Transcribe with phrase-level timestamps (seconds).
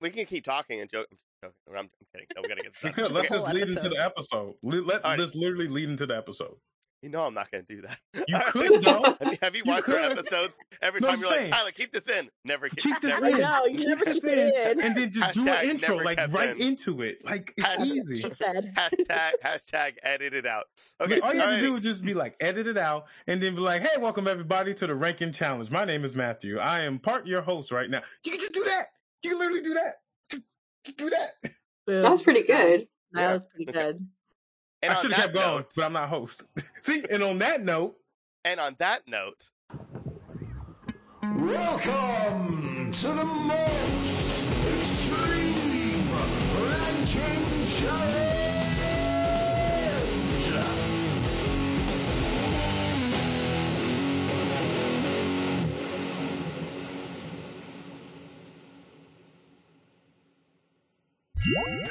[0.00, 1.06] we can keep talking and joke.
[1.42, 2.26] I'm, I'm, I'm kidding.
[2.34, 3.12] No, we gotta get this done.
[3.14, 3.36] Let Okay.
[3.36, 4.54] this lead into the episode.
[4.62, 5.18] Le- Let All right.
[5.18, 6.56] this literally lead into the episode.
[7.02, 7.98] You know I'm not gonna do that.
[8.26, 9.02] You could though.
[9.20, 10.54] Have you, have you You watched our episodes?
[10.80, 11.50] Every No, time I'm you're like.
[11.50, 12.30] Tyler, keep this in.
[12.44, 13.38] Never keep, Keep this never, in.
[13.38, 14.80] know, you never this keep it in.
[14.80, 16.68] and then just do an intro like right in.
[16.68, 17.18] into it.
[17.24, 18.16] Like it's Hashtag- easy.
[18.16, 18.72] She said.
[18.74, 20.64] hashtag hashtag edit it out.
[21.00, 21.56] Okay, Like, all you have alrighty.
[21.60, 24.26] to do is just be like, edit it out, and then be like, "Hey, welcome
[24.26, 25.70] everybody to the ranking challenge.
[25.70, 26.58] My name is Matthew.
[26.58, 28.00] I am part your host right now.
[28.24, 28.86] You can just do that.
[29.26, 29.94] You can literally do that.
[30.30, 30.42] Just,
[30.84, 31.30] just do that.
[31.86, 32.02] Boom.
[32.02, 32.86] That's pretty good.
[33.12, 33.32] That Yeah.
[33.32, 34.06] was pretty good.
[34.82, 36.42] And I should have that kept going, note- but I'm not host.
[36.82, 37.96] See, and on that note,
[38.44, 39.50] And on that note,
[41.22, 44.44] Welcome to the most
[44.78, 48.25] extreme ranking challenge.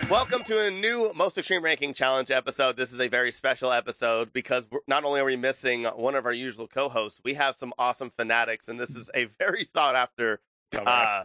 [0.09, 2.77] Welcome to a new Most Extreme Ranking Challenge episode.
[2.77, 6.25] This is a very special episode because we're, not only are we missing one of
[6.25, 10.39] our usual co-hosts, we have some awesome fanatics, and this is a very sought after
[10.77, 11.21] uh,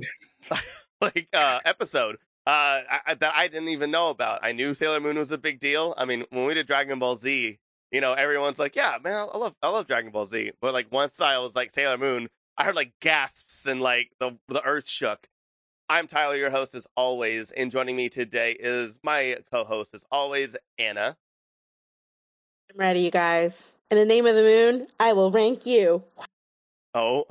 [1.01, 4.41] like uh, episode uh, I, that I didn't even know about.
[4.43, 5.95] I knew Sailor Moon was a big deal.
[5.97, 7.59] I mean, when we did Dragon Ball Z,
[7.91, 10.93] you know, everyone's like, "Yeah, man, I love, I love Dragon Ball Z." But like
[10.93, 14.89] once I was like Sailor Moon, I heard like gasps and like the the earth
[14.89, 15.29] shook.
[15.91, 20.55] I'm Tyler, your host as always, and joining me today is my co-host as always,
[20.79, 21.17] Anna.
[22.73, 23.61] I'm ready, you guys.
[23.91, 26.05] In the name of the moon, I will rank you.
[26.95, 27.25] Oh,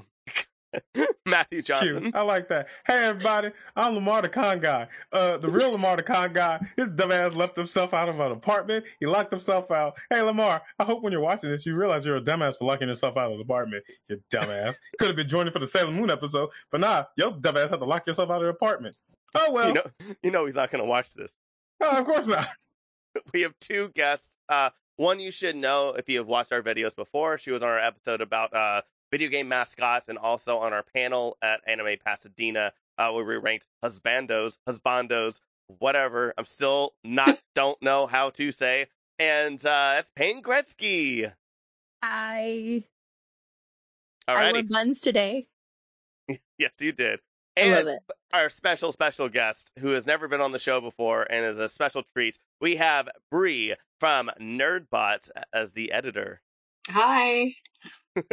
[1.26, 2.04] Matthew Johnson.
[2.04, 2.16] Cute.
[2.16, 2.68] I like that.
[2.86, 4.88] Hey everybody, I'm Lamar the Con guy.
[5.12, 6.60] Uh, the real Lamar the Con guy.
[6.78, 8.86] His dumbass left himself out of an apartment.
[9.00, 9.98] He locked himself out.
[10.10, 12.88] Hey Lamar, I hope when you're watching this, you realize you're a dumbass for locking
[12.88, 13.84] yourself out of the apartment.
[14.08, 14.78] You dumbass.
[15.00, 17.86] Could have been joining for the Sailor Moon episode, but nah, your dumbass had to
[17.86, 18.96] lock yourself out of the apartment.
[19.36, 19.68] Oh well.
[19.68, 21.36] You know, you know he's not going to watch this.
[21.82, 22.48] Oh, of course not.
[23.34, 24.30] we have two guests.
[24.48, 27.38] Uh, one you should know if you have watched our videos before.
[27.38, 31.38] She was on our episode about uh, video game mascots and also on our panel
[31.42, 35.40] at Anime Pasadena uh, where we ranked husbandos, husbandos,
[35.80, 36.34] whatever.
[36.38, 38.88] I'm still not don't know how to say.
[39.18, 41.32] And uh, that's Payne Gretzky.
[42.02, 42.84] I
[44.28, 45.48] I wore buns today.
[46.58, 47.20] yes, you did.
[47.58, 48.00] I love And it.
[48.32, 51.68] our special, special guest who has never been on the show before and is a
[51.68, 52.38] special treat.
[52.62, 56.42] We have Bree from Nerdbot as the editor.
[56.90, 57.56] Hi.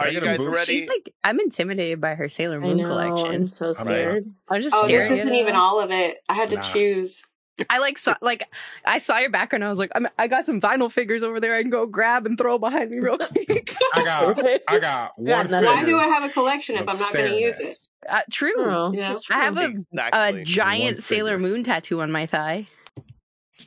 [0.00, 0.48] Are you guys boost?
[0.50, 0.80] ready?
[0.80, 2.84] She's like I'm intimidated by her Sailor Moon know.
[2.96, 3.48] I'm collection.
[3.48, 4.34] so I'm scared.
[4.48, 6.18] I'm just Oh, this isn't even all of it.
[6.28, 6.62] I had to Nah.
[6.62, 7.22] choose.
[7.68, 8.48] I like saw like
[8.84, 9.62] I saw your background.
[9.64, 11.54] I was like, I'm, I got some vinyl figures over there.
[11.54, 13.76] I can go grab and throw behind me real quick.
[13.94, 14.38] I got
[14.68, 15.66] I got one nothing.
[15.68, 17.76] Why do I have a collection if I'm I'm not going to use it?
[18.08, 18.54] uh, true.
[18.58, 19.12] Oh, Yeah.
[19.12, 20.40] that's I have a, Exactly.
[20.40, 21.48] a giant Sailor figure.
[21.50, 22.66] Moon tattoo on my thigh.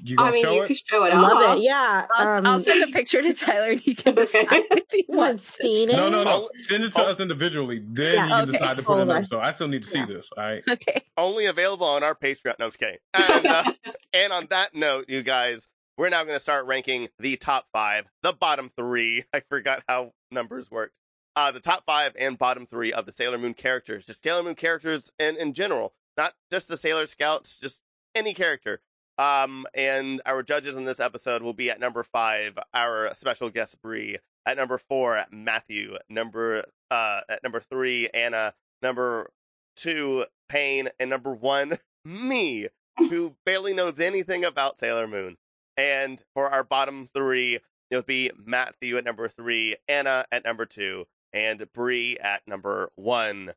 [0.03, 0.67] You gonna I mean, show you it?
[0.67, 1.31] could show it I off.
[1.33, 1.63] love it.
[1.63, 2.07] Yeah.
[2.16, 4.22] I'll, um, I'll send a picture to Tyler and he can Okay.
[4.44, 5.63] decide if he wants to.
[5.63, 5.95] seen it?
[5.95, 6.50] No, no, no.
[6.59, 7.09] Send it to oh.
[7.11, 7.81] us individually.
[7.85, 8.51] Then Yeah, you can okay.
[8.53, 9.17] decide to put it in Hold the on.
[9.19, 9.39] episode.
[9.39, 10.06] I still need to see Yeah.
[10.06, 10.29] this.
[10.38, 10.63] All right.
[10.69, 11.01] Okay.
[11.17, 12.56] Only available on our Patreon.
[12.59, 12.97] No, I'm just kidding.
[13.35, 13.63] And, uh,
[14.13, 15.67] and on that note, you guys,
[15.97, 19.25] we're now going to start ranking the top five, the bottom three.
[19.33, 20.94] I forgot how numbers worked.
[21.38, 24.56] Uh, the top five and bottom three of the Sailor Moon characters, just Sailor Moon
[24.56, 27.81] characters and in general, not just the Sailor Scouts, just
[28.13, 28.79] any character.
[29.17, 33.81] Um, and our judges in this episode will be at number five, our special guest
[33.81, 34.17] Bree.
[34.45, 35.97] At number four, Matthew.
[36.09, 38.53] Number uh, at number three, Anna.
[38.81, 39.31] Number
[39.75, 42.67] two, Payne, and number one, me,
[42.97, 45.37] who barely knows anything about Sailor Moon.
[45.77, 47.59] And for our bottom three,
[47.89, 53.53] it'll be Matthew at number three, Anna at number two, and Bree at number one.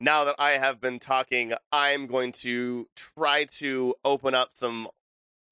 [0.00, 4.88] Now that I have been talking, I'm going to try to open up some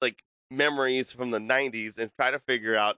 [0.01, 2.97] like memories from the 90s and try to figure out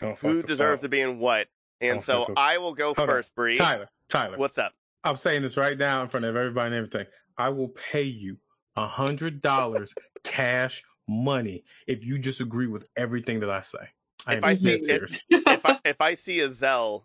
[0.00, 1.48] Don't who deserves to be in what.
[1.80, 3.56] And Don't so this- I will go Hold first, Bree.
[3.56, 4.38] Tyler, Tyler.
[4.38, 4.72] What's up?
[5.02, 7.06] I'm saying this right now in front of everybody and everything.
[7.36, 8.38] I will pay you
[8.76, 13.90] a hundred dollars cash money if you just agree with everything that I say.
[14.26, 15.20] I If I see serious.
[15.28, 17.02] if I if I see a Zelle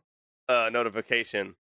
[0.47, 1.55] uh, notification,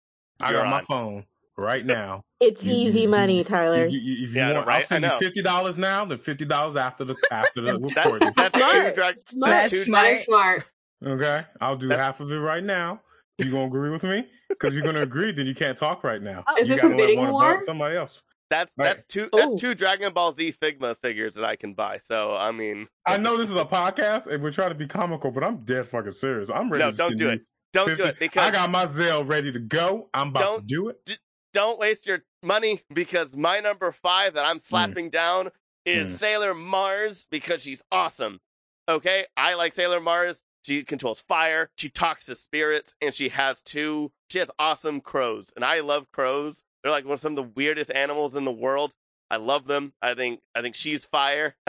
[0.41, 1.25] I got my phone
[1.57, 2.21] right now.
[2.39, 3.85] It's You- easy you- money, Tyler.
[3.85, 4.81] You- you- if you Yeah, I know, want, right?
[4.81, 8.31] I'll send you fifty dollars now, then fifty dollars after the after the that, recording.
[8.35, 8.95] that's two Smart.
[8.95, 9.15] drag.
[9.27, 9.51] Smart.
[9.51, 9.83] That's That's two.
[9.83, 10.17] smart.
[10.17, 10.65] Smart.
[11.05, 13.01] Okay, I'll do That's- half of it right now.
[13.37, 14.27] You gonna agree with me?
[14.49, 16.43] Because you're gonna agree, then you can't talk right now.
[16.47, 17.61] Oh, Is you this a bidding one war?
[17.65, 18.23] somebody else.
[18.49, 18.85] That's Right.
[18.95, 19.27] that's two.
[19.33, 19.57] That's Ooh.
[19.57, 21.97] two Dragon Ball Z Figma figures that I can buy.
[21.97, 25.31] So I mean, I know this is a podcast and we're trying to be comical,
[25.31, 26.49] but I'm dead fucking serious.
[26.49, 27.41] I'm ready No, to don't do it.
[27.73, 30.09] don't 50 do it because I got my Zelle ready to go.
[30.13, 31.17] I'm about to Don't- do it.
[31.55, 35.51] Don't waste your money because my number five that I'm slapping down
[35.85, 36.17] is Mm.
[36.19, 38.41] Sailor Mars because she's awesome.
[38.89, 40.41] Okay, I like Sailor Mars.
[40.63, 41.69] She controls fire.
[41.77, 44.11] She talks to spirits, and she has two.
[44.29, 46.63] She has awesome crows, and I love crows.
[46.83, 48.93] They're like one of some of the weirdest animals in the world.
[49.31, 49.93] I love them.
[50.01, 51.55] I think I think she's fire.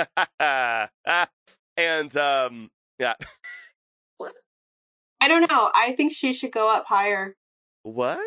[1.77, 3.15] and um, yeah,
[5.21, 5.71] I don't know.
[5.75, 7.35] I think she should go up higher.
[7.83, 8.21] what?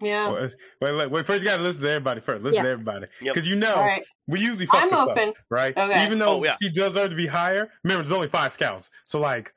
[0.00, 0.28] Yeah.
[0.30, 0.48] Well,
[0.80, 1.26] wait, wait, wait.
[1.26, 2.42] First, you gotta listen to everybody first.
[2.44, 2.62] Listen Yeah.
[2.62, 3.34] to everybody Yep.
[3.34, 4.04] because you know All right.
[4.28, 5.32] we usually fuck I'm this up, open.
[5.50, 5.76] right?
[5.76, 6.04] Okay.
[6.06, 6.56] Even though Oh, yeah.
[6.62, 7.68] she deserves to be higher.
[7.84, 9.52] Remember, there's only five scouts, so like,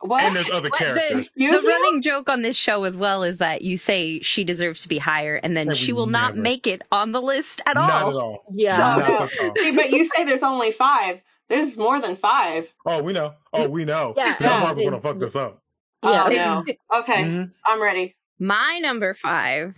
[0.00, 0.22] What?
[0.22, 1.32] and there's other What characters.
[1.36, 1.70] The Excuse me?
[1.72, 4.98] running joke on this show as well is that you say she deserves to be
[4.98, 7.90] higher, and then And she we will not make it on the list at Not
[8.04, 8.08] all.
[8.10, 8.44] at all.
[8.54, 8.76] Yeah.
[8.76, 9.04] So- Not no.
[9.04, 9.54] at all.
[9.56, 11.20] See, but you say there's only five.
[11.48, 12.68] There's more than five.
[12.86, 13.34] Oh, we know.
[13.52, 14.14] Oh, we know.
[14.16, 14.36] Yeah.
[14.38, 14.60] Now Yeah.
[14.62, 15.60] Marvel's gonna fuck this up.
[16.04, 16.24] Yeah.
[16.26, 16.74] Oh, no.
[17.00, 17.50] Okay, Mhm.
[17.66, 18.14] I'm ready.
[18.40, 19.74] My number five,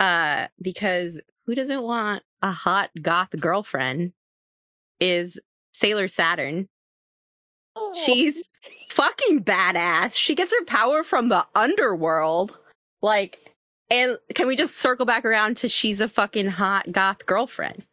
[0.00, 4.12] uh, because who doesn't want a hot goth girlfriend,
[4.98, 5.38] is
[5.72, 6.68] Sailor Saturn.
[7.94, 8.42] She's
[8.90, 10.16] fucking badass.
[10.16, 12.58] She gets her power from the underworld.
[13.02, 13.38] Like,
[13.90, 17.86] and can we just circle back around to she's a fucking hot goth girlfriend?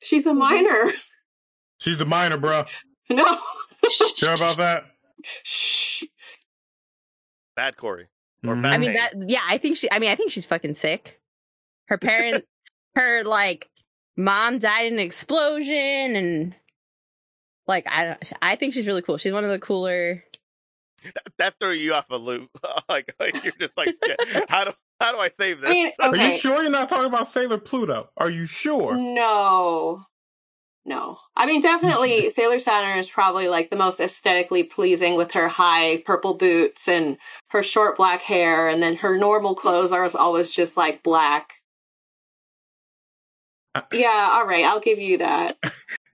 [0.00, 0.92] She's a minor.
[1.78, 2.64] She's the minor, bro.
[3.08, 3.38] No.
[4.16, 4.84] Sure about that?
[5.44, 6.04] Shh.
[7.54, 8.08] Bad Corey.
[8.46, 8.66] Or Mhm.
[8.66, 11.20] I mean that yeah, I think she I mean I think she's fucking sick.
[11.88, 12.44] Her parent
[12.94, 13.70] her like
[14.16, 16.54] mom died in an explosion and
[17.66, 19.18] like I don't I think she's really cool.
[19.18, 20.24] She's one of the cooler
[21.38, 22.50] that threw you off a loop.
[22.88, 23.94] like, like you're just like,
[24.48, 25.96] how do how do I save this?
[26.00, 28.10] I mean, Are you sure you're not talking about Sailor Pluto?
[28.16, 28.94] Are you sure?
[28.96, 30.04] No.
[30.84, 31.18] No.
[31.36, 36.02] I mean, definitely Sailor Saturn is probably like the most aesthetically pleasing with her high
[36.04, 37.18] purple boots and
[37.50, 41.54] her short black hair, and then her normal clothes are always just like black.
[43.74, 45.56] Uh, Yeah, all right, I'll give you that.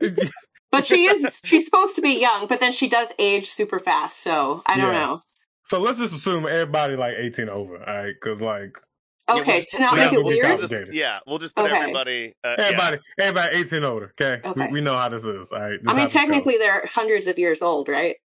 [0.71, 4.21] But she is, she's supposed to be young, but then she does age super fast,
[4.21, 5.07] so I don't Yeah.
[5.07, 5.23] know.
[5.65, 8.13] so let's just assume everybody like 18 over, all right?
[8.15, 8.79] Because like
[9.29, 10.59] Okay, we'll- to not make it have to be weird.
[10.59, 11.77] We'll just- yeah, we'll just put Okay.
[11.81, 12.35] everybody.
[12.45, 12.65] Uh, yeah.
[12.65, 14.15] everybody, everybody 18 older.
[14.21, 14.67] Okay, Okay.
[14.69, 15.53] We, we know how this is.
[15.53, 15.73] All right.
[15.73, 18.17] This I mean, how this technically they're hundreds of years old, right?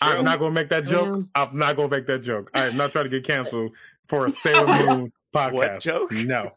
[0.00, 1.24] I'm not gonna make that joke.
[1.34, 2.50] I'm not gonna make that joke.
[2.54, 3.72] I'm not trying to get canceled
[4.08, 5.52] for a Sailor Moon podcast.
[5.52, 6.12] What joke?
[6.12, 6.52] No.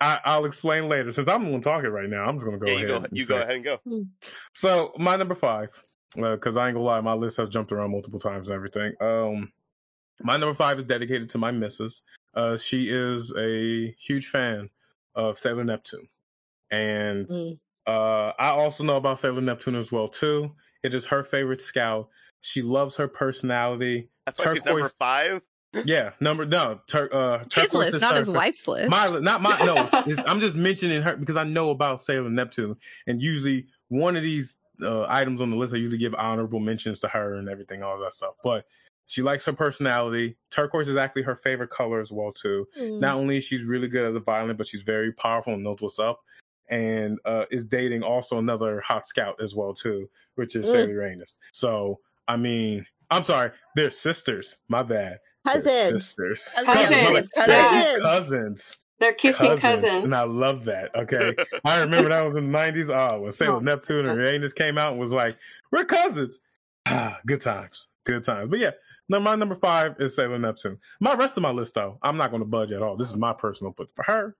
[0.00, 1.10] I, I'll explain later.
[1.12, 2.82] Since I'm the one talking right now, I'm just gonna go yeah, ahead.
[2.82, 2.96] you go.
[2.96, 3.80] and You go ahead and go.
[4.54, 5.70] So my number five,
[6.14, 8.92] because I ain't gonna lie, my list has jumped around multiple times and everything.
[9.00, 9.52] Um,
[10.22, 12.02] my number five is dedicated to my missus.
[12.34, 14.70] Uh, she is a huge fan
[15.14, 16.08] of Sailor Neptune,
[16.70, 17.58] and Mm.
[17.86, 20.54] uh, I also know about Sailor Neptune as well too.
[20.82, 22.08] It is her favorite scout.
[22.40, 24.08] She loves her personality.
[24.26, 25.42] That's why she's number five.
[25.84, 28.88] Yeah, number no, tur- uh, his list, is not her his wife's list.
[28.88, 29.74] my not my no.
[29.76, 32.76] it's- it's- I'm just mentioning her because I know about Sailor Neptune,
[33.06, 37.00] and usually one of these uh, items on the list, I usually give honorable mentions
[37.00, 38.34] to her and everything, all that stuff.
[38.42, 38.64] But
[39.08, 40.36] she likes her personality.
[40.50, 42.68] Turquoise is actually her favorite color as well too.
[42.80, 43.00] Mm.
[43.00, 45.78] Not only is she's really good as a violin, but she's very powerful and knows
[45.80, 46.20] what's up.
[46.70, 50.70] And uh, is dating also another hot scout as well too, which is Mm.
[50.72, 51.38] Sailor Uranus.
[51.52, 54.56] So I mean, I'm sorry, they're sisters.
[54.68, 55.18] My bad.
[55.44, 55.88] They're Cousins.
[56.04, 56.52] sisters.
[56.54, 57.28] Cousins.
[57.34, 57.34] Cousins.
[57.46, 60.04] They're cousins They're kissing cousins.
[60.04, 60.94] and I love that.
[60.94, 61.34] Okay,
[61.64, 62.90] I remember that was in the nineties.
[62.90, 63.60] Oh, when Sailor Oh.
[63.60, 65.38] Neptune and Uranus came out and was like,
[65.72, 66.38] "We're cousins."
[66.84, 68.50] Ah, good times, good times.
[68.50, 68.72] But yeah,
[69.08, 70.78] no, my number five is Sailor Neptune.
[71.00, 72.96] My rest of my list, though, I'm not going to budge at all.
[72.96, 74.36] This is my personal, but for her,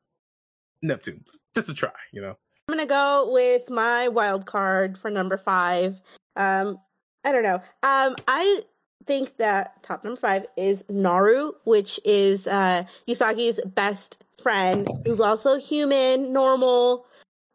[0.82, 1.90] Neptune, just a try.
[2.12, 2.36] You know,
[2.68, 6.00] I'm gonna go with my wild card for number five.
[6.36, 6.78] Um,
[7.24, 7.62] I don't know.
[7.82, 8.60] Um, I
[9.06, 15.58] think that top number five is Naru, which is uh Usagi's best friend, who's also
[15.58, 17.06] human, normal.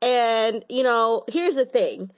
[0.02, 2.12] And you know, here's the thing: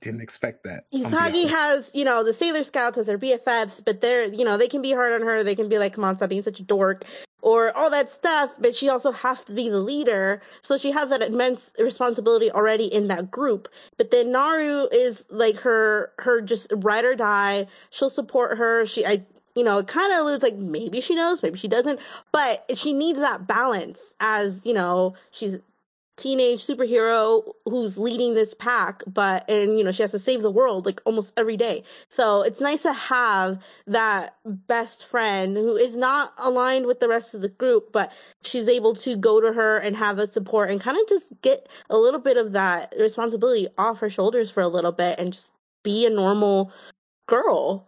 [0.00, 0.90] didn't expect that.
[0.92, 4.68] Usagi has, you know, the Sailor Scouts as their BFFs, but they're, you know, they
[4.68, 5.44] can be hard on her.
[5.44, 7.04] They can be like, come on, stop being such a dork,
[7.42, 8.54] or all that stuff.
[8.58, 12.86] But she also has to be the leader, so she has that immense responsibility already
[12.86, 13.68] in that group.
[13.96, 17.66] But then Naru is like her, her just ride or die.
[17.90, 18.86] She'll support her.
[18.86, 22.00] She, I, you know, it kind of alludes like maybe she knows, maybe she doesn't,
[22.32, 25.58] but she needs that balance as you know she's
[26.20, 30.50] teenage superhero who's leading this pack but and you know she has to save the
[30.50, 35.96] world like almost every day so it's nice to have that best friend who is
[35.96, 38.12] not aligned with the rest of the group but
[38.42, 41.68] she's able to go to her and have that support and kind of just get
[41.88, 45.52] a little bit of that responsibility off her shoulders for a little bit and just
[45.82, 46.70] be a normal
[47.26, 47.86] girl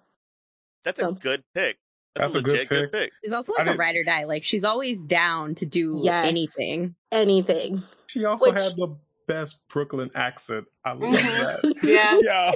[0.84, 1.76] That's a good pick.
[2.14, 3.12] That's a good legit good pick.
[3.24, 4.24] She's also like a didn't- ride or die.
[4.24, 6.26] Like she's always down to do Yes.
[6.26, 6.94] anything.
[7.10, 7.82] Anything.
[8.12, 10.66] She also Which- had the best Brooklyn accent.
[10.84, 11.62] I love Mhm.
[11.62, 11.74] that.
[11.82, 12.18] Yeah.
[12.22, 12.52] Yeah.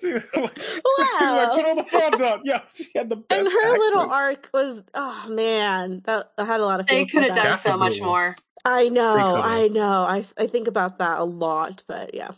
[0.00, 1.36] She was like, she Wow.
[1.36, 2.40] like, put on the front on.
[2.44, 3.38] Yeah, she had the best.
[3.40, 3.78] And her accent.
[3.80, 6.86] little arc was, oh man, that I had a lot of.
[6.86, 7.44] They feels could have done.
[7.44, 8.08] That's so much one.
[8.08, 8.36] more.
[8.64, 9.14] I know.
[9.36, 10.02] I know.
[10.02, 12.30] I I think about that a lot, but yeah.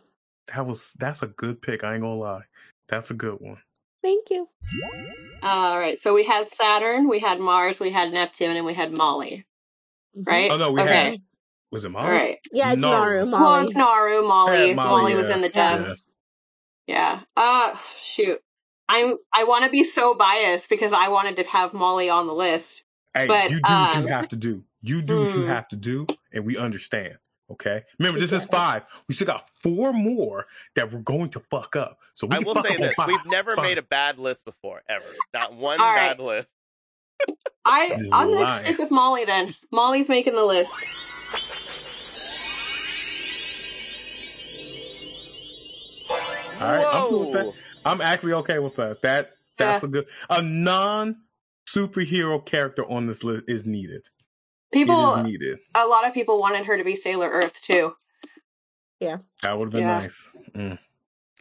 [0.55, 1.83] That was that's a good pick.
[1.85, 2.43] I ain't gonna lie.
[2.89, 3.59] That's a good one.
[4.03, 4.49] Thank you.
[5.43, 5.99] All right.
[5.99, 9.45] So we had Saturn, we had Mars, we had Neptune, and we had Molly.
[10.15, 10.51] Right?
[10.51, 10.93] Oh no, we okay.
[10.93, 11.23] had
[11.71, 12.07] was it Molly?
[12.07, 12.39] All right.
[12.53, 13.25] Yeah, it's Naru.
[13.25, 13.31] Naru.
[13.31, 13.65] Well, Molly.
[13.65, 14.69] it's Naru, Molly.
[14.69, 15.97] Yeah, Molly, Molly, was in the dub.
[16.87, 17.21] Yeah.
[17.37, 18.41] Uh shoot.
[18.89, 22.35] I'm I want to be so biased because I wanted to have Molly on the
[22.35, 22.83] list.
[23.15, 24.65] Hey, But, you do what um, you have to do.
[24.83, 25.49] You do what you hmm.
[25.49, 27.19] have to do, and we understand.
[27.51, 27.83] Okay.
[27.99, 28.85] Remember, this is five.
[29.09, 30.47] We still got four more
[30.77, 31.99] that we're going to fuck up.
[32.15, 33.09] So we I will say this: five.
[33.09, 33.65] we've never Fine.
[33.65, 35.05] made a bad list before, ever.
[35.35, 36.27] Not one All bad right.
[36.27, 36.49] list.
[37.65, 39.55] I I'm gonna stick with Molly then.
[39.71, 40.73] Molly's making the list.
[46.61, 47.55] All right, I'm cool with that.
[47.85, 49.01] I'm actually okay with that.
[49.03, 51.17] That that's a good a non
[51.69, 54.07] superhero character on this list is needed.
[54.73, 55.59] People, it is needed.
[55.75, 57.95] a lot of people wanted her to be Sailor Earth too.
[59.01, 59.99] Yeah, that would have been Yeah.
[60.01, 60.29] nice.
[60.55, 60.79] Mm.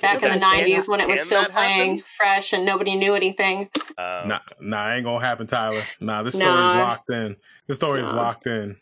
[0.02, 2.04] Back in the '90s when it was still playing happen?
[2.16, 3.70] fresh and nobody knew anything.
[3.98, 5.84] Um, Nah, nah, ain't gonna happen, Tyler.
[6.00, 6.70] Nah, this story Nah.
[6.70, 7.36] is locked in.
[7.68, 8.78] This story is locked in.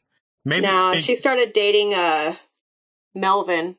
[0.45, 2.35] Maybe now it- she started dating uh
[3.15, 3.77] Melvin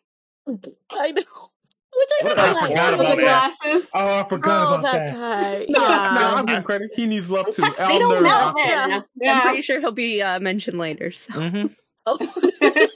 [0.91, 1.48] I know.
[1.97, 2.69] Which I What forgot I about.
[2.69, 3.57] forgot with about the that.
[3.61, 3.91] glasses.
[3.95, 5.15] Oh, I forgot Oh, about that, that.
[5.15, 5.67] guy.
[5.69, 5.89] Nah, yeah.
[5.89, 6.91] nah, I'll give him credit.
[6.95, 7.63] He needs love too.
[7.63, 8.63] Tuxedo Elner, Melvin.
[8.67, 9.01] Yeah.
[9.21, 9.33] Yeah.
[9.35, 11.11] I'm pretty sure he'll be uh, mentioned later.
[11.13, 11.33] So.
[11.35, 11.75] Mhm.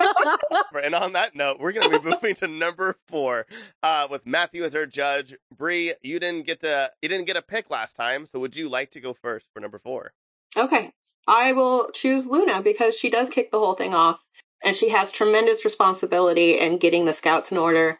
[0.82, 3.46] And on that note, we're going to be moving to number four
[3.82, 5.34] uh, with Matthew as our judge.
[5.56, 8.68] Bree, you didn't get to you didn't get a pick last time, so would you
[8.68, 10.12] like to go first for number four?
[10.56, 10.90] Okay.
[11.28, 14.18] I will choose Luna because she does kick the whole thing off
[14.64, 17.98] and she has tremendous responsibility in getting the scouts in order.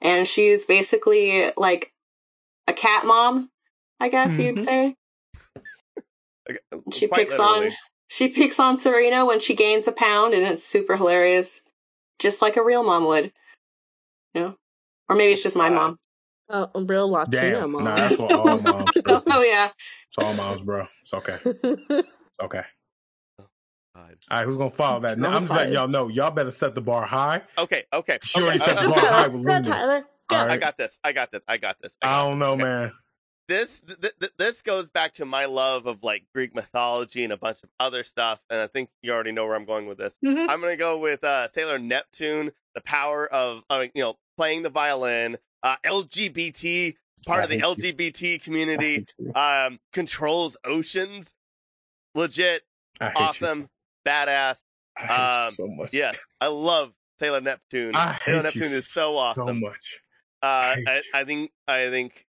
[0.00, 1.92] And she's basically like
[2.66, 3.50] a cat mom,
[3.98, 4.44] I guess Mhm.
[4.44, 4.96] you'd say.
[6.92, 7.68] She Quite picks literally.
[7.68, 7.76] on
[8.08, 11.60] she picks on Serena when she gains a pound and it's super hilarious.
[12.18, 13.32] Just like a real mom would.
[14.34, 14.56] You know?
[15.08, 15.96] Or maybe it's just my Wow.
[16.48, 17.72] Oh, a real Latino Damn.
[17.72, 17.84] mom.
[17.84, 19.70] Nah, that's what all moms oh yeah.
[20.08, 20.86] It's all moms, bro.
[21.02, 21.38] It's okay.
[22.42, 22.62] Okay.
[24.08, 24.16] God.
[24.30, 25.18] All right, who's gonna follow that?
[25.18, 26.08] Now, I'm just letting y'all know.
[26.08, 27.42] Y'all better set the bar high.
[27.58, 28.18] Okay, okay.
[28.22, 29.62] She okay, already set the bar high with Luna.
[29.62, 30.04] Tyler.
[30.28, 30.36] Go.
[30.36, 30.98] All I got this.
[31.02, 31.42] I got this.
[31.48, 31.96] I got this.
[32.02, 32.62] I I don't know, Okay.
[32.62, 32.92] man.
[33.48, 37.36] this th- th- this goes back to my love of like Greek mythology and a
[37.36, 40.16] bunch of other stuff, and I think you already know where I'm going with this.
[40.24, 40.48] Mhm.
[40.48, 44.70] I'm gonna go with uh, Sailor Neptune, the power of uh, you know playing the
[44.70, 46.94] violin, uh, LGBT
[47.26, 47.92] part I of the hate you.
[47.92, 51.34] LGBT community, um, controls oceans,
[52.14, 52.62] legit,
[53.00, 53.62] awesome.
[53.62, 53.68] You.
[54.06, 54.54] I
[54.96, 55.90] hate Um, so much.
[55.92, 57.94] Yes, I love Sailor Neptune.
[57.94, 59.46] I Sailor hate you Neptune is so awesome.
[59.48, 60.00] so much.
[60.42, 61.02] uh, I I.
[61.20, 62.26] I think I think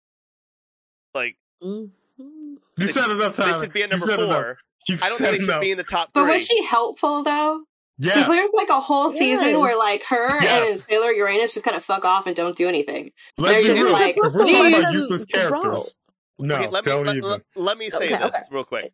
[1.15, 1.91] like Mhm.
[2.19, 4.59] You They set it up, they should be at number set four.
[4.89, 6.23] You I don't set think they should be in the top Three.
[6.25, 7.63] But was she helpful though?
[7.99, 8.27] Yes.
[8.29, 9.57] There's like a whole season Yes.
[9.59, 10.85] where like her and Yes.
[10.85, 13.13] Sailor Uranus just kind of fuck off and don't do anything.
[13.37, 15.61] Let's they're just like, if we're talking about useless of the bro?
[15.61, 15.95] characters,
[16.39, 17.31] no, okay, let me don't let, even.
[17.31, 18.43] let- let me say Okay, this okay.
[18.51, 18.93] real quick.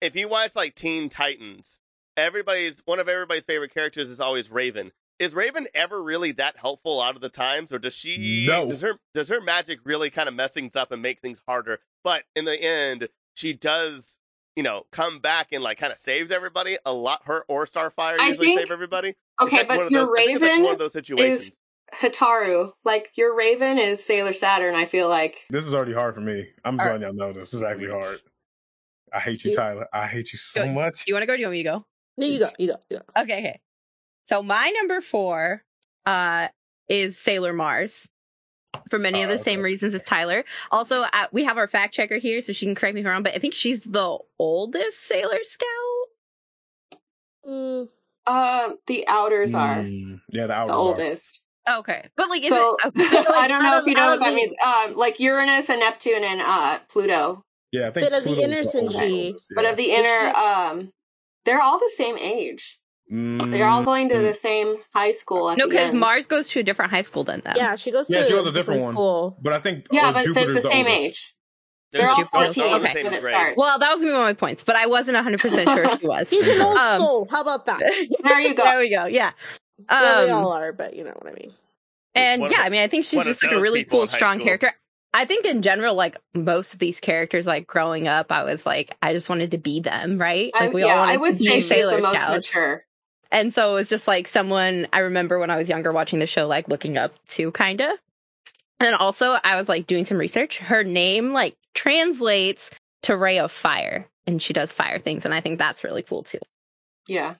[0.00, 1.78] If you watch like Teen Titans,
[2.18, 4.92] everybody's one of everybody's favorite characters is always Raven.
[5.18, 8.44] Is Raven ever really that helpful a lot of the times, or does she?
[8.46, 8.68] No.
[8.68, 11.80] Does her does her magic really kind of mess things up and make things harder?
[12.04, 14.18] But in the end, she does,
[14.54, 17.22] you know, come back and like kind of saves everybody a lot.
[17.24, 19.14] Her or Starfire I usually think- save everybody.
[19.40, 20.92] Okay, like one but of your those, I think it's like Raven one of those
[20.92, 21.40] situations.
[21.46, 21.56] is
[21.94, 22.72] Hotaru.
[22.84, 24.74] Like your Raven is Sailor Saturn.
[24.76, 25.44] I feel like.
[25.50, 26.46] This is already hard for me.
[26.64, 28.20] I'm just All letting y'all know this is actually hard.
[29.12, 29.86] I hate you, You- Tyler.
[29.92, 31.04] I hate you so Go- much.
[31.04, 31.32] Do you want to go?
[31.32, 31.86] Or do you want me to go?
[32.18, 32.50] No, you go.
[32.58, 32.76] You go.
[32.90, 33.22] You go.
[33.22, 33.60] Okay, okay.
[34.24, 35.64] So my number four
[36.04, 36.48] uh
[36.88, 38.08] is Sailor Mars.
[38.90, 40.44] For many of Oh, the same reasons as Tyler.
[40.70, 43.12] Also, uh, we have our fact checker here, so she can correct me if I'm
[43.12, 43.22] wrong.
[43.22, 45.68] But I think she's the oldest Sailor Scout.
[47.46, 47.88] Mm,
[48.26, 50.78] Um, the outers are Mm, yeah, the hours the are.
[50.78, 51.40] oldest.
[51.68, 52.94] Okay, but like, is So it?
[53.00, 53.24] Okay.
[53.36, 54.54] I don't know out if you know what that means.
[54.66, 58.58] Um, like Uranus and Neptune and uh Pluto, Yeah, I think Bit of the inner
[58.58, 59.26] oldest, Senshi.
[59.28, 60.92] oldest, but of the inner, um,
[61.48, 62.78] they're all the same age.
[63.10, 64.22] They're all Mm, going to mm.
[64.28, 65.50] the same high school.
[65.50, 65.94] At no, because.
[65.94, 67.54] Mars goes to a different high school than them.
[67.56, 68.92] yeah, she goes Yeah, to she goes to a different one.
[68.94, 69.38] school.
[69.40, 71.00] But I think Yeah, uh, but Jupiter's they're the same oldest.
[71.04, 71.34] age.
[71.90, 73.04] There's They're all Jupiter's 14 all the okay.
[73.04, 73.56] when it starts.
[73.56, 75.98] Well, that was gonna be one of my points, but I wasn't 100 percent sure
[75.98, 76.28] she was.
[76.30, 77.28] He's an old Um, soul.
[77.30, 77.80] How about that?
[78.22, 78.62] There you go.
[78.64, 79.06] There we go.
[79.06, 79.30] Yeah.
[79.90, 81.52] well, they Um, all are, but you know what I mean.
[82.14, 84.34] And yeah, I mean, I think she's just like a really cool, in high strong
[84.34, 84.44] school.
[84.46, 84.72] character.
[85.14, 88.96] I think in general, like most of these characters, like growing up, I was like,
[89.02, 90.52] I just wanted to be them, right?
[90.58, 92.22] Like I, we yeah, all wanted I would to be say she's Sailor the most
[92.22, 92.54] Scouts.
[92.54, 92.84] mature.
[93.30, 96.26] And so it was just like someone I remember when I was younger watching the
[96.26, 97.98] show, like looking up to kind of.
[98.80, 100.58] And also, I was like doing some research.
[100.58, 102.70] Her name like translates
[103.02, 105.24] to Ray of Fire, and she does fire things.
[105.24, 106.38] And I think that's really cool too.
[107.06, 107.34] Yeah.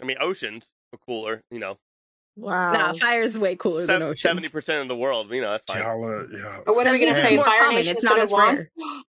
[0.00, 1.42] I mean, oceans are cooler.
[1.50, 1.78] You know,
[2.36, 2.72] Wow.
[2.72, 4.20] Nah, fire is way cooler than oceans.
[4.20, 5.30] seventy percent of the world.
[5.32, 5.78] You know, that's fine.
[5.82, 6.60] Y'all, yeah.
[6.66, 7.34] Or what are we gonna say?
[7.36, 7.74] it's Fire common.
[7.76, 8.70] Nation It's not as have rare.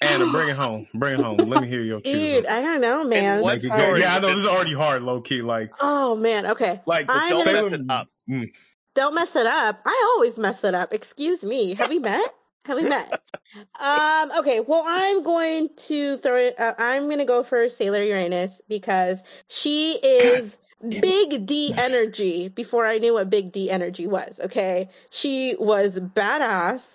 [0.00, 0.86] Anna, bring it home.
[0.94, 1.36] Bring it home.
[1.38, 2.52] Let me hear your Dude, choose.
[2.52, 3.40] I don't know, man.
[3.40, 5.40] what Like, story yeah, I know this- this is already hard, low key.
[5.40, 6.46] Like, Oh man.
[6.46, 6.80] Okay.
[6.86, 8.08] like I'm Don't gonna- mess it up.
[8.28, 8.50] Mm.
[8.94, 9.80] Don't mess it up.
[9.86, 10.92] I always mess it up.
[10.92, 11.74] Excuse me.
[11.74, 12.34] Have we met?
[12.66, 13.20] Have we met?
[13.80, 14.30] um.
[14.38, 14.60] Okay.
[14.60, 16.58] Well, I'm going to throw it.
[16.60, 22.48] Uh, I'm going to go for Sailor Uranus because she is Big D energy.
[22.48, 24.40] Before I knew what Big D energy was.
[24.40, 24.88] Okay.
[25.10, 26.92] She was badass.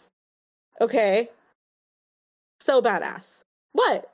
[0.81, 1.29] Okay.
[2.59, 3.35] So badass.
[3.73, 4.11] What?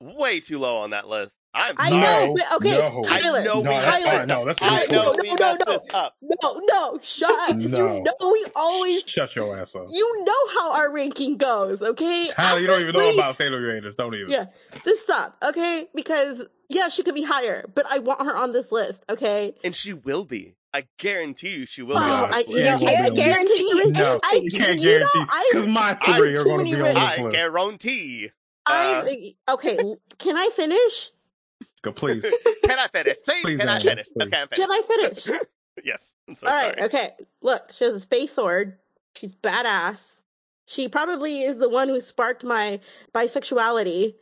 [0.00, 1.36] Way too low on that list.
[1.58, 2.26] I'm I sorry.
[2.28, 3.02] know, but okay, no.
[3.04, 3.40] Tyler.
[3.40, 4.28] I know No, messed that's fine.
[4.28, 5.24] No, that's I know cool.
[5.24, 5.72] no, no, no.
[5.78, 6.16] this up.
[6.22, 7.48] No, no, shut up.
[7.60, 7.96] 'cause No.
[7.98, 9.86] You know we always Shut your ass up.
[9.90, 12.28] you know how our ranking goes, okay?
[12.30, 13.94] Tyler, you don't even know about Sailor Uranus.
[13.94, 14.30] Don't even.
[14.30, 14.46] Yeah,
[14.84, 15.88] just stop, okay?
[15.94, 19.54] Because yeah, she could be higher, but I want her on this list, okay?
[19.64, 20.54] And she will be.
[20.74, 22.34] I guarantee you, she will Oh, be.
[22.34, 23.92] I, this you know, ain't I be on this guarantee you.
[23.92, 26.58] No, I, you can't know, guarantee I, because my I three have are too going
[26.58, 27.00] to many be on risks.
[27.00, 27.36] this I list.
[27.36, 28.30] guarantee.
[28.66, 29.78] I, uh, okay.
[30.18, 31.10] Can I finish?
[31.82, 32.24] Go, please.
[32.64, 33.18] Can I finish?
[33.24, 34.06] Please, Please, can I finish?
[34.16, 34.26] please.
[34.26, 34.60] Okay, I'm finished.
[34.60, 34.70] Can.
[34.70, 35.40] I finish?
[35.84, 36.12] Yes.
[36.28, 36.86] I'm so All right, sorry.
[36.88, 37.10] okay.
[37.40, 38.76] Look, she has a space sword.
[39.16, 40.14] She's badass.
[40.66, 42.80] She probably is the one who sparked my
[43.14, 44.14] bisexuality.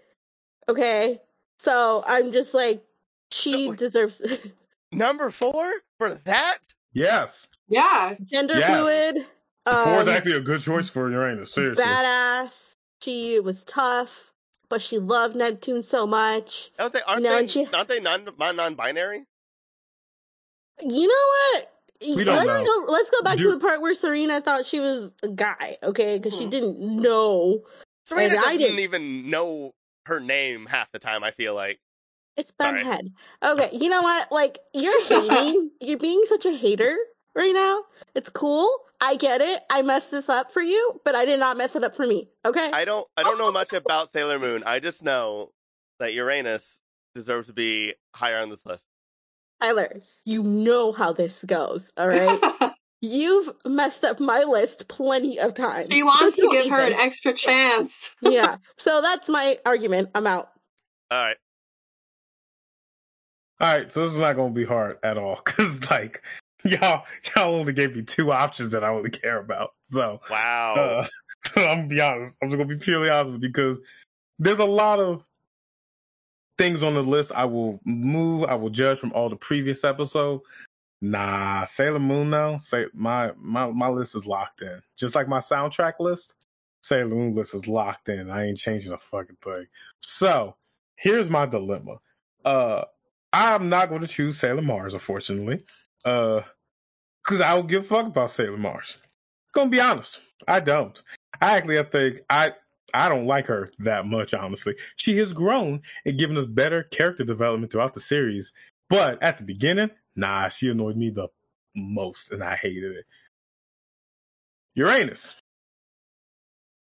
[0.68, 1.20] Okay,
[1.58, 2.84] so I'm just like,
[3.32, 3.74] she No.
[3.74, 4.20] deserves
[4.92, 6.58] Number four for that?
[6.92, 7.48] Yes.
[7.68, 8.16] Yeah.
[8.22, 8.70] gender Yes.
[8.70, 9.26] fluid.
[9.66, 11.54] Four is Um, actually a good choice for Uranus.
[11.54, 11.82] Seriously.
[11.84, 12.72] badass.
[13.02, 14.32] She was tough,
[14.68, 16.70] but she loved Neptune so much.
[16.78, 19.24] I was like, aren't No, they, and she- aren't they non, non-binary?
[20.82, 21.14] You know
[21.54, 21.72] what?
[22.16, 22.86] We don't let's know.
[22.86, 22.92] go.
[22.92, 25.78] Let's go back Do- to the part where Serena thought she was a guy.
[25.82, 26.50] Okay, because she Hmm.
[26.50, 27.62] didn't know.
[28.04, 29.74] Serena And I doesn't didn't- even know
[30.04, 31.80] her name half the time, I feel like.
[32.36, 32.84] It's Sorry.
[32.84, 33.12] Benhead.
[33.42, 34.30] Okay, you know what?
[34.30, 35.70] Like you're hating.
[35.80, 36.94] you're being such a hater
[37.34, 37.84] right now.
[38.14, 38.70] It's cool.
[39.00, 39.60] I get it.
[39.70, 42.28] I messed this up for you, but I did not mess it up for me.
[42.44, 42.70] Okay.
[42.72, 44.62] I don't I don't know much about Sailor Moon.
[44.64, 45.52] I just know
[45.98, 46.80] that Uranus
[47.14, 48.86] deserves to be higher on this list.
[49.62, 51.90] Tyler, you know how this goes.
[51.96, 52.72] All right.
[53.02, 55.88] You've messed up my list plenty of times.
[55.90, 58.14] she wants So to don't give her an extra chance.
[58.20, 58.56] yeah.
[58.78, 60.10] So that's my argument.
[60.14, 60.50] I'm out.
[61.10, 61.36] All right.
[63.58, 66.22] All right, so this is not going to be hard at all because, like,
[66.80, 69.70] y'all, y'all only gave me two options that I only care about.
[69.84, 70.74] So, Wow.
[70.74, 71.06] uh,
[71.46, 72.36] so I'm gonna be honest.
[72.42, 73.78] I'm just gonna be purely honest with you because
[74.38, 75.24] there's a lot of
[76.58, 78.44] things on the list I will move.
[78.44, 80.40] I will judge from all the previous episode.
[81.02, 82.58] Nah, Sailor Moon though.
[82.60, 84.80] Say my my my list is locked in.
[84.96, 86.34] Just like my soundtrack list,
[86.82, 88.30] Sailor Moon list is locked in.
[88.30, 89.66] I ain't changing a fucking thing.
[90.00, 90.56] So
[90.96, 91.96] here's my dilemma.
[92.44, 92.84] Uh,
[93.32, 95.64] I'm not going to choose Sailor Mars, unfortunately.
[96.04, 96.40] Uh,
[97.26, 98.98] because I don't give a fuck about Sailor Mars.
[99.52, 101.00] Gonna be honest, I don't.
[101.40, 102.52] I actually I think I
[102.94, 104.32] I don't like her that much.
[104.32, 108.52] Honestly, she has grown and given us better character development throughout the series.
[108.88, 111.28] But at the beginning, nah, she annoyed me the
[111.74, 113.06] most, and I hated it.
[114.74, 115.34] Uranus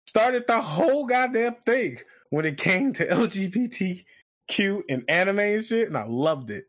[0.07, 5.97] started the whole goddamn thing when it came to LGBTQ and anime and shit, and
[5.97, 6.65] I loved it.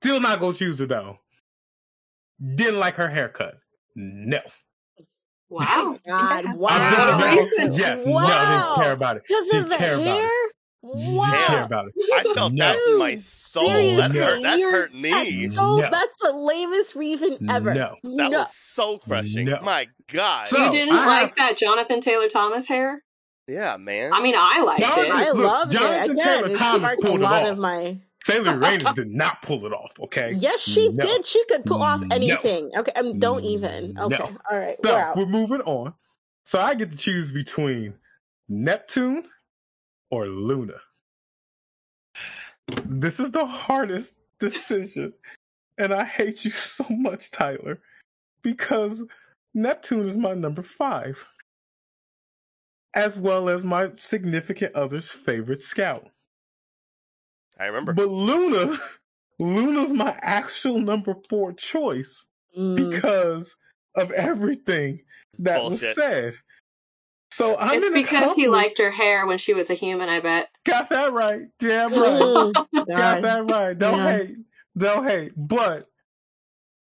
[0.00, 1.18] Still not gonna choose her though.
[2.56, 3.54] Didn't like her haircut.
[3.94, 4.38] No.
[5.48, 5.64] Wow.
[5.68, 6.90] Oh, God, wow.
[6.90, 7.18] didn't, Wow.
[7.18, 9.22] no, yeah, no, didn't care about it.
[9.28, 10.46] Because Didn't of the care about hair?
[10.46, 10.52] it.
[10.96, 11.94] Didn't care about it.
[12.12, 12.64] I felt No.
[12.64, 13.68] that in my soul.
[13.68, 15.10] That hurt, that hurt me.
[15.42, 15.88] That's so No.
[15.90, 17.74] that's the lamest reason ever.
[17.74, 17.96] No.
[18.02, 18.38] That no.
[18.40, 19.44] was soul crushing.
[19.44, 19.60] No.
[19.62, 20.48] My God.
[20.48, 23.02] So- you didn't I like have- that Jonathan Taylor Thomas hair?
[23.46, 24.12] yeah, man.
[24.12, 25.12] I mean, I liked Jonathan- it.
[25.12, 26.10] I Look, loved Jonathan.
[26.12, 27.52] Again, Taylor Thomas sparked a pulled it lot off.
[27.52, 27.98] of my.
[28.24, 30.34] Sailor Uranus did not pull it off, okay?
[30.36, 31.02] Yes, she No.
[31.02, 31.26] did.
[31.26, 32.16] She could pull off No.
[32.16, 32.70] anything.
[32.76, 33.94] Okay, um, don't even.
[33.94, 34.06] No.
[34.06, 35.16] Okay, all right, So we're out.
[35.16, 35.94] we're moving on.
[36.44, 37.94] So I get to choose between
[38.48, 39.24] Neptune
[40.10, 40.74] or Luna.
[42.84, 45.12] This is the hardest decision.
[45.78, 47.80] And I hate you so much, Tyler,
[48.42, 49.02] because
[49.54, 51.26] Neptune is my number five,
[52.94, 56.08] as well as my significant other's favorite scout.
[57.62, 57.92] I remember.
[57.92, 58.76] But Luna,
[59.38, 62.26] Luna's my actual number four choice
[62.58, 63.56] Mm, because
[63.94, 65.00] of everything
[65.38, 66.34] that was said.
[67.30, 70.20] So I'm it's in because he liked her hair when she was a human, I
[70.20, 70.50] bet.
[70.66, 71.44] Got that right.
[71.58, 72.20] Damn right.
[72.20, 72.54] Mm,
[72.88, 73.78] Got that right.
[73.78, 74.18] Don't Yeah.
[74.18, 74.36] hate.
[74.76, 75.32] Don't hate.
[75.36, 75.86] But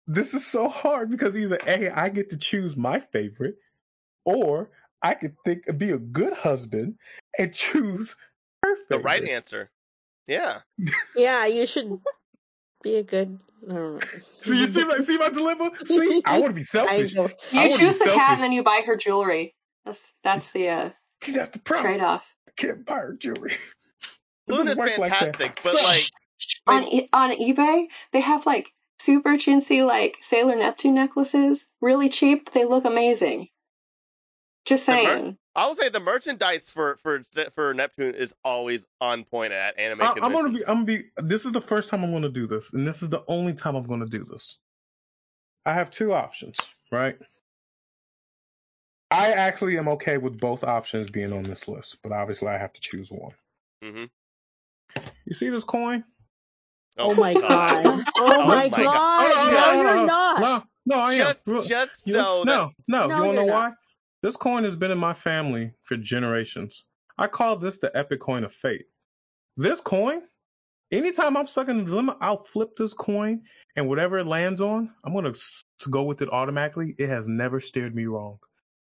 [0.07, 3.57] this is so hard because either A, I get to choose my favorite,
[4.27, 4.71] or
[5.03, 6.97] I could think be a good husband
[7.39, 8.17] and choose
[8.63, 9.71] her The right answer.
[10.27, 10.61] Yeah.
[11.17, 12.01] Yeah, you should
[12.83, 13.39] be a good.
[13.69, 14.05] I don't.
[14.43, 15.71] So you see my see my dilemma?
[15.87, 17.17] See, I want to be selfish.
[17.17, 19.55] I You wanna be choose the cat and then you buy her jewelry.
[19.87, 20.91] That's that's the uh,
[21.23, 21.95] See, that's the problem.
[21.95, 22.27] trade off.
[22.59, 23.55] Can't buy her jewelry.
[24.47, 26.05] It Luna's work like fantastic, but like
[26.67, 32.51] On e- on eBay, they have like super chintzy like Sailor Neptune necklaces, really cheap.
[32.51, 33.49] They look amazing.
[34.67, 35.39] Just saying.
[35.57, 37.23] I will say the merchandise for for
[37.55, 40.61] for Neptune is always on point at anime I, I'm gonna be.
[40.67, 41.05] I'm gonna be.
[41.19, 43.77] This is the first time I'm gonna do this, and this is the only time
[43.77, 44.59] I'm gonna do this.
[45.65, 46.57] I have two options,
[46.91, 47.17] right?
[49.11, 52.73] I actually am okay with both options being on this list, but obviously I have
[52.73, 53.33] to choose one.
[53.83, 54.11] Mhm.
[55.25, 56.05] You see this coin?
[56.99, 57.85] oh my god.
[57.87, 58.85] Oh, Oh my my god.
[58.85, 59.53] God.
[59.53, 60.41] No, no, you're not.
[60.41, 61.19] No, no, I am.
[61.19, 63.73] Just Real- just You- know that no, no, No, You want to know you're why?
[64.25, 66.87] This coin has been in my family for generations.
[67.19, 68.87] I call this the epic coin of fate.
[69.55, 70.23] This coin,
[70.91, 73.43] anytime I'm stuck in a dilemma, I'll flip this coin,
[73.77, 75.35] and whatever it lands on, I'm gonna
[75.91, 76.95] go with it automatically.
[76.97, 78.39] It has never steered me wrong,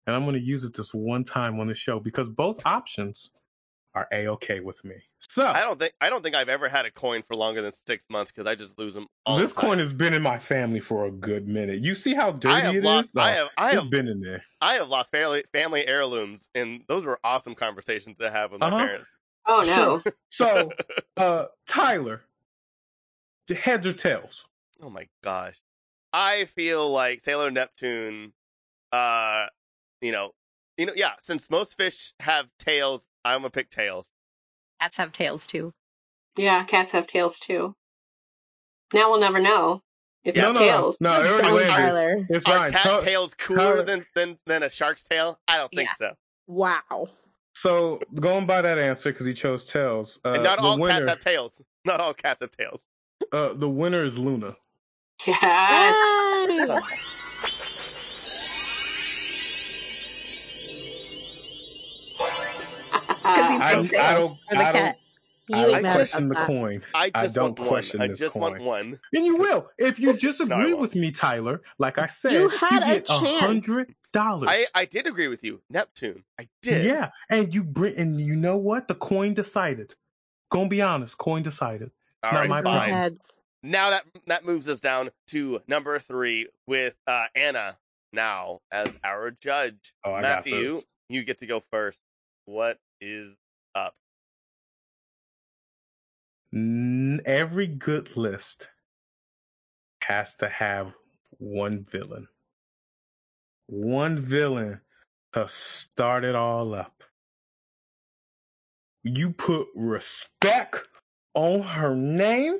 [0.09, 3.31] and I'm gonna use it this one time on the show because both options
[3.99, 4.97] are a okay with me.
[5.29, 7.73] So I don't think I don't think I've ever had a coin for longer than
[7.87, 9.67] six months because I just lose them all this the time.
[9.67, 11.83] coin has been in my family for a good minute.
[11.83, 12.85] You see how dirty I have it is?
[12.85, 13.13] lost.
[13.19, 13.49] I Oh, have.
[13.59, 13.91] I have.
[13.91, 14.43] been in there.
[14.61, 18.69] I have lost family family heirlooms, and those were awesome conversations to have with my
[18.69, 18.87] Uh-huh.
[18.87, 19.11] parents.
[19.47, 20.03] Oh no.
[20.31, 20.73] So,
[21.17, 22.23] uh, Tyler,
[23.49, 24.47] the heads or tails?
[24.81, 25.57] Oh my gosh.
[26.13, 28.33] I feel like Sailor Neptune
[28.93, 29.47] uh
[30.01, 30.31] you know
[30.79, 34.11] you know yeah, since most fish have tails, I'm gonna pick tails.
[34.81, 35.73] Cats have tails too.
[36.37, 37.75] Yeah, cats have tails too.
[38.95, 39.83] Now we'll never know
[40.25, 40.43] if Yeah.
[40.43, 40.99] no, it's no, tails.
[41.01, 41.21] no, no.
[41.21, 41.77] It already Done, landed.
[41.77, 42.27] Tyler.
[42.31, 42.73] It's Are fine.
[42.73, 45.39] cat Tyler- tails cooler Tyler- than, than than a shark's tail?
[45.49, 45.95] I don't think Yeah.
[46.11, 46.15] so.
[46.47, 47.09] Wow.
[47.55, 50.21] So going by that answer because he chose tails.
[50.25, 51.61] Uh, and not all winner, cats have tails.
[51.85, 52.87] Not all cats have tails.
[53.33, 54.57] uh, the winner is Luna.
[55.27, 56.85] Yes.
[63.29, 64.99] I- so I don't- for the I don't- cat.
[65.51, 66.47] You I ain't don't question the that.
[66.47, 68.05] coin, I I just don't want question one.
[68.05, 69.01] I this just want one.
[69.15, 70.79] and you will if you disagree won't.
[70.81, 71.63] with me, Tyler.
[71.79, 73.41] Like I said, You had a get chance.
[73.41, 74.51] hundred dollars.
[74.53, 75.63] I, I did agree with you.
[75.71, 76.25] Neptune.
[76.39, 76.85] I did.
[76.85, 78.89] Yeah, and you bring, and you know what?
[78.89, 79.95] The coin decided.
[80.51, 81.93] Gonna be honest, coin decided.
[82.23, 82.91] It's All not right, my Go fine.
[82.91, 83.19] problem.
[83.63, 87.79] Now that that moves us down to number three with uh, Anna
[88.13, 89.95] now as our judge.
[90.05, 92.01] Oh, I got Matthew, you get to go first.
[92.45, 93.35] What is
[93.75, 93.95] up?
[96.53, 98.69] Every good list
[100.03, 100.95] has to have
[101.39, 102.29] one villain.
[103.67, 104.81] One villain
[105.35, 107.05] to start it all up.
[109.05, 110.89] You put respect
[111.35, 112.59] on her name.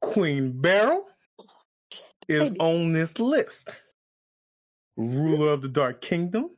[0.00, 1.04] Queen Beryl
[1.40, 1.44] oh,
[2.28, 3.76] is on this list.
[4.96, 6.50] Ruler of the Dark Kingdom,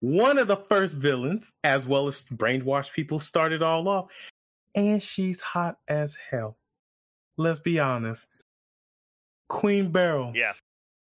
[0.00, 4.06] one of the first villains, as well as brainwashed people, started all off.
[4.74, 6.58] And she's hot as hell.
[7.38, 8.28] Let's be honest.
[9.48, 10.52] Queen Beryl Yeah,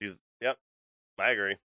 [0.02, 0.20] she's.
[0.42, 0.58] Yep,
[1.20, 1.58] I agree.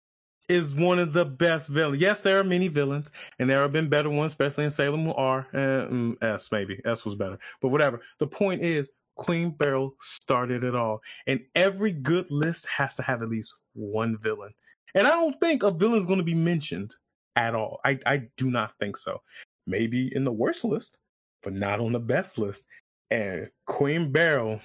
[0.48, 2.00] is one of the best villains.
[2.00, 5.46] Yes, there are many villains, and there have been better ones, especially in Salem R
[5.52, 6.50] and mm, S.
[6.50, 8.00] Maybe S was better, but whatever.
[8.18, 13.22] The point is, Queen Beryl started it all, and every good list has to have
[13.22, 14.52] at least one villain.
[14.94, 16.94] And I don't think a villain is going to be mentioned
[17.36, 17.80] at all.
[17.84, 19.22] I I do not think so.
[19.66, 20.98] Maybe in the worst list,
[21.42, 22.66] but not on the best list.
[23.10, 24.60] And Queen Beryl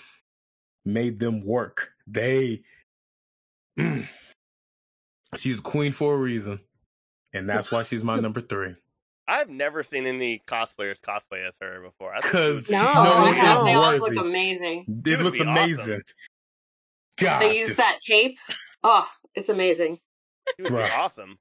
[0.86, 1.89] made them work.
[2.08, 2.63] They.
[3.79, 4.08] Mm,
[5.38, 6.60] She's queen for a reason,
[7.34, 8.75] and that's why she's my number three.
[9.27, 12.13] I've never seen any cosplayers cosplay as her before.
[12.15, 13.58] I think she 'Cause would- she No, knows I it have.
[13.58, 14.86] it's They all look amazing.
[15.05, 15.79] It would looks amazing.
[15.93, 16.01] awesome.
[17.17, 18.38] God, They use just- that tape.
[18.84, 19.99] Oh, it's amazing.
[20.58, 21.38] she would be awesome.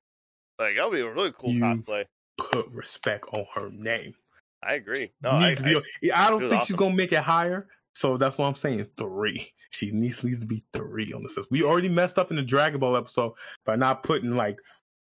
[0.59, 2.05] Like that would be a really cool You- cosplay.
[2.37, 4.15] put respect on her name.
[4.63, 5.13] I agree.
[5.23, 6.11] No, I, to be.
[6.13, 9.51] I- I, don't think she's gonna make it higher, so that's why I'm saying three.
[9.71, 11.51] She needs, needs to be three on the list.
[11.51, 13.35] We already messed up in the Dragon Ball episode
[13.67, 14.59] by not putting like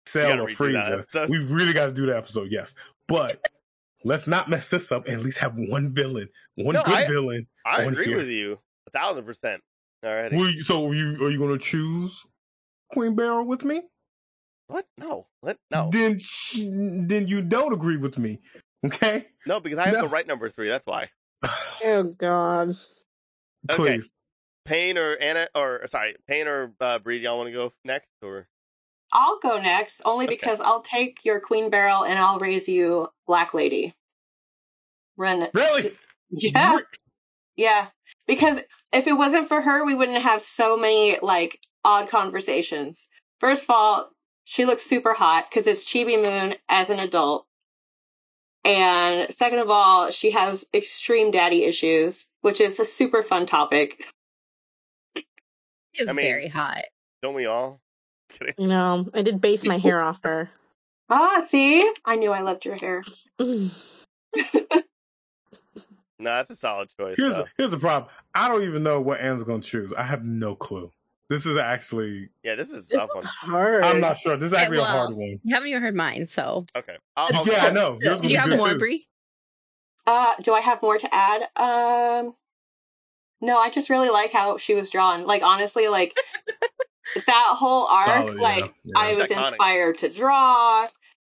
[0.05, 1.29] Cell or Frieza.
[1.29, 2.75] We really got to do that episode, yes.
[3.07, 3.39] But
[4.03, 7.07] let's not mess this up and at least have one villain, one No, good I-
[7.07, 7.47] villain.
[7.65, 8.17] I agree here.
[8.17, 9.61] with you a thousand percent.
[10.03, 10.31] All right.
[10.63, 12.23] So are you are you gonna choose
[12.91, 13.81] Queen Beryl with me?
[14.71, 14.85] What?
[14.97, 15.27] No.
[15.41, 15.57] What?
[15.69, 15.89] No.
[15.91, 16.19] Then
[16.55, 18.39] then you don't agree with me.
[18.85, 19.27] Okay?
[19.45, 20.01] No, because I have No.
[20.01, 20.69] the right number three.
[20.69, 21.09] That's why.
[21.83, 22.77] Oh God.
[23.69, 23.97] Okay.
[23.97, 24.09] Please.
[24.65, 28.09] Payne or Anna, or sorry, Payne or uh, Breed, y'all want to go next?
[28.21, 28.47] Or
[29.11, 30.35] I'll go next, only Okay.
[30.35, 33.93] because I'll take your Queen Beryl and I'll raise you Black Lady.
[35.17, 35.47] Run.
[35.53, 35.97] Really?
[36.29, 36.77] Yeah.
[36.77, 36.83] Re-
[37.57, 37.87] Yeah.
[38.27, 38.59] Because
[38.93, 43.07] if it wasn't for her, we wouldn't have so many like odd conversations.
[43.39, 44.09] First of all,
[44.43, 47.45] she looks super hot because it's Chibi Moon as an adult.
[48.63, 54.05] And second of all, she has extreme daddy issues, which is a super fun topic.
[55.95, 56.83] Is I mean- very hot.
[57.21, 57.81] don't we all?
[58.29, 58.53] Kidding.
[58.57, 60.49] You know, I did base my hair off her.
[61.09, 61.91] Ah, see?
[62.05, 63.03] I knew I loved your hair.
[66.19, 67.17] No, that's a solid choice.
[67.17, 67.37] Here's though.
[67.39, 68.11] the, here's the problem.
[68.35, 69.91] I don't even know what Anne's going to choose.
[69.91, 70.91] I have no clue.
[71.31, 72.27] This is actually.
[72.43, 73.23] yeah, this is a This tough one.
[73.23, 73.85] hard.
[73.85, 74.35] I'm not sure.
[74.35, 75.39] This is actually a well, hard one.
[75.43, 76.97] You haven't even heard mine, so Okay.
[77.15, 77.97] I'll, I'll yeah, I know.
[78.01, 78.79] Yours do you have more, too.
[78.79, 79.05] Bree?
[80.05, 81.43] Uh, do I have more to add?
[81.55, 82.35] Um,
[83.39, 85.25] no, I just really like how she was drawn.
[85.25, 86.17] Like, honestly, like
[87.27, 88.93] that whole arc, Oh, yeah, like yeah.
[88.97, 89.47] I It's was iconic.
[89.47, 90.87] inspired to draw.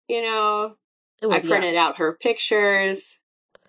[0.08, 0.76] You know,
[1.22, 1.40] I yeah.
[1.40, 3.18] printed out her pictures.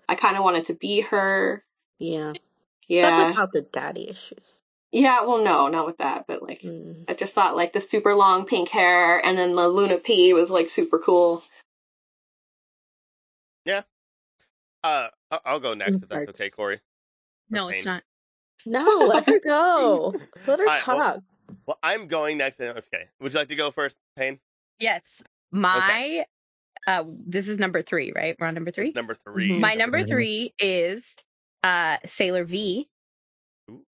[0.08, 1.62] I kind of wanted to be her.
[1.98, 2.32] Yeah.
[2.88, 4.61] Yeah, That's about the daddy issues.
[4.92, 5.22] Yeah.
[5.24, 7.04] Well, no, not with that, but like, Mm.
[7.08, 10.50] I just thought like the super long pink hair, and then the Luna P was
[10.50, 11.42] like super cool.
[13.64, 13.82] Yeah.
[14.82, 16.80] Uh, I- I'll go next if that's okay, Corey.
[17.50, 18.02] No, it's not.
[18.66, 20.14] No, let her go.
[20.46, 21.22] Let her Alright, well- talk.
[21.66, 22.60] Well, I'm going next.
[22.60, 23.08] and- Okay.
[23.20, 24.40] Would you like to go first, Payne?
[24.78, 25.22] Yes.
[25.52, 26.24] My
[26.86, 28.34] uh this is number three, right?
[28.40, 28.88] We're on number three.
[28.88, 29.60] is number 3 Mhm.
[29.60, 31.14] My number three is
[31.62, 32.88] uh Sailor V.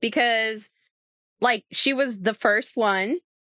[0.01, 0.71] Because
[1.41, 3.19] like she was the first one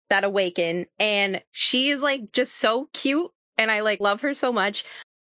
[0.09, 4.51] that awakened and she is like just so cute and I like love her so
[4.51, 4.83] much.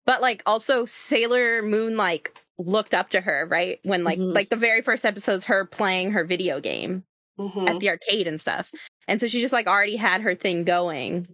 [0.07, 3.79] But like also Sailor Moon like looked up to her, right?
[3.85, 4.35] When like Mhm.
[4.35, 7.05] like the very first episode's her playing her video game
[7.39, 8.73] hmm at the arcade and stuff.
[9.09, 11.29] And so she just like already had her thing going.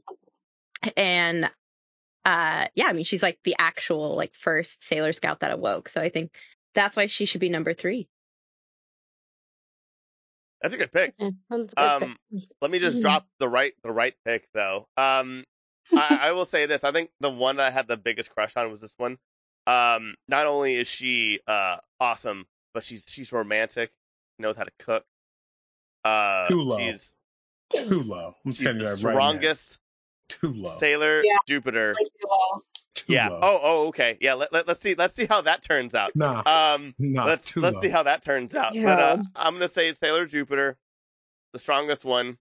[0.96, 1.46] And
[2.24, 5.88] uh yeah, I mean she's like the actual like first Sailor Scout that awoke.
[5.88, 6.36] So I think
[6.74, 8.08] that's why she should be number 3.
[10.66, 11.14] That's a good pick.
[11.16, 12.42] Yeah, that's a good Um, pick.
[12.60, 13.02] Let me just Mhm.
[13.02, 14.88] drop the right the right pick though.
[14.96, 15.44] Um,
[15.94, 16.82] I, I will say this.
[16.82, 19.18] I think the one that I had the biggest crush on was this one.
[19.68, 23.92] Um, not only is she uh awesome, but she's she's romantic.
[24.40, 25.04] Knows how to cook.
[26.04, 26.78] Uh, Too low.
[26.78, 27.14] she's
[27.72, 28.34] Too low.
[28.44, 28.96] I'm she's the that right now.
[28.96, 29.78] strongest
[30.28, 30.76] Too low.
[30.78, 31.36] Sailor Yeah.
[31.46, 31.94] Jupiter.
[31.96, 32.58] Like, uh,
[32.96, 33.28] Too yeah.
[33.28, 33.38] low.
[33.42, 34.16] Oh, oh, okay.
[34.20, 34.34] Yeah.
[34.34, 34.94] Let, let, let's see.
[34.94, 36.16] Let's see how that turns out.
[36.16, 36.42] Nah.
[36.46, 37.24] Um, nah.
[37.24, 37.80] let's too let's low.
[37.82, 38.72] see how that turns out.
[38.74, 39.22] But uh, Yeah.
[39.36, 40.76] I'm gonna say Sailor Jupiter,
[41.52, 42.38] the strongest one.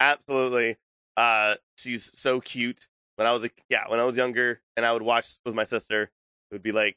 [0.00, 0.76] Absolutely.
[1.16, 2.88] Uh, she's so cute.
[3.16, 5.64] When I was a yeah, when I was younger, and I would watch with my
[5.64, 6.96] sister, it would be like,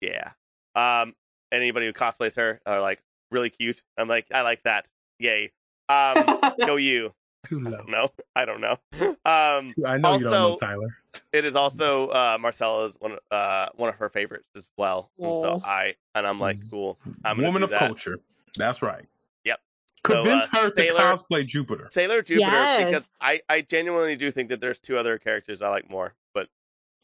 [0.00, 0.32] yeah.
[0.74, 1.14] Um,
[1.52, 3.00] anybody who cosplays her are like
[3.30, 3.82] really cute.
[3.96, 4.86] I'm like, I like that.
[5.18, 5.52] Yay.
[5.88, 7.12] Um, go you.
[7.46, 7.84] Too low.
[7.88, 8.78] No, I don't know.
[9.00, 10.96] Um, I know you don't know Tyler.
[11.32, 15.10] it is also uh Marcella's one uh one of her favorites as well.
[15.18, 16.70] And so I and I'm like, Mm.
[16.70, 16.98] cool.
[17.24, 17.78] I'm gonna Woman of that.
[17.80, 18.18] culture.
[18.56, 19.04] That's right.
[19.44, 19.60] Yep.
[20.06, 21.88] So, Convince uh, her to Sailor- cosplay Jupiter.
[21.90, 22.84] Sailor Jupiter Yes.
[22.86, 26.48] because I I genuinely do think that there's two other characters I like more, but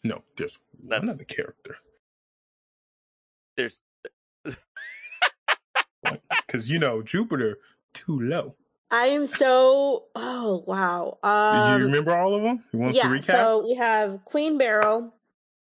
[0.05, 1.77] No, there's one That's- other character.
[3.57, 3.81] there's
[6.47, 7.59] Because you know Jupiter
[7.95, 8.55] too low.
[8.91, 10.05] I am so.
[10.17, 11.19] Oh wow.
[11.23, 12.65] Did Um, you remember all of them?
[12.73, 13.03] You want yeah.
[13.05, 13.25] to recap?
[13.37, 15.13] So we have Queen Beryl,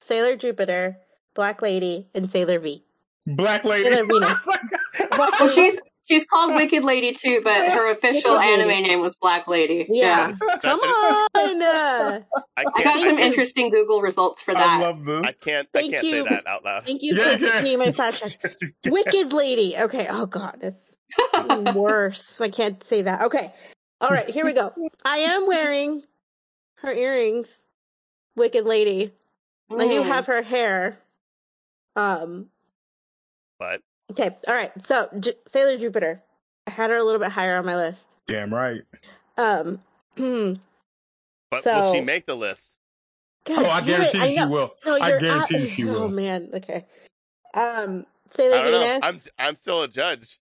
[0.01, 0.97] Sailor Jupiter,
[1.35, 2.85] Black Lady, and Sailor V.
[3.27, 3.85] Black lady.
[3.85, 4.47] Sailor Venus.
[5.19, 8.63] well, she's she's called Wicked Lady too, but her official Wicked Lady.
[8.73, 9.87] anime name was Black Lady.
[9.91, 10.33] Yeah.
[10.41, 11.63] That Come on.
[11.63, 12.21] uh,
[12.57, 14.67] I I got some can't- interesting Google results for that.
[14.67, 14.99] I that.
[15.05, 16.11] love I can't I Thank can't you.
[16.25, 16.87] say that out loud.
[16.87, 17.77] Thank you Yeah, for yeah.
[17.77, 18.73] my flashback.
[18.91, 19.77] Wicked Lady.
[19.79, 20.07] Okay.
[20.11, 21.00] Oh God, that's even
[21.75, 22.41] worse.
[22.41, 23.23] I can't say that.
[23.23, 23.53] Okay.
[24.01, 24.29] All right.
[24.29, 24.73] Here we go.
[25.05, 26.03] I am wearing
[26.77, 27.63] her earrings.
[28.37, 29.13] Wicked Lady.
[29.71, 30.07] I do Mm.
[30.07, 30.99] have her hair.
[31.97, 32.49] Um.
[33.59, 34.37] But Okay.
[34.49, 34.73] All right.
[34.85, 36.23] So J- Sailor Jupiter.
[36.67, 38.17] I had her a little bit higher on my list.
[38.27, 38.83] Damn right.
[39.37, 39.83] Um.
[40.17, 40.55] hmm.
[41.51, 42.77] but will she make the list?
[43.45, 44.49] God Oh, I damn it, guarantee she know.
[44.49, 44.75] will.
[44.87, 45.97] No, I guarantee out- you she will.
[46.05, 46.51] Oh man.
[46.55, 46.87] Okay.
[47.55, 48.07] Um.
[48.07, 48.81] I Sailor don't know.
[48.81, 49.01] Venus.
[49.03, 50.39] I'm I'm still a judge.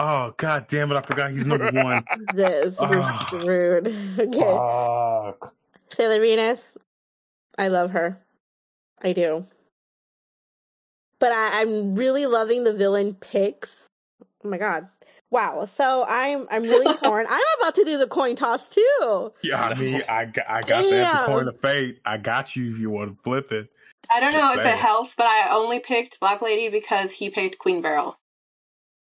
[0.00, 0.96] Oh god damn it!
[0.96, 2.04] I forgot he's number one.
[2.32, 3.26] This we're Ah.
[3.26, 3.88] screwed.
[4.18, 4.40] Okay.
[4.40, 5.54] Fuck.
[5.90, 6.60] Sailor Venus.
[7.58, 8.16] I love her.
[9.02, 9.44] I do.
[11.18, 13.88] But I, I'm really loving the villain picks.
[14.44, 14.88] Oh my god.
[15.32, 15.64] Wow.
[15.64, 17.26] So I'm I'm really torn.
[17.28, 19.32] I'm about to do the coin toss too.
[19.42, 21.16] Yeah, I mean, I got, I got the Damn.
[21.16, 21.98] empty coin of fate.
[22.04, 23.68] I got you if you want to flip it.
[24.14, 24.78] I don't know if it saying.
[24.78, 28.16] helps, but I only picked Black Lady because he picked Queen Beryl.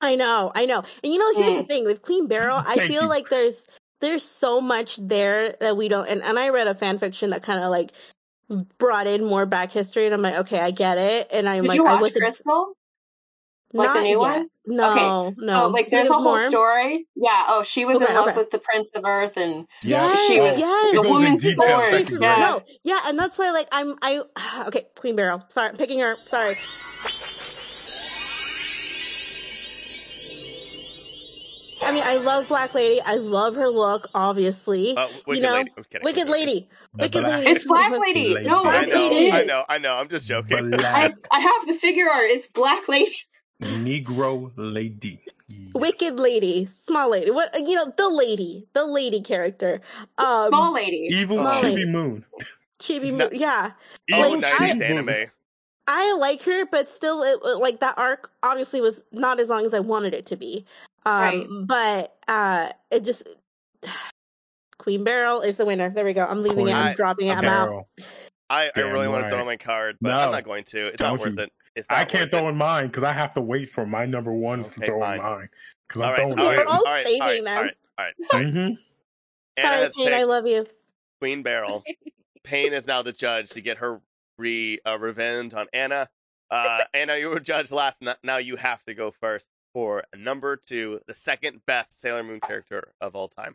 [0.01, 0.83] I know, I know.
[1.03, 1.69] And you know, here's the Mm.
[1.69, 3.09] thing with Queen Beryl, I feel you.
[3.09, 3.67] like there's
[4.01, 7.43] there's so much there that we don't and, and I read a fan fiction that
[7.43, 7.91] kind of like
[8.79, 11.29] brought in more back history and I'm like, okay, I get it.
[11.33, 12.75] And I'm Did like you I watch wasn't Crystal?
[13.75, 14.21] Like the not new yet.
[14.21, 14.49] one?
[14.67, 15.55] No, no.
[15.55, 16.49] So like there's a whole more?
[16.49, 17.07] story.
[17.17, 18.39] Yeah, oh she was Okay, in love okay.
[18.39, 21.03] with the Prince of Earth and Yes, she was yes.
[21.03, 21.93] The woman's detail, born.
[21.93, 22.05] Yeah.
[22.05, 22.41] Grace.
[22.41, 24.23] No, yeah, and that's why like I'm I
[24.69, 25.45] okay, Queen Beryl.
[25.49, 26.17] Sorry, I'm picking her.
[26.27, 26.57] Sorry.
[31.85, 33.01] I mean, I love Black Lady.
[33.05, 34.97] I love her look, obviously.
[34.97, 35.73] Uh, Wicked know, Lady.
[35.77, 36.29] I'm kidding, Wicked.
[36.29, 36.69] Lady.
[36.95, 37.51] Wicked Black Lady.
[37.51, 38.35] It's Black Lady.
[38.35, 38.49] Lady.
[38.49, 39.33] No, I Black know, Lady.
[39.33, 39.97] I know, I know.
[39.97, 40.75] I'm just joking.
[40.75, 42.31] I, I have the figure art.
[42.31, 43.15] It's Black Lady.
[43.63, 45.21] Negro lady.
[45.49, 45.73] Yes.
[45.75, 46.67] Wicked Lady.
[46.67, 47.31] Small lady.
[47.31, 48.67] What you know, the lady.
[48.75, 49.81] The lady character.
[50.19, 51.09] Um Small lady.
[51.11, 51.61] Evil Oh.
[51.63, 52.25] Chibi Moon.
[52.79, 53.25] Chibi No.
[53.25, 53.73] Mo- yeah.
[54.09, 55.25] Evil Like, 90s I- anime.
[55.91, 59.73] I like her, but still, it like that arc obviously was not as long as
[59.73, 60.67] I wanted it to be.
[61.09, 61.47] Um, Right.
[61.67, 63.29] But uh, it just
[64.79, 65.91] Queen Beryl is the winner.
[65.91, 66.25] There we go.
[66.25, 66.73] I'm leaving it.
[66.75, 67.37] I'm Queen dropping it.
[67.37, 67.87] I'm out.
[68.51, 69.33] I, I Damn really want to right.
[69.33, 70.21] throw my card, but No.
[70.21, 70.87] I'm not going to.
[70.89, 71.45] It's not Don't worth you.
[71.77, 71.87] it.
[71.91, 72.51] I can't throw it.
[72.51, 75.19] in mine because I have to wait for my number one for Okay, throwing fine.
[75.19, 75.49] mine.
[75.87, 76.69] Because I'm right, throwing all right, We're it.
[76.69, 77.57] all all right, saving all right, them.
[77.99, 78.53] all right, all right.
[79.59, 80.15] Sorry, has Payne.
[80.15, 80.67] I love you.
[81.21, 81.85] Queen Beryl.
[82.45, 84.01] Payne is now the judge to get her
[84.39, 86.09] re uh, revenge on Anna.
[86.51, 88.03] Uh, Anna, you were judged last.
[88.03, 92.41] n- Now you have to go first for number two, the second best Sailor Moon
[92.41, 93.55] character of all time.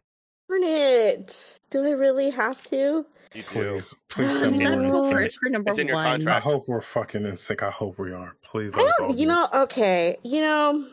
[0.49, 1.59] Darn it.
[1.69, 3.05] Do I really have to?
[3.33, 3.43] You do.
[3.43, 5.09] Please, please tell me gotta in go No.
[5.09, 5.21] sync.
[5.21, 6.25] first for number It's in your one.
[6.29, 7.61] I hope we're fucking in sync.
[7.61, 8.37] I hope we are.
[8.41, 9.17] Please I let us all don't.
[9.17, 9.47] You know.
[9.53, 10.15] Okay.
[10.23, 10.87] You know.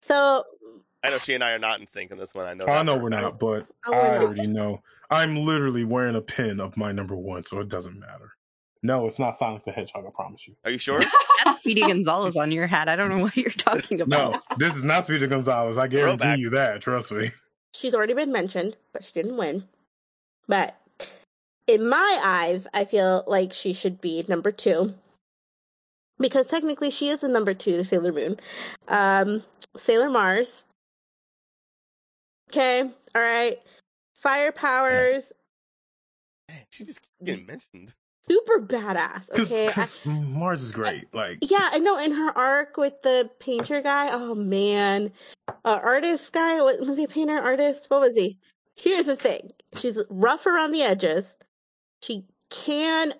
[0.00, 0.44] So
[1.04, 2.46] I know she and I are not in sync in this one.
[2.46, 2.64] I know.
[2.66, 4.80] Oh, I know for we're not, but Oh, I already know.
[5.10, 8.35] I'm literally wearing a pin of my number one, so it doesn't matter.
[8.86, 10.06] No, it's not Sonic the Hedgehog.
[10.06, 10.54] I promise you.
[10.64, 11.02] Are you sure?
[11.44, 12.88] That's Speedy Gonzalez on your hat.
[12.88, 14.32] I don't know what you're talking about.
[14.32, 15.76] No, this is not Speedy Gonzalez.
[15.76, 16.38] I guarantee Throwback.
[16.38, 16.80] you that.
[16.82, 17.32] Trust me.
[17.74, 19.64] she's already been mentioned, but she didn't win.
[20.46, 20.76] But
[21.66, 24.94] in my eyes, I feel like she should be number two.
[26.18, 28.36] Because technically she is a number two to Sailor Moon.
[28.88, 29.42] Um,
[29.76, 30.62] Sailor Mars.
[32.50, 33.58] Okay, all right.
[34.14, 35.32] Fire powers,
[36.70, 37.94] she just keeps getting mentioned.
[38.28, 39.30] Super badass.
[39.38, 39.64] Okay.
[39.66, 41.12] I- Because Mars is great.
[41.14, 41.98] Like, yeah, I know.
[41.98, 45.12] In her arc with the painter guy, oh man,
[45.48, 46.60] uh, artist guy.
[46.62, 47.04] What was he?
[47.04, 47.86] A painter, artist?
[47.90, 48.38] What was he?
[48.76, 51.36] Here's the thing: she's rough around the edges.
[52.02, 53.14] She can,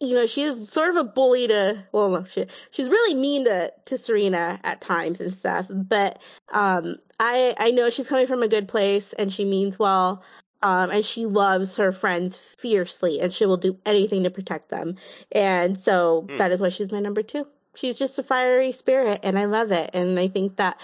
[0.00, 1.84] you know, she is sort of a bully to.
[1.92, 5.68] Well, no, she she's really mean to to Serena at times and stuff.
[5.70, 6.20] But
[6.52, 10.22] um, I I know she's coming from a good place and she means well.
[10.62, 14.96] Um, and she loves her friends fiercely, and she will do anything to protect them.
[15.32, 16.38] And so Hmm.
[16.38, 17.46] that is why she's my number two.
[17.74, 19.90] She's just a fiery spirit, and I love it.
[19.94, 20.80] And I think that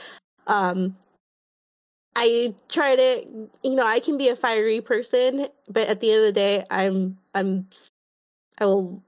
[0.47, 0.97] um,
[2.17, 3.27] I try to,
[3.63, 6.65] you know, I can be a fiery person, but at the end of the day,
[6.71, 7.69] I'm, I'm,
[8.59, 9.03] I will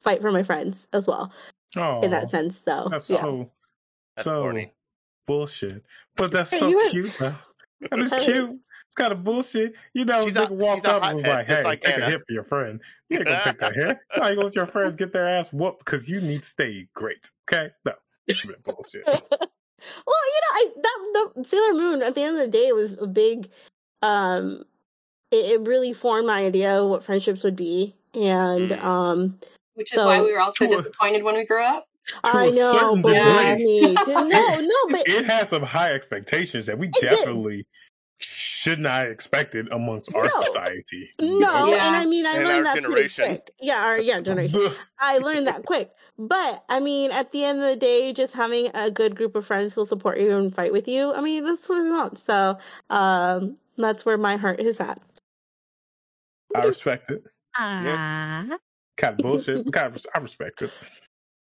[0.00, 1.32] fight for my friends as well
[1.76, 2.58] oh, in that sense.
[2.60, 3.50] So that's yeah, so,
[4.16, 4.72] That's so corny.
[5.26, 5.84] bullshit.
[6.16, 7.16] But that's so you cute.
[7.18, 7.36] Though.
[7.90, 8.24] That is Hey.
[8.24, 8.60] cute.
[8.90, 9.74] It's kind of bullshit.
[9.94, 11.80] You know, She's nigga a- walked she's a up and was hothead, like, "Hey, like
[11.80, 13.98] take Anna." a hit for your friend." You ain't gonna take that hit.
[14.16, 16.88] No, you gonna let your friends get their ass whooped because you need to stay
[16.92, 17.30] great.
[17.48, 17.92] Okay, no,
[18.26, 19.04] it's been bullshit.
[19.06, 22.98] well, you know, I that the Sailor Moon at the end of the day was
[22.98, 23.48] a big,
[24.02, 24.64] um,
[25.30, 28.82] it, it really formed my idea of what friendships would be, and Mm.
[28.82, 29.38] um,
[29.74, 31.86] Which is So- why we were also To a- disappointed when we grew up.
[32.08, 33.64] To I a know, certain believe degree.
[33.64, 37.02] me, to, no, no, but it has some high expectations that we did.
[37.08, 37.66] definitely
[38.60, 40.42] should not I expect it amongst our No.
[40.44, 41.08] society.
[41.18, 41.86] No, Yeah.
[41.86, 43.24] and I mean I In our learned that pretty generation.
[43.24, 43.50] quick.
[43.58, 44.68] Yeah, our yeah generation.
[44.98, 45.90] I learned that quick.
[46.18, 49.46] But I mean, at the end of the day, just having a good group of
[49.46, 51.10] friends who'll support you and fight with you.
[51.14, 52.18] I mean, that's what we want.
[52.18, 52.58] So
[52.90, 55.00] um, that's where my heart is at.
[56.54, 57.24] I respect it.
[57.56, 58.58] Ah.
[58.98, 59.72] Kind of bullshit.
[59.72, 60.70] kind of, I respect it.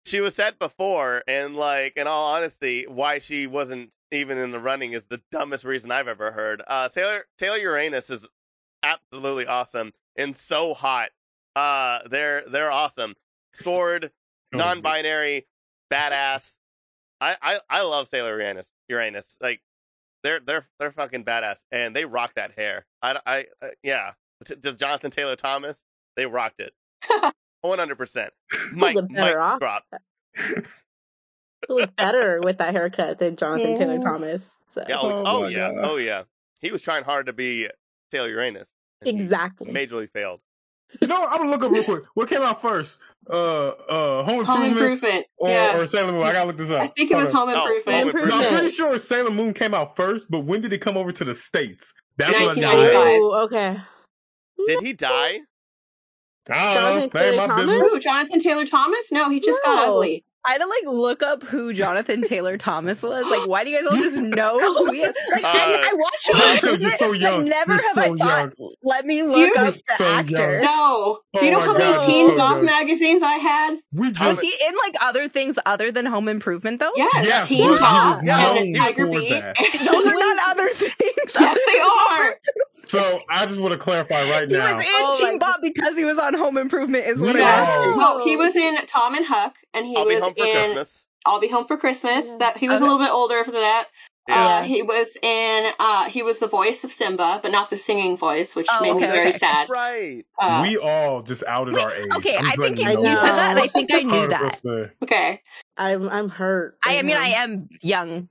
[0.06, 4.60] She was said before, and like in all honesty, why she wasn't even in the
[4.60, 6.62] running is the dumbest reason I've ever heard.
[6.68, 8.26] Uh, Sailor Sailor Uranus is
[8.84, 11.10] absolutely awesome and so hot.
[11.56, 13.16] Uh, they're they're awesome.
[13.54, 14.12] Sword,
[14.54, 15.46] Oh, non-binary,
[15.92, 16.54] badass.
[17.20, 18.72] I, I I love Sailor Uranus.
[18.88, 19.62] Uranus, like
[20.24, 22.86] they're they're they're fucking badass, and they rock that hair.
[23.02, 24.12] I I uh, yeah.
[24.46, 25.82] To, to Jonathan Taylor Thomas,
[26.16, 26.72] they rocked it.
[27.62, 28.32] One hundred percent.
[28.72, 29.84] Mic the better drop.
[31.70, 34.58] look better with that haircut than Jonathan Taylor Thomas.
[34.74, 34.84] So.
[34.88, 35.86] Yeah, oh, Oh oh, yeah, God.
[35.86, 36.24] oh yeah.
[36.62, 37.68] He was trying hard to be
[38.12, 38.72] Sailor Uranus.
[39.06, 39.72] Exactly.
[39.72, 40.40] Majorly failed.
[41.02, 41.26] You know.
[41.26, 42.04] I'm gonna look up real quick.
[42.14, 42.98] What came out first?
[43.30, 45.26] Uh, uh, Home Home Improvement, Improvement.
[45.38, 45.78] or, yeah.
[45.78, 46.24] or Sailor Moon?
[46.24, 46.82] I gotta look this up.
[46.82, 47.58] I think it was Hold on.
[47.58, 48.28] Home Oh, Improvement.
[48.30, 51.12] No, I'm pretty sure Sailor Moon came out first, but when did it come over
[51.12, 51.94] to the states?
[52.16, 53.20] That's what I need 1995.
[53.22, 53.78] Oh, okay.
[54.66, 55.40] Did he die?
[56.50, 57.08] I don't Jonathan know.
[57.08, 57.94] That Taylor my Thomas?
[57.94, 59.12] Ooh, Jonathan Taylor Thomas?
[59.12, 60.24] No, he just got ugly.
[60.46, 63.26] I had to like look up who Jonathan Taylor Thomas was.
[63.30, 65.14] Like, why do you guys all just know who he is?
[65.32, 66.60] Like, Uh, I, I watched Tyler him.
[66.60, 67.46] said you're so young.
[67.50, 68.54] Never You're have I so thought.
[68.84, 70.32] Let me look you- up You're the so actor.
[70.62, 70.64] young.
[70.64, 71.20] No.
[71.38, 72.66] Do you Oh know my how many teen so goth good.
[72.66, 73.78] magazines I had?
[73.92, 76.92] We Thomas- Was he in like other things other than Home Improvement though?
[76.96, 77.26] Yes.
[77.26, 79.30] Yes, Teen but he was Top known and Tiger Beat.
[79.86, 80.92] Those are not other things.
[81.40, 82.36] yes, they are.
[82.86, 83.20] so.
[83.30, 84.66] I just want to clarify right now.
[84.68, 87.06] He was in Oh Teen Bob because he was on Home Improvement.
[87.06, 87.42] Is what No.
[87.42, 87.98] I'm asking.
[88.00, 90.52] No, he was in Tom and Huck, and he I'll was be home for in
[90.54, 91.04] Christmas.
[91.26, 92.26] I'll Be Home for Christmas.
[92.28, 92.38] Yeah.
[92.40, 92.86] That he was Okay.
[92.86, 93.88] a little bit older for that.
[94.30, 94.36] Yeah.
[94.46, 95.72] Uh, he was in.
[95.80, 98.96] Uh, he was the voice of Simba, but not the singing voice, which Oh, made
[98.96, 99.70] me very sad.
[99.70, 100.26] Right.
[100.38, 102.08] Uh, we all just outed our age.
[102.18, 103.02] Okay, I'm I just think you, you you know.
[103.04, 103.16] know.
[103.22, 104.92] said that, and I think I knew that.
[105.04, 105.42] okay.
[105.78, 106.78] I'm I'm hurt.
[106.86, 107.16] I, I mean.
[107.16, 108.28] I am young.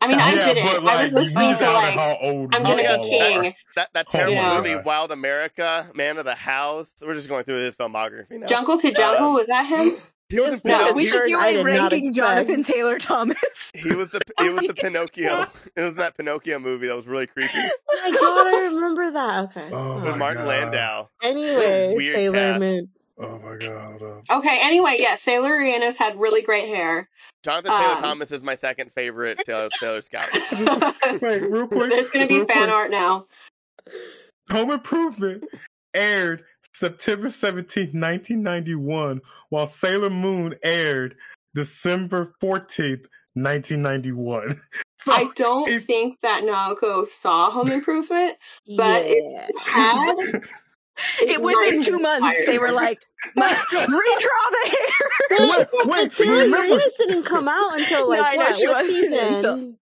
[0.00, 0.64] I mean, So- I yeah, didn't.
[0.64, 3.46] but I like was we listening to outed like how old I'm gonna be king.
[3.46, 3.54] are.
[3.76, 6.88] That that terrible my movie, Wild America, Man of the House.
[7.02, 8.46] We're just going through his filmography now.
[8.46, 9.96] Jungle to Jungle Um, was that him?
[10.28, 12.12] He was in Yes, No, we should do a did ranking.
[12.12, 13.36] Jonathan Taylor Thomas.
[13.76, 15.46] He was the he was the Pinocchio.
[15.76, 19.44] It was that Pinocchio movie that was really creepy Oh my god, I remember that.
[19.44, 19.68] Okay.
[19.70, 20.48] Oh with Martin God.
[20.48, 21.08] Landau.
[21.22, 22.60] Anyway, Weird Sailor cast.
[22.60, 22.88] Moon.
[23.18, 24.00] Oh my god.
[24.00, 24.58] hold Okay.
[24.62, 27.08] Anyway, yeah, Sailor Uranus had really great hair.
[27.44, 30.28] Jonathan Taylor Um, Thomas is my second favorite Taylor, Taylor Scout.
[30.66, 30.96] up.
[31.22, 31.90] Wait, real quick.
[31.90, 32.68] There's gonna be fan quick.
[32.70, 33.26] art now.
[34.50, 35.44] Home Improvement
[35.94, 36.44] aired
[36.80, 41.16] September 17th, 1991, while Sailor Moon aired
[41.54, 44.60] December 14th, 1991.
[44.98, 48.36] So I don't if- think that Naoko saw Home Improvement.
[48.76, 49.46] But it- yeah.
[49.60, 50.16] Had
[51.20, 52.98] It, within two months, inspired they were like,
[53.36, 55.10] "Ma- redraw the hair.
[55.30, 58.56] Wait, Wait, wait, but Taylor remember- didn't come out until like No, I know what?
[58.56, 59.34] she what season?
[59.34, 59.74] until-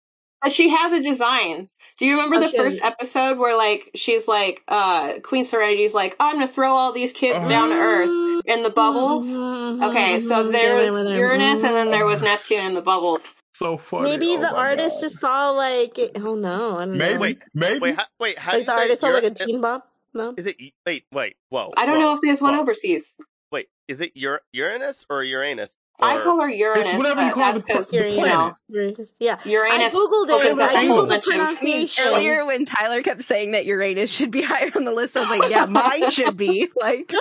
[0.40, 1.72] But she had the designs.
[2.02, 5.94] Do you remember Oh, the she first episode where like she's like uh Queen Serenity's
[5.94, 7.48] like, I'm gonna throw all these kids Oh.
[7.48, 9.28] down to Earth in the bubbles?
[9.28, 11.18] Mhm, Okay, so mhm, there was yeah, yeah.
[11.18, 12.24] Uranus and then there was Mhm.
[12.24, 13.32] Neptune in the bubbles.
[13.54, 14.10] so funny.
[14.10, 15.00] Maybe Oh the artist God.
[15.06, 17.20] just saw like oh no, I don't maybe know.
[17.20, 19.26] Wait, maybe Wait, how, wait, how do like you the say artist saw like a
[19.28, 19.82] Ur- teen bob.
[20.12, 21.70] No, Is it wait, wait, whoa?
[21.76, 23.14] I don't whoa, know if there's one overseas.
[23.52, 25.70] Wait, is it Ur- Uranus or Uranus?
[26.02, 26.96] I call her Uranus.
[26.98, 28.54] whatever you but call that's the 'cause, pla- the you planet.
[28.68, 29.10] Uranus.
[29.20, 30.60] Yeah, I Uranus googled opens it.
[30.60, 32.04] up I a whole googled the pronunciation.
[32.06, 35.38] Earlier, when Tyler kept saying that Uranus should be higher on the list, I was
[35.38, 37.12] like, "Yeah, mine should be." Like,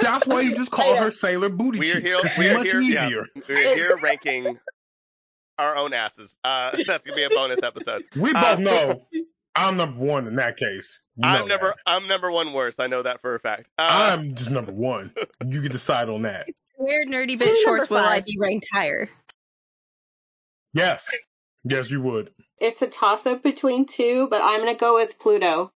[0.00, 2.06] That's why you just call her Sailor Booty We're Cheeks.
[2.06, 2.16] here.
[2.22, 2.80] It's We're much here.
[2.80, 3.26] Yeah, easier.
[3.48, 4.58] we're here ranking
[5.58, 6.36] our own asses.
[6.44, 8.04] Uh, that's gonna be a bonus episode.
[8.16, 9.06] We Uh, both know
[9.54, 11.02] I'm number one in that case.
[11.16, 11.66] You I'm know number.
[11.68, 11.76] that.
[11.86, 12.80] I'm number one worst.
[12.80, 13.68] I know that for a fact.
[13.78, 15.12] Uh, I'm just number one.
[15.46, 16.46] You can decide on that.
[16.76, 18.26] Where nerdy I'm bit shorts will I five.
[18.26, 19.08] be ranked higher?
[20.74, 21.08] Yes.
[21.64, 22.30] Yes, you would.
[22.58, 25.70] it's a toss up between two, but I'm gonna go with Pluto.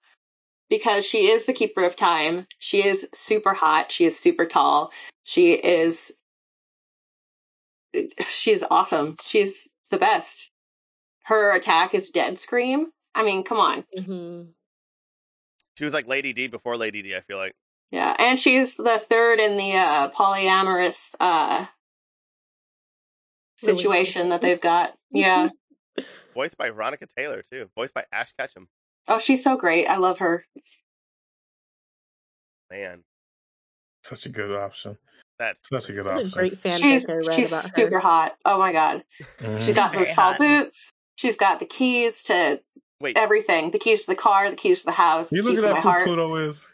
[0.70, 2.46] Because she is the keeper of time.
[2.58, 3.92] She is super hot.
[3.92, 4.92] She is super tall.
[5.22, 6.16] She is
[8.26, 9.16] she's awesome.
[9.22, 10.50] She's the best.
[11.24, 12.86] Her attack is dead scream.
[13.14, 13.84] I mean, come on.
[13.96, 14.48] Mhm.
[15.76, 17.14] she was like Lady D before Lady D.
[17.14, 17.54] I feel like.
[17.94, 21.64] Yeah, and she's the third in the uh, polyamorous uh,
[23.56, 24.94] situation that they've got.
[25.12, 25.50] Yeah.
[26.34, 27.68] Voiced by Veronica Taylor too.
[27.76, 28.66] Voiced by Ash Ketchum.
[29.06, 29.86] Oh, she's so great.
[29.86, 30.44] I love her.
[32.68, 33.04] Man,
[34.02, 34.98] Such a good option.
[35.38, 36.30] that's Such a good What a option.
[36.30, 38.00] great fan she's I she's about super her.
[38.00, 38.34] hot.
[38.44, 39.04] Oh my god.
[39.60, 40.40] She's got those Very tall hot.
[40.40, 40.90] boots.
[41.14, 42.60] She's got the keys to
[43.00, 43.16] wait.
[43.16, 43.70] everything.
[43.70, 45.80] The keys to the car, the keys to the house, You keys looking to my
[45.80, 46.04] who heart.
[46.06, 46.68] Pluto is?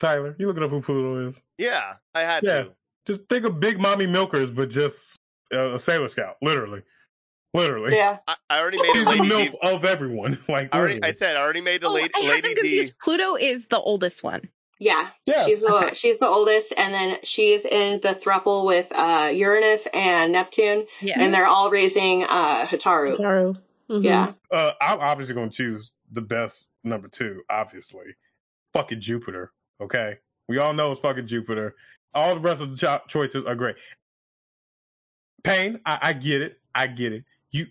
[0.00, 1.40] Tyler, you looking up who Pluto is?
[1.58, 2.62] Yeah, I had Yeah.
[2.64, 2.72] to.
[3.06, 5.16] Just think of Big Mommy Milkers, but just
[5.52, 6.82] uh, a Sailor Scout, literally.
[7.54, 7.94] Literally.
[7.94, 8.18] Yeah.
[8.26, 9.58] I, I already made She's a the Lady MILF D.
[9.62, 10.38] of everyone.
[10.48, 11.02] Like, I already.
[11.02, 12.60] I said I already made a Oh, lady, I have Lady them D.
[12.60, 12.94] confused.
[13.02, 14.48] Pluto is the oldest one.
[14.78, 15.08] Yeah.
[15.24, 15.46] Yes.
[15.46, 15.94] She's the Okay.
[15.94, 21.18] she's the oldest and then she's in the thruple with uh Uranus and Neptune Yeah.
[21.18, 23.16] and they're all raising uh Hotaru.
[23.16, 23.56] Taru.
[23.88, 24.04] Mhm.
[24.04, 24.32] Yeah.
[24.50, 28.16] Uh, I'm obviously going to choose the best number two, obviously.
[28.74, 30.18] Fucking Jupiter, okay?
[30.48, 31.74] We all know it's fucking Jupiter.
[32.14, 33.76] All the rest of the cho- choices are great.
[35.44, 36.58] Payne, I, I get it.
[36.74, 37.24] I get it.
[37.52, 37.66] You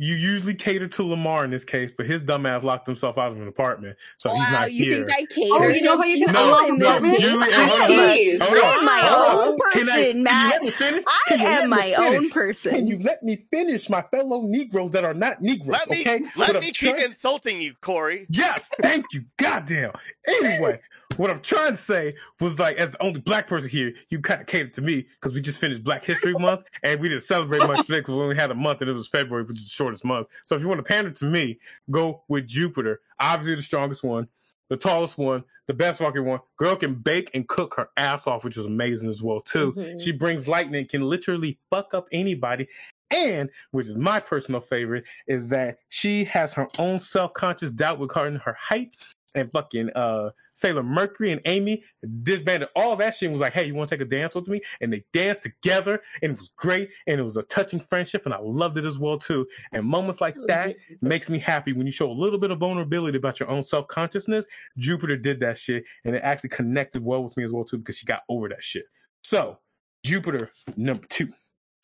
[0.00, 3.40] you usually cater to Lamar in this case, but his dumbass locked himself out of
[3.40, 5.06] an apartment, so he's wow, not you here.
[5.06, 5.54] think I cater?
[5.54, 7.18] Oh, you know how you can No, unlock no, apartments?
[7.24, 8.40] you- I Jeez.
[8.40, 10.50] hold on, I'm my hold own Can I- person, Matt.
[10.52, 11.04] let me finish?
[11.06, 11.98] I Can you let am my finish?
[12.16, 12.70] own person.
[12.74, 15.68] Can you let me finish, my fellow Negroes that are not Negroes?
[15.76, 18.26] Let me okay, let What I'm me keep trying- insulting you, Corey.
[18.30, 19.24] Yes, thank you.
[19.36, 19.92] Goddamn.
[20.28, 20.80] Anyway,
[21.18, 24.40] what I'm trying to say was like, as the only black person here, you kind
[24.40, 27.58] of catered to me because we just finished Black History Month and we didn't celebrate
[27.66, 30.04] much because we only had a month and it was February, which is the shortest
[30.04, 30.28] month.
[30.44, 31.58] So if you want to pander to me,
[31.90, 33.00] go with Jupiter.
[33.20, 34.28] Obviously, the strongest one,
[34.68, 36.40] the tallest one, the best walking one.
[36.56, 39.72] Girl can bake and cook her ass off, which is amazing as well too.
[39.72, 40.00] Mhm.
[40.00, 42.68] She brings lightning, can literally fuck up anybody.
[43.10, 48.38] And which is my personal favorite, is that she has her own self-conscious doubt regarding
[48.40, 48.94] her height.
[49.38, 51.84] And fucking uh Sailor Mercury and Amy
[52.24, 54.48] disbanded all that shit and was like, hey, you want to take a dance with
[54.48, 54.60] me?
[54.80, 58.34] And they danced together and it was great and it was a touching friendship and
[58.34, 59.46] I loved it as well too.
[59.72, 63.16] And moments like that makes me happy when you show a little bit of vulnerability
[63.18, 64.46] about your own self-consciousness.
[64.76, 67.96] Jupiter did that shit and it actually connected well with me as well too because
[67.96, 68.86] she got over that shit.
[69.22, 69.58] So
[70.04, 71.32] Jupiter number two.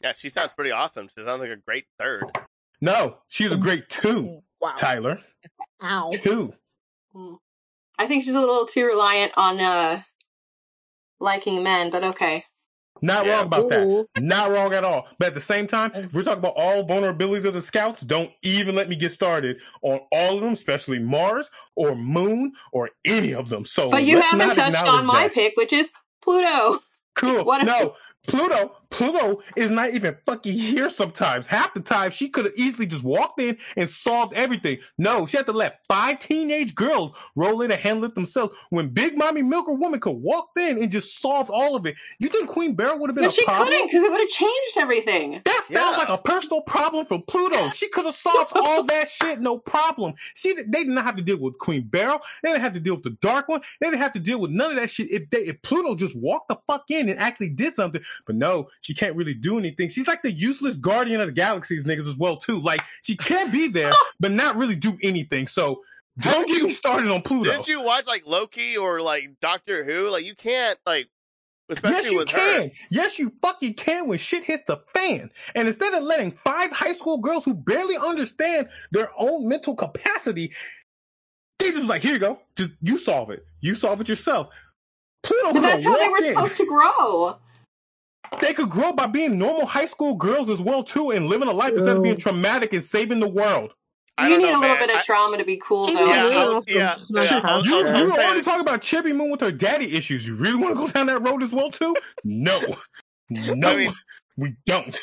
[0.00, 1.08] Yeah, she sounds pretty awesome.
[1.08, 2.24] She sounds like a great third.
[2.80, 4.74] No, she's a great two, Wow.
[4.76, 5.20] Tyler.
[5.82, 6.10] Ow.
[6.22, 6.52] Two.
[8.04, 10.02] I think she's a little too reliant on uh
[11.20, 12.44] liking men, but okay.
[13.02, 13.36] Not Yeah.
[13.36, 14.06] wrong about that.
[14.18, 15.08] Not wrong at all.
[15.18, 18.30] But at the same time, if we're talking about all vulnerabilities of the scouts, don't
[18.42, 23.34] even let me get started on all of them, especially Mars or Moon or any
[23.34, 23.64] of them.
[23.66, 25.34] So But you haven't touched on my that.
[25.34, 25.90] pick, which is
[26.22, 26.80] Pluto.
[27.14, 27.44] Cool.
[27.44, 27.94] What no,
[28.26, 31.48] Pluto, Pluto is not even fucking here sometimes.
[31.48, 34.78] Half the time she could have easily just walked in and solved everything.
[34.98, 38.54] No, she had to let five teenage girls roll in and handle it themselves.
[38.70, 41.96] When Big Mommy Milker Woman could walk in and just solve all of it.
[42.20, 43.68] You think Queen Beryl would have been But a she problem?
[43.68, 45.42] couldn't because it would have changed everything.
[45.44, 45.96] That sounds Yeah.
[45.96, 47.70] like a personal problem for Pluto.
[47.70, 50.14] She could have solved all that shit, no problem.
[50.34, 52.20] She they did not have to deal with Queen Beryl.
[52.44, 53.60] They didn't have to deal with the Dark One.
[53.80, 55.10] They didn't have to deal with none of that shit.
[55.10, 58.68] If they if Pluto just walked the fuck in and actually did something, but no,
[58.84, 59.88] she can't really do anything.
[59.88, 62.60] She's like the useless guardian of the galaxies niggas as well too.
[62.60, 65.46] Like she can be there, but not really do anything.
[65.46, 65.82] So
[66.20, 67.50] don't Haven't get me started on Pluto.
[67.50, 70.10] Didn't you watch like Loki or like Doctor Who?
[70.10, 71.08] Like you can't like,
[71.70, 72.62] especially yes, you with can.
[72.68, 72.70] her.
[72.90, 75.30] Yes, you fucking can when shit hits the fan.
[75.54, 80.52] And instead of letting five high school girls who barely understand their own mental capacity,
[81.58, 82.38] they just like, here you go.
[82.54, 83.46] Just you solve it.
[83.60, 84.48] You solve it yourself.
[85.22, 86.34] Pluto But that's how they were in.
[86.34, 87.38] supposed to grow.
[88.40, 91.52] They could grow by being normal high school girls as well too, and living a
[91.52, 93.72] life instead of being traumatic and saving the world.
[94.16, 94.78] I You need know, a little man.
[94.78, 96.02] bit of I- trauma to be cool, She though.
[96.02, 96.64] was Yeah, really I- awesome.
[96.74, 99.96] yeah, yeah, You, I was you saying- already talking about Chibi Moon with her daddy
[99.96, 100.26] issues.
[100.26, 101.96] You really want to go down that road as well too?
[102.22, 102.60] No,
[103.30, 103.92] no, I mean-
[104.36, 104.96] we don't.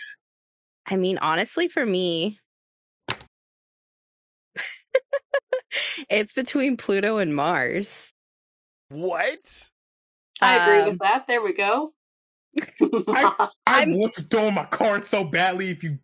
[0.88, 2.40] I mean, honestly, for me,
[6.10, 8.14] it's between Pluto and Mars.
[8.90, 9.70] What?
[10.42, 11.28] I agree Um, with that.
[11.28, 11.94] There we go.
[13.08, 15.70] I I'm- want to throw my card so badly.
[15.70, 15.99] If you,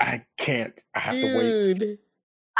[0.00, 0.78] I can't.
[0.94, 1.78] I have to wait.
[1.78, 1.98] Dude.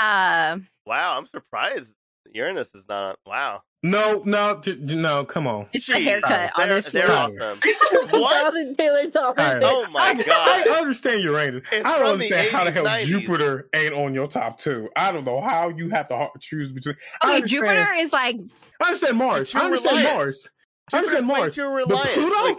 [0.00, 1.94] Uh, Wow, I'm surprised
[2.32, 3.16] Uranus is not.
[3.26, 3.62] Wow.
[3.84, 5.24] No, no, j- j- no.
[5.24, 5.66] Come on.
[5.72, 7.00] it's a Jeez, haircut, They're, honestly.
[7.00, 7.58] they're awesome.
[8.10, 8.52] what?
[8.54, 9.44] That is Taylor's office.
[9.44, 9.62] Alright.
[9.64, 10.26] Oh my god.
[10.68, 11.62] I understand Uranus.
[11.70, 13.04] It's I don't from the understand how the hell 90s.
[13.06, 14.88] Jupiter ain't on your top two.
[14.96, 16.96] I don't know how you have to choose between.
[17.22, 18.36] I Okay, Jupiter is like
[18.80, 19.54] I understand Mars.
[19.54, 20.16] I understand reliant.
[20.16, 20.48] Mars.
[20.92, 21.54] I Jupiter's understand way Mars.
[21.54, 22.10] too But reliant.
[22.10, 22.44] Pluto.
[22.48, 22.58] Like,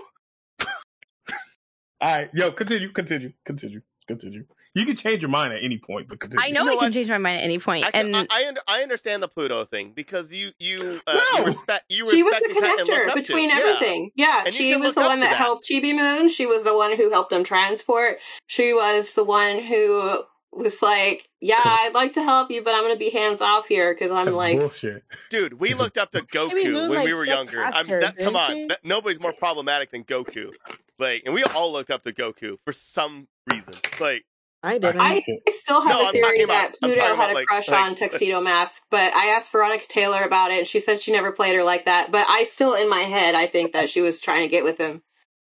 [2.03, 4.43] All right, yo, continue, continue, continue, continue.
[4.75, 6.43] You can change your mind at any point, but continue.
[6.43, 6.93] I know, You know I can what?
[6.93, 9.63] change my mind at any point, I, can, and I, I, I understand the Pluto
[9.65, 11.39] thing because you you uh, No!
[11.39, 13.55] you respect you she was the and kind of look connector between to.
[13.55, 14.11] Everything.
[14.15, 15.37] Yeah, And you she was the one that, that.
[15.37, 16.27] helped Chibi Moon.
[16.27, 18.17] She was the one who helped them transport.
[18.47, 20.23] She was the one who
[20.55, 23.67] was like, "Yeah, I'd like to help you, but I'm going to be hands off
[23.67, 25.03] here because I'm That's like." bullshit.
[25.29, 27.63] Dude, we looked up to Goku Moon, when like, we were younger.
[27.63, 30.51] past I'm, her, that, come on, that- nobody's more problematic than Goku.
[30.99, 33.73] Like, and we all looked up to Goku for some reason.
[33.99, 34.23] Like,
[34.65, 35.01] I didn't.
[35.01, 35.23] I
[35.59, 37.67] still have No, a I'm theory talking about- that I'm Pluto had a like- crush
[37.69, 41.11] like- on Tuxedo Mask, but I asked Veronica Taylor about it, and she said she
[41.11, 42.11] never played her like that.
[42.11, 44.77] But I still, in my head, I think that she was trying to get with
[44.77, 45.01] him.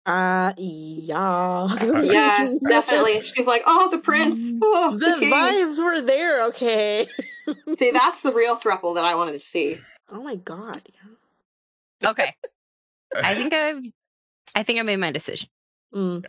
[0.10, 1.68] Uh, yeah.
[2.03, 3.22] Yeah, definitely.
[3.22, 7.07] She's like, "Oh, the prince, oh, the, The vibes were there, okay.
[7.78, 9.80] See, that's the real throuple that I wanted to see.
[10.12, 10.82] Oh my god.
[12.03, 12.36] okay.
[13.16, 13.84] I think I've,
[14.55, 15.49] I think I made my decision,
[15.93, 16.26] Mm.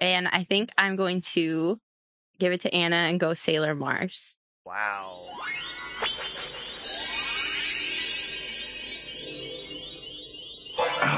[0.00, 1.78] and I think I'm going to
[2.38, 4.34] give it to Anna and go Sailor Mars.
[4.64, 5.20] wow.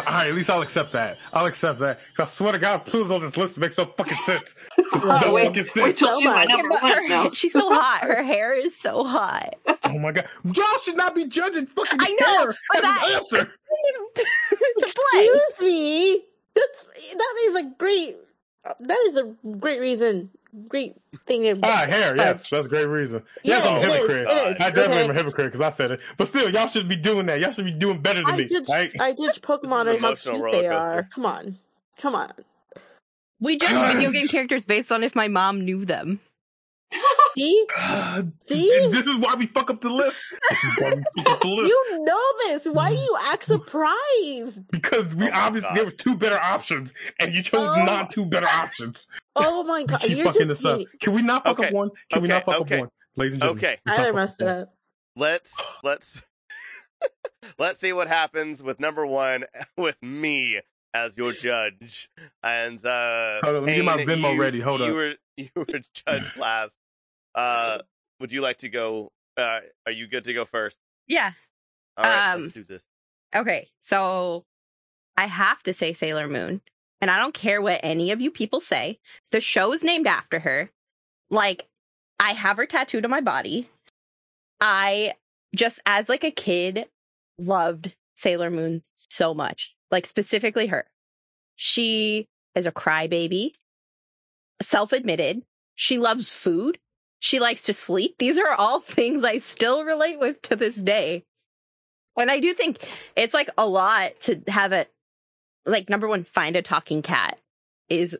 [0.07, 1.19] All right, at least I'll accept that.
[1.33, 2.01] I'll accept that.
[2.17, 4.55] 'Cause I swear to God, Pluto's on this list makes no fucking sense.
[4.79, 6.49] Oh, no wait, fucking wait till she's my much.
[6.49, 6.81] number one.
[6.93, 7.31] her- No.
[7.33, 8.03] she's so hot.
[8.03, 9.55] Her hair is so hot.
[9.85, 13.05] Oh my God, y'all should not be judging fucking I know, hair but as that-
[13.09, 13.53] an answer.
[14.79, 16.25] Excuse me.
[16.55, 18.17] That's that is a great.
[18.81, 20.31] That is a great reason.
[20.69, 20.95] Great
[21.27, 21.43] thing.
[21.45, 22.17] To, Ah, hair.
[22.17, 23.23] Yes, that's a great reason.
[23.45, 24.23] Yes, Yes, I'm a it is, hypocrite.
[24.29, 25.05] it is, I definitely okay.
[25.05, 26.01] am a hypocrite because I said it.
[26.17, 27.41] But still, y'all shouldn't be doing that.
[27.41, 28.45] Y'all should be doing better than I me.
[28.47, 28.69] judge.
[28.69, 28.93] right?
[28.99, 31.09] I judge Pokemon This and how cute they are.
[31.15, 31.59] Come on,
[31.99, 32.33] come on.
[33.41, 36.21] We judge video game characters based on if my mom knew them.
[37.39, 38.69] See, God, See?
[38.91, 40.21] This is why we fuck up the list.
[40.51, 41.69] This is why we fuck up the list.
[41.69, 42.67] you know this.
[42.67, 44.71] Why do you act surprised?
[44.71, 45.77] because we Oh obviously God.
[45.77, 47.85] there were two better options, and you chose Oh.
[47.85, 49.07] non two better options.
[49.37, 50.81] Oh my god, keep you're fucking just this up.
[51.01, 51.91] Can we not fuck Okay, up one?
[52.13, 52.75] Can we not fuck okay.
[52.77, 52.91] up one?
[53.17, 53.65] Ladies and gentlemen.
[53.65, 53.79] Okay.
[53.87, 54.75] let's not Tyler fuck messed up it up.
[55.17, 56.23] Let's let's
[57.59, 59.45] let's see what happens with number one
[59.77, 60.61] with me
[60.93, 62.11] as your judge.
[62.43, 64.61] And uh Hold on, let me get my Payne, Venmo you- ready.
[64.61, 66.75] Hold on, you were you were judge last.
[67.35, 67.79] Uh
[68.19, 70.79] would you like to go uh are you good to go first?
[71.07, 71.33] Yeah.
[71.97, 72.87] All right, Um, let's do this.
[73.35, 73.69] Okay.
[73.81, 74.45] So
[75.17, 76.61] I have to say Sailor Moon.
[77.01, 78.99] And I don't care what any of you people say.
[79.33, 80.71] The show is named after her.
[81.31, 81.67] Like,
[82.19, 83.71] I have her tattooed on my body.
[84.61, 85.15] I
[85.55, 86.85] just, as like a kid,
[87.39, 89.75] loved Sailor Moon so much.
[89.91, 90.87] Like, specifically her.
[91.57, 93.53] She is a crybaby,
[94.61, 95.43] self admitted.
[95.77, 96.79] She loves food.
[97.21, 98.17] She likes to sleep.
[98.19, 101.25] These are all things I still relate with to this day.
[102.19, 102.79] And I do think
[103.17, 104.91] it's like a lot to have it
[105.65, 107.39] like number one, find a talking cat
[107.89, 108.17] is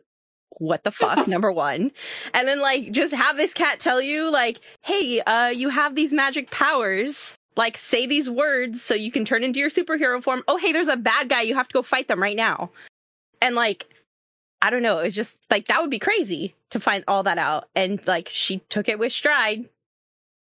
[0.57, 1.91] what the fuck, number one.
[2.33, 6.13] And then like just have this cat tell you, like, hey, uh, you have these
[6.13, 7.35] magic powers.
[7.57, 10.41] Like say these words so you can turn into your superhero form.
[10.47, 11.41] Oh, hey, there's a bad guy.
[11.41, 12.71] You have to go fight them right now.
[13.41, 13.90] And like,
[14.61, 14.99] I don't know.
[14.99, 17.67] It was just like that would be crazy to find all that out.
[17.75, 19.69] And like she took it with stride.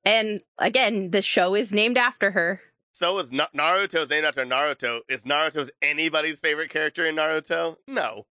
[0.05, 2.61] And again, the show is named after her.
[2.95, 5.01] So is Na- Naruto's named after Naruto.
[5.09, 7.77] Is Naruto's anybody's favorite character in Naruto?
[7.87, 8.25] No.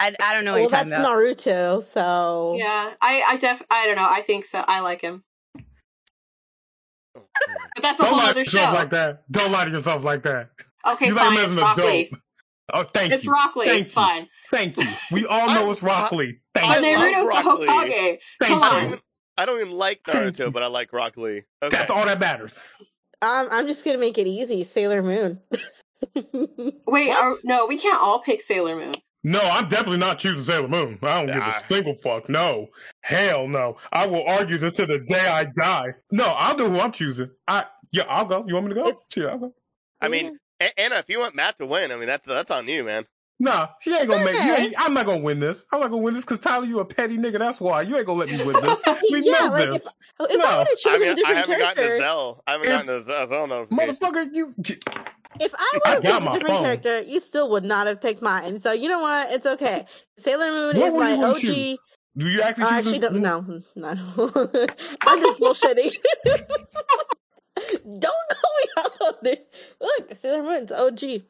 [0.00, 1.06] I, I don't know Well, you're that's about.
[1.06, 1.82] Naruto.
[1.82, 4.08] So Yeah, I, I def, I don't know.
[4.08, 4.64] I think so.
[4.66, 5.22] I like him,
[7.16, 7.22] Oh,
[7.74, 8.74] but that's a Don't whole lie to other yourself show.
[8.74, 9.30] like that.
[9.30, 10.50] Don't lie to yourself like that.
[10.88, 11.32] Okay, you like fine.
[11.36, 11.58] him It's as an
[12.08, 12.20] adult.
[12.74, 13.30] Oh, thank It's you.
[13.32, 13.66] Rock Lee.
[13.66, 14.02] Thank It's you.
[14.02, 14.28] fine.
[14.50, 14.86] Thank you.
[15.12, 16.38] We all know it's Rock Lee.
[16.54, 16.96] I Thank you.
[16.96, 17.66] love Naruto's Rock the Lee.
[17.68, 18.18] Hokage.
[18.40, 18.70] Thank Come I you.
[18.72, 18.86] don't on.
[18.86, 19.00] even
[19.38, 21.42] I don't even like Naruto, but I like Rock Lee.
[21.62, 21.76] Okay.
[21.76, 22.60] That's all that matters.
[23.22, 24.64] um, I'm just gonna make it easy.
[24.64, 25.40] Sailor Moon.
[26.86, 28.94] Wait, are, no, we can't all pick Sailor Moon.
[29.22, 30.98] No, I'm definitely not choosing Sailor Moon.
[31.02, 32.28] I don't give a single fuck.
[32.30, 32.68] No.
[33.02, 33.76] Hell no.
[33.92, 35.88] I will argue this to the day I die.
[36.10, 37.30] No, I'll do who I'm choosing.
[37.46, 38.44] I yeah, I'll go.
[38.46, 38.88] You want me to go?
[38.88, 39.54] It's- Sure, I'll go.
[40.00, 40.30] I mean, A-
[40.76, 43.06] Anna, if you want Matt to win, I mean that's that's on you, man.
[43.42, 44.34] Nah, she ain't gonna make.
[44.34, 45.64] You ain't, I'm not gonna win this.
[45.72, 47.38] I'm not gonna win this because Tyler, you a petty nigga.
[47.38, 48.80] That's why you ain't gonna let me win this.
[49.10, 50.44] We yeah, know like this, if, if No.
[50.44, 52.40] I would have I chosen mean, a I different haven't gotten to Zelle.
[52.46, 53.96] I haven't If- gotten to Zelle, Zelle notification.
[53.96, 54.34] motherfucker.
[54.34, 54.54] You
[55.40, 56.64] if I I would have got chosen my a different phone.
[56.64, 58.60] character, you still would not have picked mine.
[58.60, 59.30] So you know what?
[59.32, 59.86] It's okay.
[60.18, 61.40] Sailor Moon What is would my wanna OG.
[61.40, 61.78] choose?
[62.18, 62.64] do you actually?
[62.64, 63.10] Uh, actually, this?
[63.10, 63.88] don't, no, no.
[65.06, 65.96] I'm just bullshitting.
[67.84, 69.54] Don't call me out on it.
[69.80, 71.02] Look, Sailor Moon's OG.
[71.02, 71.22] Okay,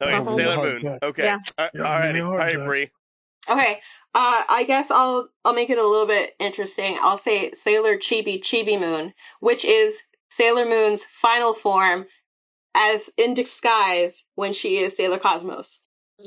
[0.00, 0.82] Oh, Sailor Moon.
[0.82, 0.98] God.
[1.02, 1.24] Okay.
[1.24, 1.38] Yeah.
[1.58, 2.08] All Yeah, all righty.
[2.18, 2.66] really All hard, right, Jack.
[2.66, 2.90] Bree.
[3.50, 3.80] Okay,
[4.14, 6.98] uh, I guess I'll I'll make it a little bit interesting.
[7.00, 12.06] I'll say Sailor Chibi Chibi Moon, which is Sailor Moon's final form,
[12.74, 15.80] as in disguise when she is Sailor Cosmos.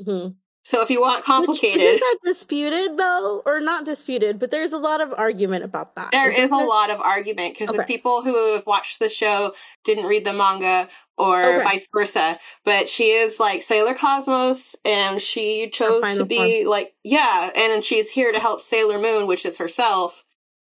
[0.04, 0.28] hmm
[0.68, 4.40] So if you want Which, complicated, isn't that disputed though, or not disputed?
[4.40, 6.10] But there's a lot of argument about that.
[6.10, 6.66] there Isn't is a there?
[6.66, 9.54] lot of argument because the people who have watched the show
[9.84, 11.62] didn't read the manga or Okay.
[11.64, 12.40] vice versa.
[12.64, 17.84] But she is like Sailor Cosmos, and she chose to final be like yeah, and
[17.84, 20.20] she's here to help Sailor Moon, which is herself,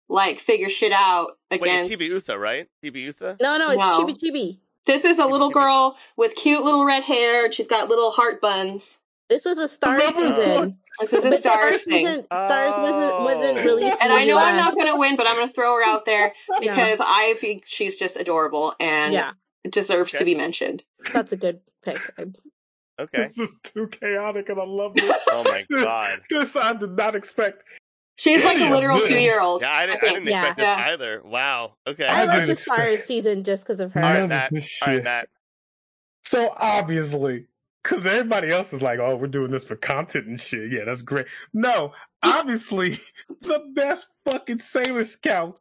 [0.09, 1.89] like figure shit out Wait, against.
[1.91, 2.67] it's Chibiusa, right?
[2.83, 3.37] Chibiusa?
[3.41, 4.05] No, no, it's No.
[4.05, 4.59] Chibi Chibi.
[4.85, 5.53] This is a little Chibi.
[5.53, 7.45] girl with cute little red hair.
[7.45, 8.97] and She's got little heart buns.
[9.33, 10.77] This was a Star Love season.
[11.01, 12.03] This is a But Stars Stars thing.
[12.05, 13.65] wasn't, Stars wasn't, wasn't Oh.
[13.65, 13.97] released.
[14.01, 15.83] And I the know I'm not going to win, but I'm going to throw her
[15.83, 16.75] out there Yeah.
[16.75, 19.31] because I think she's just adorable and Yeah,
[19.67, 20.19] deserves Okay.
[20.19, 20.83] to be mentioned.
[21.11, 21.97] that's a good pick.
[22.99, 23.23] Okay.
[23.27, 25.19] This is too chaotic, and I love this.
[25.31, 26.21] Oh my god.
[26.29, 27.63] this I did not expect.
[28.19, 29.61] She's like a literal two year old.
[29.63, 30.39] Yeah, I didn't, I, think- didn't yeah.
[30.41, 30.87] expect this Yeah.
[30.93, 31.21] either.
[31.25, 31.73] Wow.
[31.87, 32.05] Okay.
[32.05, 34.03] I I like didn't the expect- Stars season just because of her.
[34.03, 34.51] All right, Matt.
[34.53, 34.59] All
[34.93, 35.03] right.
[35.03, 35.29] Matt.
[36.21, 37.47] So obviously,
[37.83, 41.01] because everybody else is like, "Oh, we're doing this for content and shit." Yeah, that's
[41.01, 41.27] great.
[41.53, 42.99] No, obviously,
[43.41, 45.59] the best fucking Sailor Scout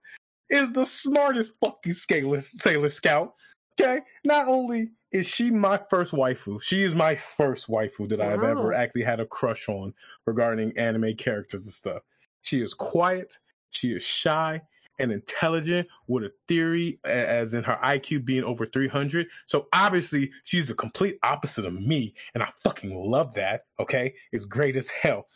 [0.48, 3.34] is the smartest fucking Sailor Sailor Scout.
[3.80, 6.62] Okay, not only is she my first waifu.
[6.62, 9.94] She is my first waifu that I've ever actually had a crush on
[10.26, 12.02] regarding anime characters and stuff.
[12.42, 13.38] She is quiet,
[13.70, 14.62] she is shy
[15.02, 19.26] and intelligent with a theory as in her IQ being over 300.
[19.46, 24.14] So obviously she's the complete opposite of me and I fucking love that, okay?
[24.30, 25.26] It's great as hell.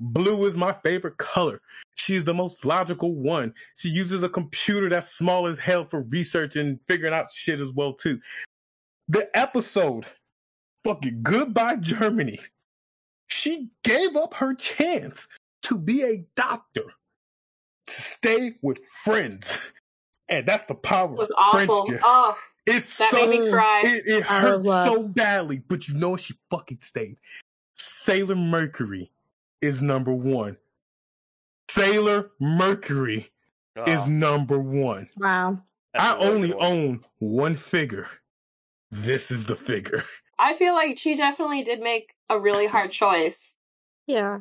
[0.00, 1.60] Blue is my favorite color.
[1.96, 3.52] She's the most logical one.
[3.74, 7.72] She uses a computer that's small as hell for research and figuring out shit as
[7.72, 8.20] well too.
[9.08, 10.06] The episode,
[10.84, 12.38] fucking goodbye Germany.
[13.26, 15.26] She gave up her chance
[15.62, 16.92] to be a doctor, to
[18.18, 19.72] stay with friends,
[20.28, 21.86] and that's the power It was of awful.
[21.86, 22.02] friendship.
[22.04, 23.82] Oh, It's that so made me cry.
[23.84, 27.16] it, it hurt so badly, but you know she fucking stayed.
[27.76, 29.10] Sailor Mercury
[29.60, 30.56] is number one.
[31.70, 33.30] Sailor Mercury
[33.76, 35.08] Oh, is number one.
[35.18, 35.62] Wow.
[35.94, 36.66] that's I a really only one.
[36.66, 38.08] own one figure.
[38.90, 40.02] This is the figure.
[40.36, 43.54] I feel like she definitely did make a really hard choice,
[44.08, 44.40] Yeah.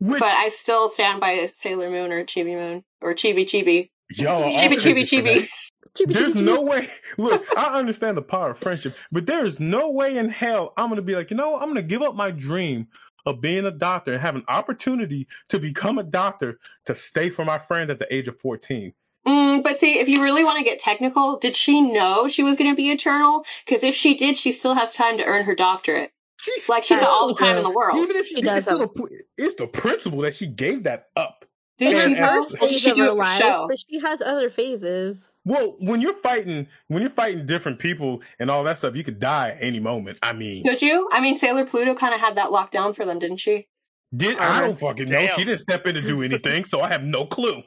[0.00, 3.90] Which but I still stand by Sailor Moon or Chibi Moon or Chibi Chibi.
[4.10, 5.02] y'all Chibi Chibi.
[5.02, 5.48] Chibi.
[5.94, 6.68] Chibi, There's chibi, no chibi.
[6.68, 6.88] way.
[7.18, 10.88] Look, I understand the power of friendship, but there is no way in hell I'm
[10.88, 11.56] gonna be like, you know.
[11.56, 12.88] I'm gonna give up my dream
[13.26, 17.44] of being a doctor and have an opportunity to become a doctor to stay for
[17.44, 18.94] my friends at the age of 14.
[19.26, 22.56] Mm, but see, if you really want to get technical, did she know she was
[22.56, 23.44] going to be eternal?
[23.66, 26.10] Because if she did, she still has time to earn her doctorate.
[26.40, 27.46] She's Like she's got all the True.
[27.46, 27.96] time in the world.
[27.98, 30.84] Even if she, She did, it's, does still the, it's the principle that she gave
[30.84, 31.44] that up.
[31.78, 32.20] Did Yeah, she and- know?
[32.20, 33.66] and- First Or did phase she of do her life, show?
[33.68, 35.26] but she has other phases.
[35.46, 39.18] Well, when you're fighting, when you're fighting different people and all that stuff, you could
[39.18, 40.18] die at any moment.
[40.22, 41.08] I mean, Could you?
[41.10, 43.66] I mean, Sailor Pluto kind of had that locked down for them, didn't she?
[44.14, 44.52] did Armor.
[44.52, 45.26] I don't fucking know.
[45.26, 45.38] Damn.
[45.38, 47.62] She didn't step in to do anything, so I have no clue.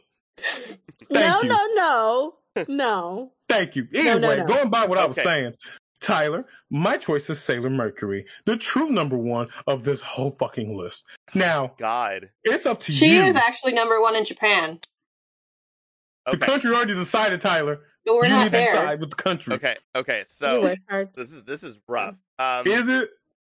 [1.09, 1.49] no, you.
[1.49, 2.33] no, no,
[2.67, 3.31] no.
[3.49, 3.87] Thank you.
[3.91, 4.45] No, no, Anyway, no.
[4.45, 5.53] going by what I was saying,
[6.03, 11.05] Tyler, my choice is Sailor Mercury, the true number one of this whole fucking list.
[11.33, 12.29] Now, God.
[12.43, 13.21] it's up to She you.
[13.23, 14.79] She is actually number one in Japan.
[16.29, 17.81] the country already decided, Tyler.
[18.05, 18.71] But we're you not need to there.
[18.73, 19.55] decide with the country.
[19.55, 19.77] Okay.
[19.95, 20.25] Okay.
[20.27, 20.75] So
[21.15, 22.15] this is this is rough.
[22.37, 23.09] Um, Is it?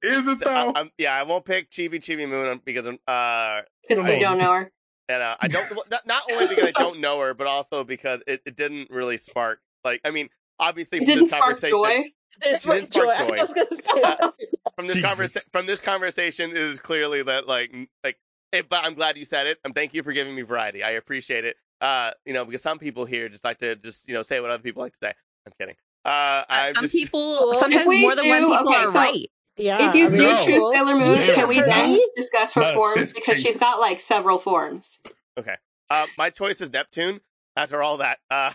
[0.03, 0.72] Is it so I, though?
[0.76, 4.36] I'm, yeah, I won't pick Chibi Chibi Moon because I'm uh Because Come you don't
[4.36, 4.70] know her.
[5.09, 8.20] and uh, I don't not, not only because I don't know her, but also because
[8.26, 10.28] it, it didn't really spark like I mean
[10.61, 12.05] obviously It didn't this spark conversation joy.
[12.43, 13.26] This She didn't spark joy.
[13.26, 13.35] joy.
[13.37, 15.11] I was gonna say from this Jesus.
[15.11, 17.72] conversa- from this conversation it is clearly that like
[18.03, 18.16] like
[18.53, 19.59] it, but I'm glad you said it.
[19.64, 20.82] And thank you for giving me variety.
[20.82, 21.57] I appreciate it.
[21.80, 24.51] Uh, you know, because some people here just like to just you know say what
[24.51, 25.12] other people like to say.
[25.47, 25.74] I'm kidding.
[26.05, 29.30] Uh, I'm Some just people, sometimes more than one people okay, are so- right.
[29.57, 29.89] Yeah.
[29.89, 30.45] if you I mean, do No.
[30.45, 31.35] choose Sailor Moon, Yeah.
[31.35, 33.12] can we then discuss her Not forms?
[33.12, 35.01] Because she's got like several forms.
[35.39, 35.55] Okay.
[35.91, 37.20] Uh, my choice is Neptune.
[37.57, 38.53] After all that, uh,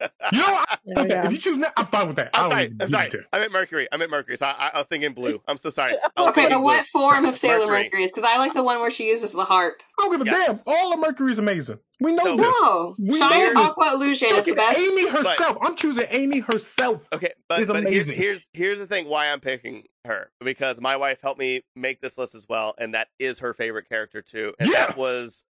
[0.32, 0.68] You know, what?
[0.84, 2.30] There okay, if you choose that, I'm fine with that.
[2.34, 2.64] I I'm don't sorry.
[2.64, 3.06] even I'm give sorry.
[3.06, 3.26] a care.
[3.32, 3.88] I meant Mercury.
[3.92, 4.38] I meant Mercury.
[4.38, 5.40] So I, I was thinking blue.
[5.46, 5.94] I'm so sorry.
[6.18, 7.84] Okay, thinking but what form of Sailor Mercury.
[7.84, 8.10] Mercury is?
[8.10, 9.82] Because I like the one where she uses the harp.
[9.98, 10.64] I don't give a Yes.
[10.64, 10.74] damn.
[10.74, 11.78] All of Mercury's amazing.
[12.00, 12.36] We know No.
[12.36, 12.56] this.
[12.60, 13.62] No, We Shine know.
[13.62, 14.78] Aqua Illusion is the best.
[14.78, 15.58] Amy herself.
[15.62, 17.06] I'm choosing Amy herself.
[17.12, 20.96] Okay, but, is but here's, here's here's the thing why I'm picking her because my
[20.96, 24.54] wife helped me make this list as well, and that is her favorite character too,
[24.58, 24.86] and Yeah.
[24.86, 25.44] that was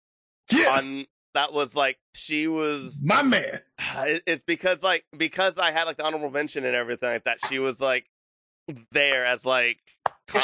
[0.51, 1.05] Yeah, on
[1.37, 2.97] that was like she was.
[3.01, 3.61] my man.
[4.25, 7.45] It's because like because I had like the honorable mention and everything like that.
[7.45, 8.05] She was like
[8.91, 9.77] there as like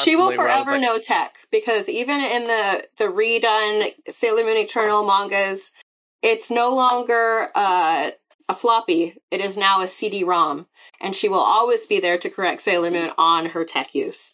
[0.03, 4.43] She will constantly was forever like, know tech because even in the the redone Sailor
[4.43, 5.71] Moon Eternal mangas,
[6.21, 8.11] it's no longer uh,
[8.47, 9.17] a floppy.
[9.31, 10.67] It is now a CD-ROM,
[11.01, 14.33] and she will always be there to correct Sailor Moon on her tech use.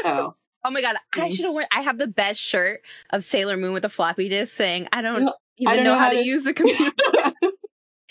[0.00, 0.36] So
[0.66, 1.34] Oh my god, I Mhm.
[1.34, 1.66] should have worn.
[1.72, 2.80] I have the best shirt
[3.10, 5.92] of Sailor Moon with a floppy disk saying, "I don't No, even I don't know,
[5.92, 6.92] know how how to to- use a computer."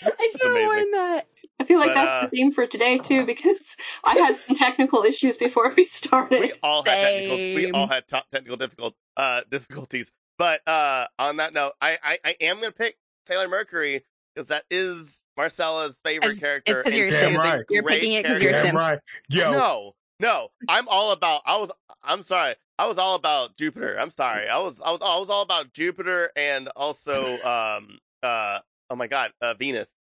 [0.02, 0.66] I should have amazing.
[0.66, 1.26] worn that.
[1.60, 4.56] I feel like But, that's uh, the theme for today too, because I had some
[4.56, 6.40] technical issues before we started.
[6.40, 10.10] we all had technical we all had top technical difficult uh difficulties.
[10.36, 14.64] But uh on that note, I I, I am gonna pick Sailor Mercury because that
[14.68, 16.80] is Marcella's favorite It's- character.
[16.80, 17.30] it's 'cause and you're she Sam.
[17.30, 17.60] is a Right.
[17.70, 18.76] You're picking it because you're Damn Sim.
[18.76, 18.98] right.
[19.28, 19.92] Yo, No,
[20.24, 21.42] no, I'm all about.
[21.46, 21.70] I was.
[22.02, 22.54] I'm sorry.
[22.78, 23.96] I was all about Jupiter.
[24.00, 24.48] I'm sorry.
[24.48, 24.80] I was.
[24.80, 25.00] I was.
[25.02, 27.38] I was all about Jupiter and also.
[27.44, 27.98] Um.
[28.22, 28.58] Uh.
[28.90, 29.32] Oh my God.
[29.40, 29.54] Uh.
[29.54, 29.92] Venus.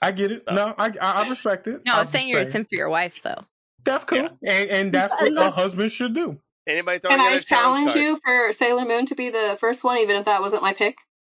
[0.00, 0.42] I get it.
[0.50, 1.82] No, I I, I respect it.
[1.84, 3.44] No, I'm just saying you're a sim for your wife, though.
[3.84, 4.28] That's cool, Yeah.
[4.44, 6.38] and and that's what a husband should do.
[6.66, 9.56] Anybody throwing Can in I a challenge challenge you for Sailor Moon to be the
[9.60, 10.96] first one, even if that wasn't my pick?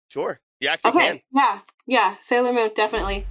[0.10, 0.40] Sure.
[0.60, 1.22] You actually Okay, can.
[1.32, 3.26] yeah, yeah, Sailor Moon, definitely.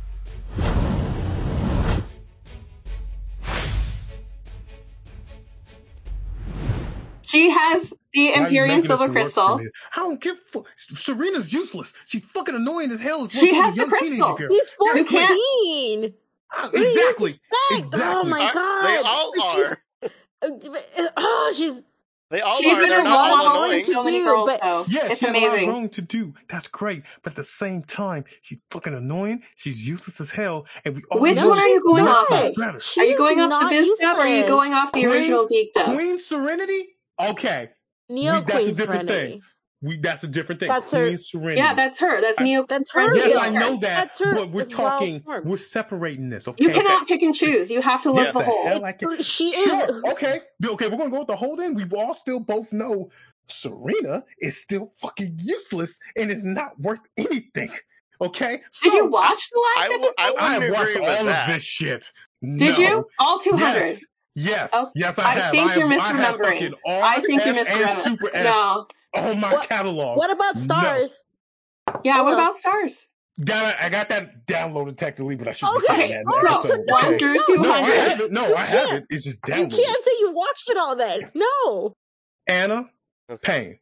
[7.32, 9.68] She has the Why Imperium Silver this work for Crystal.
[9.94, 10.38] I don't give.
[10.40, 11.92] Fu- Serena's useless.
[12.06, 13.24] She's fucking annoying as hell.
[13.24, 14.36] As She has a young the teenager crystal.
[14.36, 14.48] girl.
[14.50, 16.14] He's You can't- 14.
[16.54, 17.30] Ah, what do Exactly.
[17.30, 17.94] expect?
[18.04, 18.84] Oh my Are- god.
[18.86, 19.82] They all She's- are.
[21.16, 21.82] Oh, she's
[22.30, 22.82] They all She's are.
[22.82, 23.84] in They're a not all wrong annoying.
[23.84, 24.84] to do, girls but- though.
[24.88, 25.68] Yeah, it's she had a lot amazing.
[25.68, 26.34] wrong to do.
[26.48, 27.02] That's great.
[27.22, 29.42] But at the same time, she's fucking annoying.
[29.54, 30.64] She's useless as hell.
[30.86, 32.54] And we all Which know one are she's you going not off of?
[32.54, 32.80] better.
[32.80, 35.00] She Are you going off not the Viz dub or are you going off the
[35.02, 35.94] Queen- original geek dub?
[35.94, 36.96] Queen Serenity?
[37.30, 37.70] Okay.
[38.08, 39.32] Neo We- that's a different Serenity.
[39.32, 39.42] thing.
[39.84, 40.68] We that's a different thing.
[40.68, 41.56] That's her- Serenity.
[41.60, 42.20] Yeah, that's her.
[42.20, 42.64] That's I- Neo.
[42.68, 43.16] That's her.
[43.16, 43.80] Yes, I know that.
[43.80, 45.24] That's her- But we're it's well talking.
[45.44, 46.46] We're separating this.
[46.46, 46.62] Okay.
[46.64, 47.68] You cannot pick and choose.
[47.70, 48.32] You have to look Yeah.
[48.32, 48.64] the the whole.
[48.66, 49.64] hell I can- She is.
[49.66, 50.02] Sure.
[50.12, 50.40] Okay.
[50.64, 50.86] Okay.
[50.88, 51.74] We're gonna go with the whole thing.
[51.74, 53.10] We all still both know
[53.46, 57.70] Serena is still fucking useless and is not worth anything.
[58.20, 58.60] Okay.
[58.70, 60.14] So Did you watch the last w- episode?
[60.18, 61.48] I I have wouldn't watched all that.
[61.48, 62.12] of this shit.
[62.40, 62.78] Did No.
[62.78, 63.08] you?
[63.18, 63.60] All 200.
[63.80, 64.04] Yes.
[64.34, 64.70] Yes.
[64.72, 65.50] Oh, yes, I I have.
[65.52, 66.52] think I you're have, I have misremembering.
[66.52, 68.02] fucking R, I think you're S, and misremembering.
[68.04, 68.86] Super S No.
[69.14, 70.16] on my What- catalog.
[70.18, 70.62] What about No.
[70.62, 71.24] stars?
[72.04, 73.08] Yeah, what Hold about stars?
[73.42, 76.34] Down, I got that downloaded technically, but I should be Okay, saying that in the
[76.34, 76.68] all right, episode.
[76.68, 77.08] so okay?
[77.08, 77.94] One through No, No, I 200.
[78.10, 78.32] have it.
[78.32, 79.04] No, I have it.
[79.10, 79.76] It's just downloaded.
[79.78, 81.30] You can't say you watched it all then.
[81.34, 81.96] No.
[82.46, 82.90] Anna
[83.30, 83.40] Okay.
[83.42, 83.78] Payne,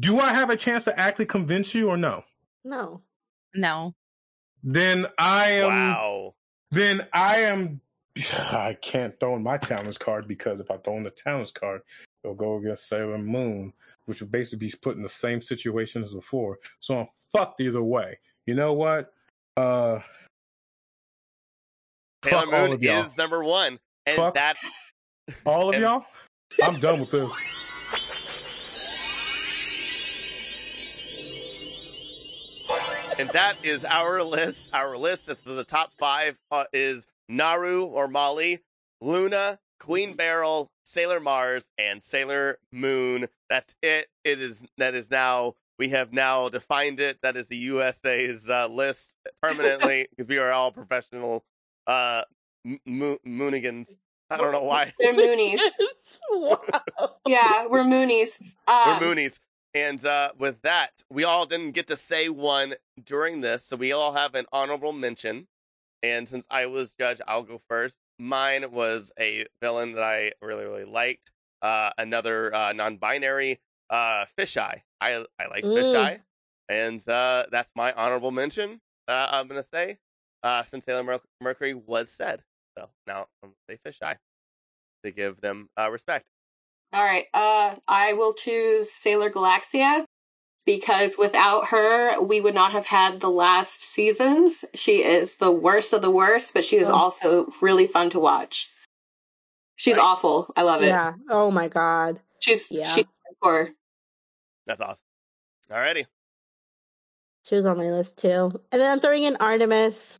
[0.00, 2.24] do I have a chance to actually convince you or no?
[2.64, 3.02] No.
[3.54, 3.94] No.
[4.62, 5.68] Then I am.
[5.68, 6.34] Wow.
[6.70, 7.80] Then I am.
[8.32, 11.82] I can't throw in my talents card because if I throw in the talents card,
[12.22, 13.72] it'll go against Sailor Moon,
[14.06, 16.58] which would basically be put in the same situation as before.
[16.80, 18.18] So I'm fucked either way.
[18.46, 19.12] You know what?
[19.56, 20.00] Uh,
[22.24, 24.34] Sailor Moon is number one, and Fuck.
[24.34, 24.56] that
[25.44, 26.04] All of and- y'all.
[26.62, 27.32] I'm done with this.
[33.18, 34.74] and that is our list.
[34.74, 38.60] Our list is for the top five uh, is Naru or Molly,
[39.00, 43.28] Luna, Queen Beryl, Sailor Mars, and Sailor Moon.
[43.50, 44.08] That's it.
[44.24, 47.18] It is that is now we have now defined it.
[47.22, 51.44] That is the USA's uh, list permanently because we are all professional
[51.86, 52.22] uh,
[52.86, 53.88] mo- moonigans.
[54.30, 55.60] I don't know why They're Moonies.
[56.30, 56.58] wow.
[57.26, 58.40] Yeah, we're Moonies.
[58.66, 59.40] Um, we're Moonies.
[59.74, 63.92] And uh, with that, we all didn't get to say one during this, so we
[63.92, 65.48] all have an honorable mention.
[66.04, 67.96] And since I was judge, I'll go first.
[68.18, 71.30] Mine was a villain that I really, really liked.
[71.62, 74.82] Uh, another uh, non-binary, uh, Fisheye.
[75.00, 75.74] I I like Mm.
[75.74, 76.20] Fisheye,
[76.68, 78.82] and uh, that's my honorable mention.
[79.08, 79.96] Uh, I'm gonna say,
[80.42, 82.42] uh, since Sailor Mer- Mercury was said,
[82.76, 84.16] so now I'm gonna say Fisheye
[85.04, 86.26] to give them uh, respect.
[86.92, 87.26] All right.
[87.32, 90.04] Uh, I will choose Sailor Galaxia
[90.66, 94.64] because without her, we would not have had the last seasons.
[94.74, 96.94] She is the worst of the worst, but she is Oh.
[96.94, 98.70] also really fun to watch.
[99.76, 100.02] She's Right.
[100.04, 100.52] awful.
[100.56, 100.86] I love it.
[100.88, 101.14] Yeah.
[101.28, 102.20] Oh my god.
[102.40, 102.94] She's Yeah.
[102.94, 103.04] she's
[103.42, 103.74] hardcore.
[104.66, 105.04] That's awesome.
[105.70, 106.06] Alrighty.
[107.44, 108.50] She was on my list too.
[108.72, 110.18] And then I'm throwing in Artemis.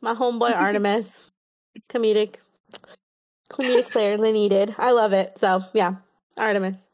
[0.00, 1.30] My homeboy Artemis.
[1.88, 2.36] Comedic.
[3.50, 4.74] Comedic flair they needed.
[4.78, 5.38] I love it.
[5.38, 5.96] So yeah.
[6.36, 6.88] Artemis.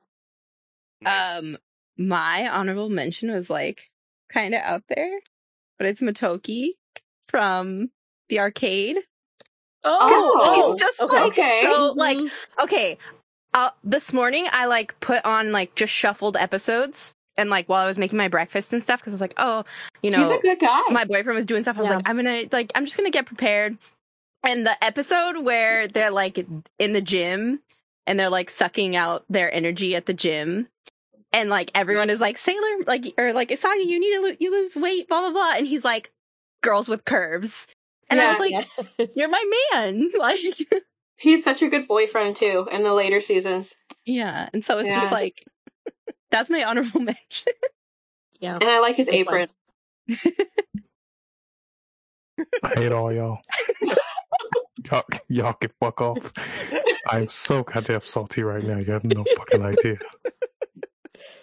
[1.01, 1.39] Nice.
[1.39, 1.57] Um,
[2.01, 3.91] my honorable mention was like
[4.33, 5.21] kind of out there,
[5.79, 6.71] but it's Motoki
[7.29, 7.91] from
[8.29, 8.97] the arcade.
[9.85, 11.15] Oh, He's just okay.
[11.17, 11.61] like Okay.
[11.63, 12.31] so like Mhm.
[12.63, 12.99] okay.
[13.53, 17.87] Uh, this morning I like put on like just shuffled episodes and like while I
[17.87, 19.65] was making my breakfast and stuff because I was like, oh,
[20.03, 20.83] you know, He's a good guy.
[20.91, 21.77] my boyfriend was doing stuff.
[21.77, 21.97] I was Yeah.
[21.97, 23.77] like, I'm gonna like I'm just gonna get prepared.
[24.43, 26.39] And the episode where they're like
[26.79, 27.61] in the gym
[28.07, 30.69] and they're like sucking out their energy at the gym.
[31.33, 34.51] And like everyone is like Sailor, like or like Usagi, you need to lo- you
[34.51, 35.53] lose weight, blah blah blah.
[35.57, 36.11] And he's like,
[36.63, 37.69] girls with curves.
[38.09, 38.67] And I was like,
[38.99, 39.09] Yes.
[39.15, 40.11] you're my man.
[40.19, 40.41] Like,
[41.17, 43.75] He's such a good boyfriend too in the later seasons.
[44.05, 44.49] yeah.
[44.53, 45.01] And so it's Yeah.
[45.01, 45.45] just like,
[46.33, 47.53] that's my honorable mention.
[48.41, 48.55] yeah.
[48.55, 49.49] And I like his Good apron.
[52.63, 53.39] I hate all y'all.
[54.91, 56.33] y'all, y'all can fuck off.
[57.07, 58.79] I'm so goddamn salty right now.
[58.79, 59.99] You have no fucking idea.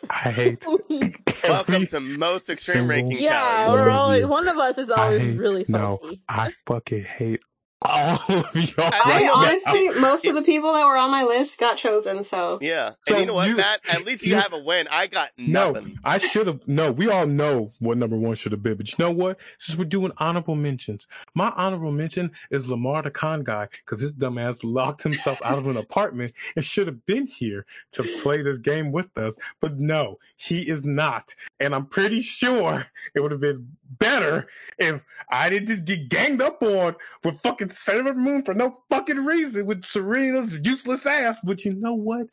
[0.09, 0.65] I hate
[1.43, 4.89] Welcome to most extreme single- ranking Yeah, we're One of always one of us is
[4.89, 6.21] always hate- really no, salty.
[6.29, 7.41] I fucking hate
[7.83, 8.89] all of y'all.
[8.91, 9.33] I I know now.
[9.49, 12.23] honestly, most of the people that were on my list got chosen.
[12.23, 12.93] So Yeah.
[13.07, 13.81] So and you know what, you- Matt?
[13.87, 14.87] At least you you- have a win.
[14.89, 15.99] I got No, nothing.
[16.03, 16.67] I should have.
[16.67, 18.75] No, we all know what number one should have been.
[18.77, 19.37] But you know what?
[19.59, 24.13] Since we're doing honorable mentions, my honorable mention is Lamar the con guy because his
[24.13, 28.57] dumbass locked himself out of an apartment and should have been here to play this
[28.57, 29.37] game with us.
[29.61, 31.35] But no, he is not.
[31.59, 33.67] And I'm pretty sure it would have been
[33.99, 34.47] better
[34.77, 39.25] if I didn't just get ganged up on with fucking Sailor Moon for no fucking
[39.25, 41.37] reason with Serena's useless ass.
[41.43, 42.27] But you know what?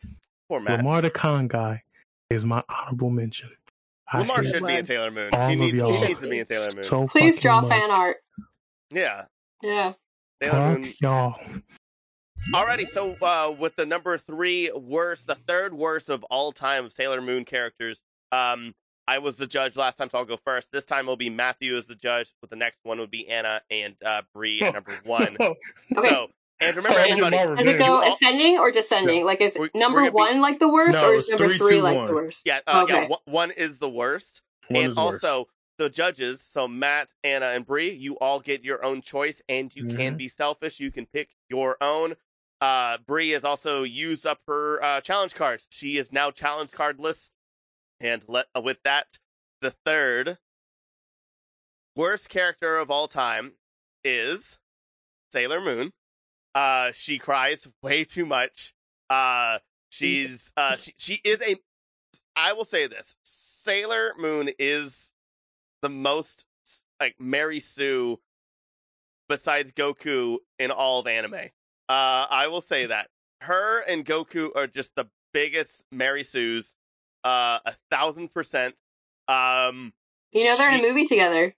[0.48, 0.78] Poor Matt.
[0.78, 1.82] Lamar the con guy
[2.30, 3.50] is my honorable mention.
[4.12, 4.84] I Lamar should be in Lamar.
[4.84, 5.30] Sailor Moon.
[5.32, 6.82] all He of needs, y'all he needs to be in Sailor Moon.
[6.84, 7.70] so please draw much.
[7.70, 8.16] fan art.
[8.92, 9.24] yeah.
[9.62, 9.92] Yeah.
[10.42, 10.92] Sailor Fuck Moon.
[11.00, 11.38] y'all.
[12.52, 17.22] Alrighty, so uh, with the number three worst, the third worst of all time Sailor
[17.22, 18.74] Moon characters, um,
[19.06, 20.72] I was the judge last time, so I'll go first.
[20.72, 23.60] This time it'll be Matthew as the judge, but the next one would be Anna
[23.70, 25.36] and uh, Bree at number one.
[25.40, 25.54] Okay.
[26.08, 26.28] So,
[26.60, 27.78] and remember, I everybody, Does it revenge.
[27.78, 29.24] go all- ascending or descending?
[29.26, 31.48] Like, is We're- number we're gonna be- one like the worst, No, or is number
[31.48, 32.06] three, three two, like one.
[32.06, 32.40] the worst?
[32.44, 33.06] yeah, uh, yeah, Okay.
[33.08, 34.42] one- one is the worst.
[34.68, 35.22] One and is worse.
[35.24, 39.74] also, the judges, so Matt, Anna, and Bree, you all get your own choice, and
[39.74, 40.16] you can Mhm.
[40.18, 40.78] be selfish.
[40.80, 42.14] You can pick your own.
[42.60, 45.66] Uh, Bree has also used up her uh, challenge cards.
[45.70, 47.30] She is now challenge cardless.
[48.04, 49.18] And let uh, with that,
[49.62, 50.36] the third
[51.96, 53.54] worst character of all time
[54.04, 54.58] is
[55.32, 55.94] Sailor Moon.
[56.54, 58.74] Uh, she cries way too much.
[59.08, 61.56] Uh, she's uh, she, she is a.
[62.36, 65.10] I will say this: Sailor Moon is
[65.80, 66.44] the most
[67.00, 68.20] like Mary Sue
[69.30, 71.34] besides Goku in all of anime.
[71.88, 73.08] Uh, I will say that
[73.40, 76.76] her and Goku are just the biggest Mary Sues.
[77.24, 78.74] Uh, a thousand percent.
[79.28, 79.92] Um,
[80.32, 81.54] You know, they're in a movie together.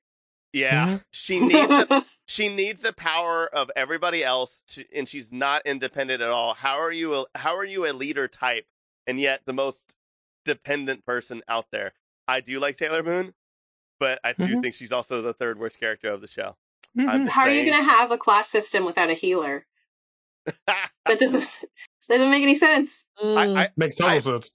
[0.53, 1.05] yeah, Mhm.
[1.11, 6.23] she needs the she needs the power of everybody else, to, and she's not independent
[6.23, 6.55] at all.
[6.55, 7.15] How are you?
[7.15, 8.67] A, how are you a leader type,
[9.07, 9.97] and yet the most
[10.45, 11.93] dependent person out there?
[12.29, 13.35] I do like Sailor Moon,
[13.99, 14.63] but I do Mhm.
[14.63, 16.57] think she's also the third worst character of the show.
[16.97, 17.09] Mhm.
[17.09, 19.67] I'm just How are you going to have a class system without a healer?
[21.07, 21.41] That doesn't
[22.09, 23.05] that doesn't make any sense.
[23.23, 23.57] Mm.
[23.57, 24.51] I, I Makes total I- sense.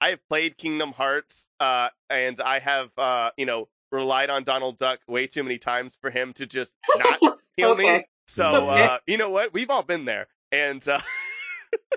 [0.00, 4.78] I have played Kingdom Hearts, uh, and I have uh, you know relied on Donald
[4.78, 7.18] Duck way too many times for him to just not
[7.56, 8.04] heal me.
[8.28, 8.84] So Okay.
[8.84, 9.52] uh, you know what?
[9.54, 10.86] We've all been there, and.
[10.88, 11.00] Uh,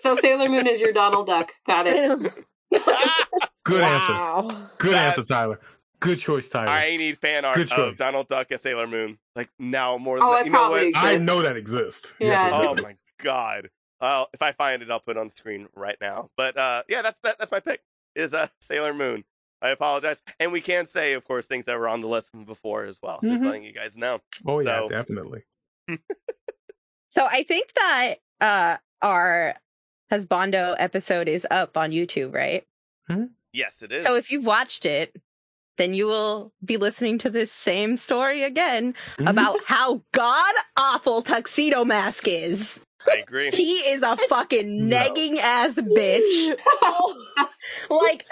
[0.02, 1.52] So Sailor Moon is your Donald Duck.
[1.68, 1.96] Got it.
[2.20, 2.30] know.
[3.64, 4.68] Good answer.
[4.78, 5.60] Good That- answer, Tyler.
[6.00, 6.70] Good choice, Tyler.
[6.70, 7.98] I need fan art Good of choice.
[7.98, 9.20] Donald Duck as Sailor Moon.
[9.36, 10.88] Like now more than Oh, it you know probably what?
[10.88, 11.08] exists.
[11.08, 12.14] I know that exists.
[12.20, 12.84] Yeah, Yes, it it Oh does.
[12.84, 13.70] my god.
[14.02, 16.30] Well, if I find it, I'll put it on the screen right now.
[16.38, 17.82] But uh, yeah, that's that, that's my pick.
[18.20, 19.24] Is uh, Sailor Moon.
[19.62, 22.46] I apologize, and we can say, of course, things that were on the list from
[22.46, 23.20] before as well.
[23.24, 23.48] Just Mhm.
[23.48, 24.20] letting you guys know.
[24.46, 25.44] Oh yeah, definitely.
[27.10, 29.56] So I think that uh our
[30.12, 32.66] Husbando episode is up on YouTube, right?
[33.52, 34.04] Yes, it is.
[34.04, 35.16] So if you've watched it,
[35.78, 39.30] then you will be listening to this same story again Mhm.
[39.30, 42.80] about how god awful Tuxedo Mask is.
[43.08, 43.52] I agree.
[43.54, 44.98] He is a fucking No.
[44.98, 46.56] negging ass bitch.
[47.90, 48.26] like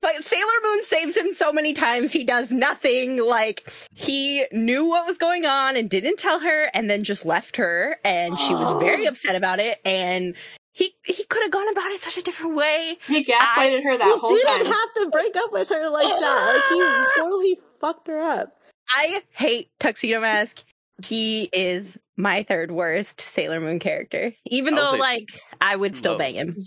[0.00, 3.16] but Sailor Moon saves him so many times he does nothing.
[3.24, 7.56] Like he knew what was going on and didn't tell her and then just left
[7.56, 10.34] her and she was very upset about it and
[10.72, 12.96] he he could have gone about it such a different way.
[13.08, 14.66] He gaslighted her that he whole didn't time.
[14.66, 16.52] have to break up with her like that.
[16.54, 18.54] Like he totally fucked her up.
[18.90, 20.62] I hate Tuxedo Mask.
[21.04, 24.32] He is my third worst Sailor Moon character.
[24.46, 25.28] Even though say like
[25.60, 26.48] I would still love bang him.
[26.48, 26.66] him.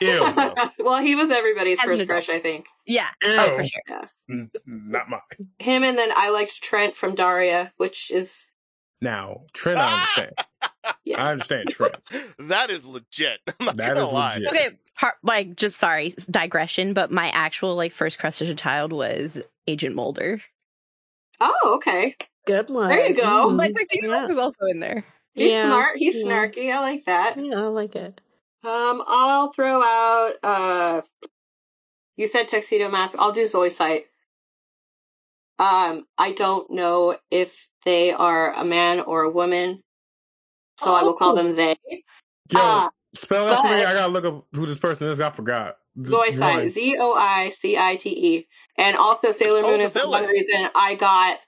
[0.00, 0.20] Ew.
[0.78, 2.66] well, he was everybody's As first crush, I think.
[2.86, 3.08] Yeah.
[3.22, 3.28] Ew.
[3.36, 4.10] Oh, for sure.
[4.30, 5.20] N- Not mine.
[5.58, 8.52] Him and then I liked Trent from Daria, which is
[9.00, 10.32] Now, Trent, I understand.
[11.04, 11.22] Yeah.
[11.24, 11.96] I understand Trent.
[12.38, 13.40] that is legit.
[13.58, 14.34] I'm not That gonna is lie.
[14.34, 14.48] legit.
[14.48, 18.92] Okay, har- like just sorry, digression, but my actual like first crush as a child
[18.92, 20.40] was Agent Mulder.
[21.40, 22.16] oh okay.
[22.48, 22.88] Good one.
[22.88, 23.48] There you go.
[23.50, 24.12] Mm, My Tuxedo yeah.
[24.12, 25.04] Mask was also in there.
[25.34, 25.66] He's Yeah.
[25.66, 25.96] smart.
[25.98, 26.32] He's Yeah.
[26.32, 26.72] snarky.
[26.72, 27.36] I like that.
[27.38, 28.20] Yeah, I like it.
[28.64, 30.32] Um, I'll throw out.
[30.42, 31.02] Uh,
[32.16, 33.16] you said tuxedo mask.
[33.18, 34.04] I'll do Zoisite.
[35.60, 39.82] Um, I don't know if they are a man or a woman,
[40.80, 41.36] so I will call Oh.
[41.36, 41.76] them they.
[42.50, 43.84] Yo, Uh, spell that for me.
[43.84, 45.20] I gotta look up who this person is.
[45.20, 45.76] I forgot.
[46.00, 46.70] Zoisite.
[46.70, 48.48] Z O I C I T E.
[48.76, 51.38] And also Sailor Oh, Moon the is the one reason I got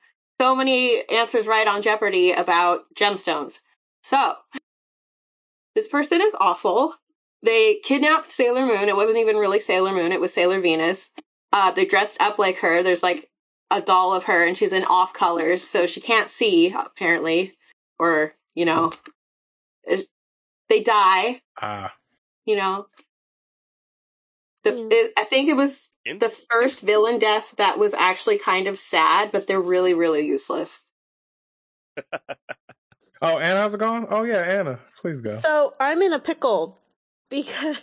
[0.41, 3.61] so many answers right on Jeopardy about gemstones.
[4.03, 4.33] So
[5.75, 6.95] this person is awful.
[7.43, 8.89] They kidnapped Sailor Moon.
[8.89, 11.11] It wasn't even really Sailor Moon, it was Sailor Venus.
[11.53, 12.83] Uh, they dressed up like her.
[12.83, 13.29] There's like
[13.71, 17.53] a doll of her and she's in off colors, so she can't see, apparently.
[17.99, 18.93] Or, you know,
[20.71, 21.93] they die, Ah,
[22.47, 22.87] you know.
[24.65, 24.89] The, Yeah.
[24.91, 28.79] it, I think it was In- the first villain death that was actually kind of
[28.79, 30.87] sad, but they're really, really useless.
[33.23, 34.07] oh, Anna, how's it going?
[34.11, 35.31] Oh yeah, Anna, please go.
[35.37, 36.79] So I'm in a pickle
[37.31, 37.79] because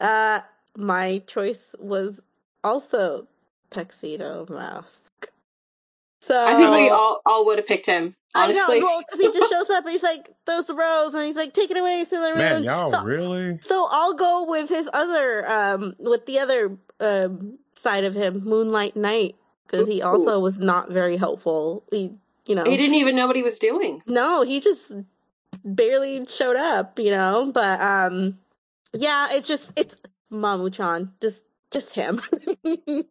[0.00, 0.40] uh
[0.76, 2.22] my choice was
[2.64, 3.26] also
[3.70, 5.30] tuxedo mask.
[6.20, 8.14] So I think we all, all would have picked him.
[8.36, 11.14] Honestly, I know, well, because he just shows up and he's like throws the rose
[11.14, 13.58] and he's like, "Take it away, Sailor Moon." Man, y'all so, really?
[13.60, 18.94] so I'll go with his other, um, with the other um side of him, Moonlight
[18.94, 19.34] Knight,
[19.66, 21.82] because he also was not very helpful.
[21.90, 22.12] He
[22.46, 22.64] you know.
[22.64, 24.02] He didn't even know what he was doing.
[24.06, 24.92] No, he just
[25.64, 27.50] barely showed up, you know.
[27.52, 28.38] But um,
[28.92, 29.96] yeah, it's just it's
[30.32, 32.20] Mamo-chan, just just him.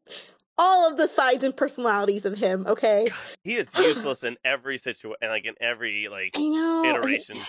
[0.59, 2.67] All of the sides and personalities of him.
[2.67, 3.07] Okay,
[3.45, 6.83] He is useless in every situation, like in every like I know.
[6.85, 7.37] iteration.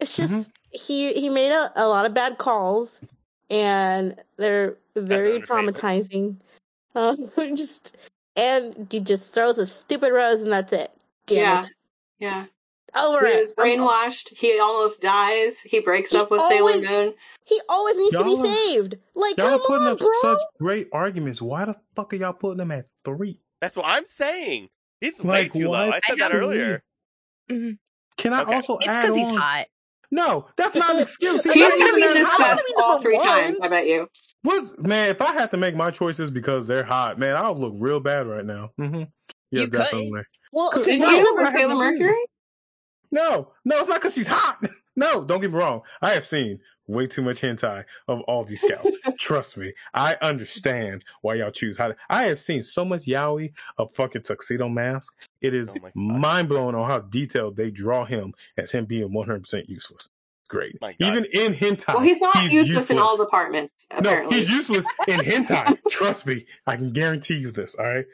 [0.00, 3.00] It's just he he made a, a lot of bad calls,
[3.50, 6.36] and they're very traumatizing.
[6.96, 7.96] Um, just
[8.34, 10.90] and he just throws a stupid rose, and that's it.
[11.26, 11.60] Damn Yeah.
[11.60, 11.66] it.
[12.18, 12.46] Yeah.
[12.98, 13.40] Over He it.
[13.40, 14.28] was brainwashed.
[14.36, 15.54] He almost dies.
[15.60, 17.14] He breaks He up with always- Sailor Moon.
[17.44, 18.94] He always needs to be Y'all are- saved.
[19.14, 20.08] Like, Y'all are come putting on, up bro.
[20.22, 21.40] such great arguments.
[21.42, 23.40] Why the fuck are y'all putting them at three?
[23.60, 24.68] That's what I'm saying.
[25.00, 25.90] He's Like, way too low.
[25.90, 26.40] I said that three?
[26.40, 26.82] earlier.
[27.48, 27.78] Can
[28.32, 28.54] I Okay.
[28.54, 29.66] also It's add because he's hot.
[30.12, 31.42] No, that's not an excuse.
[31.44, 33.26] He's He's going to be an- discussed all three one.
[33.26, 34.08] times, I bet you.
[34.42, 37.74] What's, man, if I had to make my choices because they're hot, man, I'll look
[37.76, 38.70] real bad right now.
[38.76, 39.02] hmm
[39.50, 39.72] Yeah, You could.
[39.78, 40.22] definitely.
[40.52, 41.74] Well, Could- Could you so- over I Sailor.
[41.76, 42.24] Mercury?
[43.10, 44.58] No, no, it's not because she's hot.
[44.96, 45.80] No, don't get me wrong.
[46.02, 48.98] I have seen way too much hentai of all these scouts.
[49.18, 51.96] Trust me, I understand why y'all choose hot.
[52.10, 55.16] I have seen so much yaoi of fucking tuxedo mask.
[55.40, 59.26] It is Oh mind blowing on how detailed they draw him as him being one
[59.26, 60.08] hundred percent useless.
[60.48, 61.94] Great, My even in hentai.
[61.94, 63.26] Well, he's not useless, in all useless.
[63.26, 65.78] departments, No, he's useless in hentai.
[65.90, 67.76] Trust me, I can guarantee you this.
[67.76, 68.04] All right.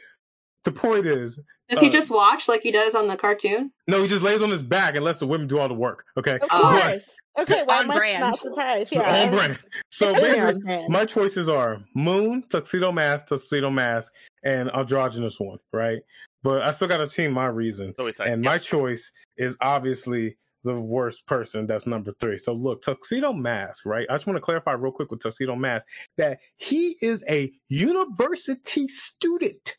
[0.67, 1.39] The point is,
[1.69, 3.71] Does he uh, just watch like he does on the cartoon?
[3.87, 6.05] no, he just lays on his back and lets the women do all the work.
[6.19, 6.35] Okay.
[6.35, 6.81] Of Oh.
[6.83, 7.09] course.
[7.39, 8.89] Okay, why On am I not surprised?
[8.89, 9.23] So, Yeah.
[9.27, 9.59] on brand.
[9.91, 10.93] So basically, on brand.
[10.93, 14.13] my choices are Moon, Tuxedo Mask, Tuxedo Mask,
[14.43, 16.01] and androgynous one, right?
[16.43, 17.95] But I still got to team my reason.
[17.97, 18.51] So like, And yeah.
[18.51, 21.65] my choice is obviously the worst person.
[21.69, 22.39] That's number three.
[22.39, 24.07] So look, Tuxedo Mask, right?
[24.11, 25.87] I just want to clarify real quick with Tuxedo Mask
[26.17, 29.77] that he is a university student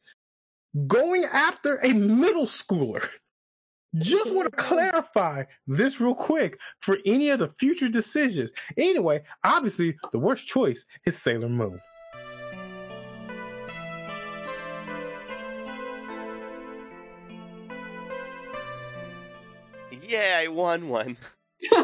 [0.85, 3.07] going after a middle schooler.
[3.97, 8.51] Just want to clarify this real quick for any of the future decisions.
[8.77, 11.79] Anyway, obviously, the worst choice is Sailor Moon.
[20.03, 21.17] yeah, I won one.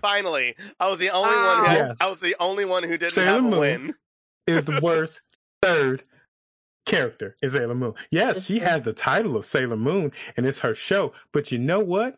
[0.00, 1.58] Finally, I was the only one.
[1.66, 1.96] Who, Yes.
[2.00, 2.06] Ah.
[2.06, 3.58] I was the only one who didn't Sailor have a Moon.
[3.60, 3.94] win.
[4.46, 5.20] Is the worst
[5.62, 6.02] third
[6.86, 7.94] character in Sailor Moon.
[8.10, 8.66] Yes, she mm-hmm.
[8.66, 12.16] has the title of Sailor Moon and it's her show, but you know what?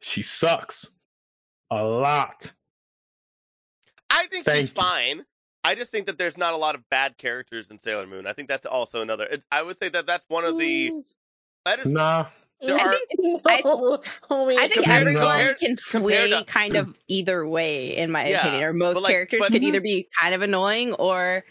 [0.00, 0.86] She sucks
[1.70, 2.52] a lot.
[4.08, 4.74] I think Thank she's you.
[4.82, 5.24] fine.
[5.62, 8.26] I just think that there's not a lot of bad characters in Sailor Moon.
[8.26, 9.24] I think that's also another.
[9.24, 10.90] It's, I would say that that's one of the.
[10.90, 11.02] Mm.
[11.66, 12.26] That is, Nah,
[12.62, 14.56] there I are- think I- no, homie.
[14.56, 18.40] I think everyone compared- can compared sway to- kind of either way, in my Yeah,
[18.40, 18.64] opinion.
[18.64, 19.84] Or most but like- characters but- could either mm-hmm.
[19.84, 21.44] be kind of annoying or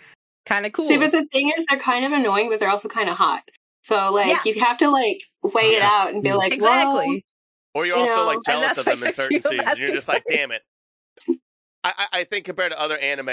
[0.46, 0.88] kind of cool.
[0.88, 3.44] See, but the thing is, they're kind of annoying, but they're also kind of hot.
[3.84, 4.40] So, like, Yeah.
[4.46, 7.26] you have to like weigh it out and be like, exactly.
[7.74, 9.78] or you're you also know, like and jealous that's of them in certain seasons.
[9.78, 10.62] You're is just like, damn it.
[11.84, 13.30] I, I, I think compared to other anime,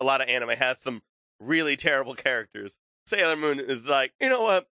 [0.00, 1.00] a lot of anime has some
[1.40, 2.76] really terrible characters.
[3.06, 4.66] Sailor Moon is like, you know what?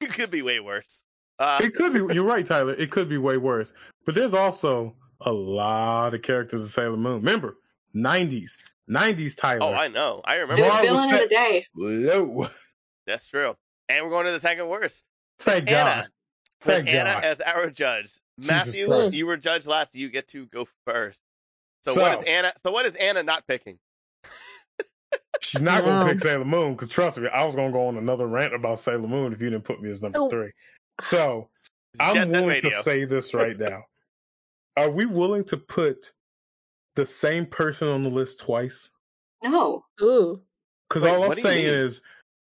[0.00, 1.04] It could be way worse.
[1.38, 1.98] Uh, it could be.
[2.14, 2.72] You're right, Tyler.
[2.72, 3.72] It could be way worse.
[4.04, 7.16] But there's also a lot of characters in Sailor Moon.
[7.20, 7.56] Remember,
[7.94, 8.52] 90s.
[8.92, 9.62] 90s Tyler.
[9.64, 10.20] oh, I know.
[10.24, 10.62] I remember.
[10.62, 12.48] the Bar was villain of the day." Low.
[13.06, 13.56] That's true.
[13.88, 15.04] And we're going to the second worst.
[15.40, 15.78] Thank Anna.
[16.02, 16.08] God.
[16.64, 17.24] With Thank Anna God.
[17.24, 18.12] as our judge.
[18.38, 19.94] Matthew, you were judged last.
[19.96, 21.20] You get to go first.
[21.84, 22.52] So, So- what is Anna?
[22.64, 23.78] So what is Anna not picking?
[25.40, 27.72] She's not going to pick um, Sailor Moon because trust me, I was going to
[27.72, 30.28] go on another rant about Sailor Moon if you didn't put me as number Oh.
[30.30, 30.52] three.
[31.00, 31.48] So
[31.98, 33.84] I'm Jet willing to say this right now.
[34.76, 36.12] Are we willing to put
[36.96, 38.90] the same person on the list twice?
[39.44, 40.40] No, Ooh.
[40.88, 42.00] Because all I'm what do you saying is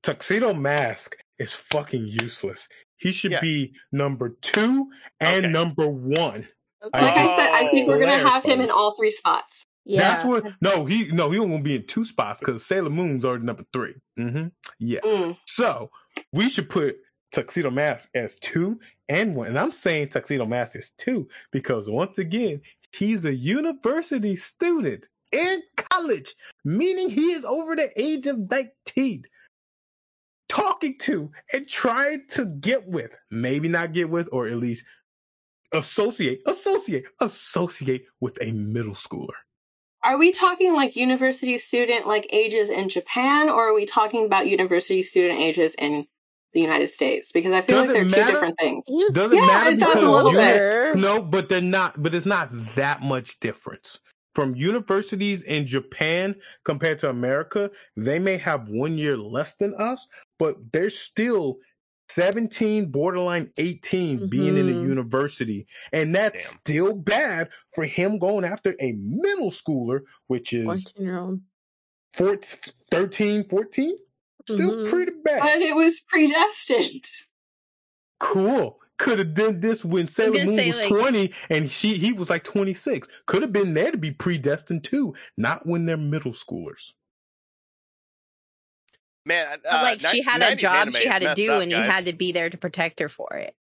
[0.03, 2.69] Tuxedo Mask is fucking useless.
[2.97, 3.41] He should Yeah.
[3.41, 4.91] be number two
[5.21, 5.53] and Okay.
[5.53, 6.49] number one.
[6.85, 7.01] Okay.
[7.01, 9.65] like I said, I think we're gonna have him in all three spots.
[9.85, 10.01] yeah.
[10.01, 10.45] That's what.
[10.61, 13.95] No, he no he won't be in two spots because Sailor Moon's already number 3
[14.19, 14.49] Mm-hmm.
[14.81, 15.01] Yeah.
[15.01, 15.37] Mm.
[15.47, 15.91] So
[16.33, 16.97] we should put
[17.33, 18.79] Tuxedo Mask as two
[19.09, 19.47] and one.
[19.49, 22.61] And I'm saying Tuxedo Mask is two because once again,
[22.93, 29.25] he's a university student in college, meaning he is over the age of 19.
[30.49, 34.85] Talking to and trying to get with, maybe not get with, or at least
[35.73, 39.35] associate, associate, associate with a middle schooler.
[40.05, 44.49] Are we talking like university student like ages in Japan, or are we talking about
[44.49, 46.07] university student ages in
[46.53, 47.33] the United States?
[47.33, 48.85] Because I feel Does like they're it two different things.
[49.13, 50.97] Doesn't Yeah, matter it does because a little uni- bit.
[50.97, 52.03] no, but they're not.
[52.03, 54.01] But it's not that much difference
[54.35, 56.35] from universities in Japan
[56.65, 57.71] compared to America.
[57.97, 60.07] They may have one year less than us,
[60.39, 61.59] but they're still
[62.09, 64.83] 17, borderline 18, being in a Mhm.
[64.83, 65.67] university.
[65.93, 66.59] And that's Damn.
[66.59, 71.41] still bad for him going after a middle schooler, which is 14 year old.
[72.15, 73.97] 14, 13, 14.
[74.49, 74.91] Still Mhm.
[74.91, 75.41] pretty bad.
[75.41, 77.05] But it was predestined.
[78.21, 78.79] Cool.
[78.99, 82.31] Could have done this when Sailor Moon say, was like- 20 and she he was
[82.31, 83.09] like 26.
[83.27, 86.93] Could have been there to be predestined too, not when they're middle schoolers.
[89.25, 92.07] Man, uh, like she had a job she had to do, up, and you had
[92.07, 93.55] to be there to protect her for it.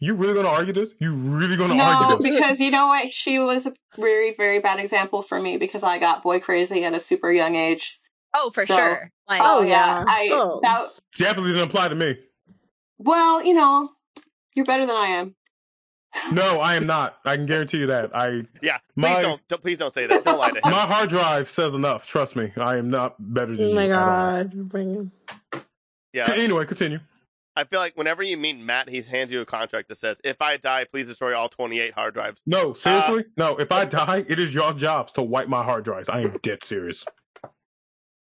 [0.00, 0.94] You really gonna argue this?
[1.00, 2.38] You really gonna No, argue this?
[2.38, 3.12] because you know what?
[3.12, 6.94] She was a very, very bad example for me because I got boy crazy at
[6.94, 7.97] a super young age.
[8.34, 9.10] Oh, for So- sure.
[9.28, 10.04] Like, Oh, Oh yeah, yeah.
[10.06, 10.60] I Oh.
[10.62, 10.90] that.
[11.18, 12.18] Definitely didn't apply to me.
[12.98, 13.90] Well, you know,
[14.54, 15.34] you're better than I am.
[16.32, 17.18] No, I am not.
[17.24, 18.10] I can guarantee you that.
[18.16, 19.60] I Yeah, please My- don't, don't.
[19.62, 20.24] Please don't say that.
[20.24, 20.62] Don't lie to him.
[20.64, 22.06] my hard drive says enough.
[22.06, 23.66] Trust me, I am not better than.
[23.70, 24.68] Oh my at god.
[24.68, 25.12] Bring
[26.14, 27.00] Yeah, Anyway, continue.
[27.54, 30.40] I feel like whenever you meet Matt, he hands you a contract that says, "If
[30.40, 33.56] I die, please destroy all 28 hard drives." No, uh, seriously, no.
[33.58, 36.08] If I die, it is your jobs to wipe my hard drives.
[36.08, 37.04] I am dead serious.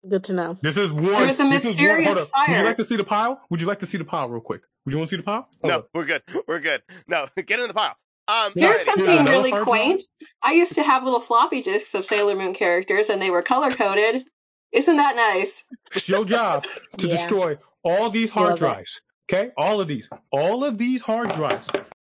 [0.07, 0.57] Good to know.
[0.61, 1.05] This is one.
[1.05, 2.47] There's a this is one- mysterious hold up.
[2.47, 3.41] Would you like to see the pile?
[3.49, 4.61] Would you like to see the pile real quick?
[4.85, 5.47] Would you want to see the pile?
[5.61, 5.89] Hold No, up.
[5.93, 6.21] we're good.
[6.47, 6.81] We're good.
[7.07, 7.95] No, get in the pile.
[8.29, 10.03] Um, Here's something another really hard quaint.
[10.43, 13.71] I used to have little floppy disks of Sailor Moon characters, and they were color
[13.71, 14.23] coded.
[14.73, 15.63] Isn't that nice?
[15.95, 16.65] It's your job
[16.97, 17.15] to Yeah.
[17.17, 18.59] destroy all these hard Love it.
[18.59, 19.01] drives.
[19.31, 21.67] Okay, all of these, all of these hard drives,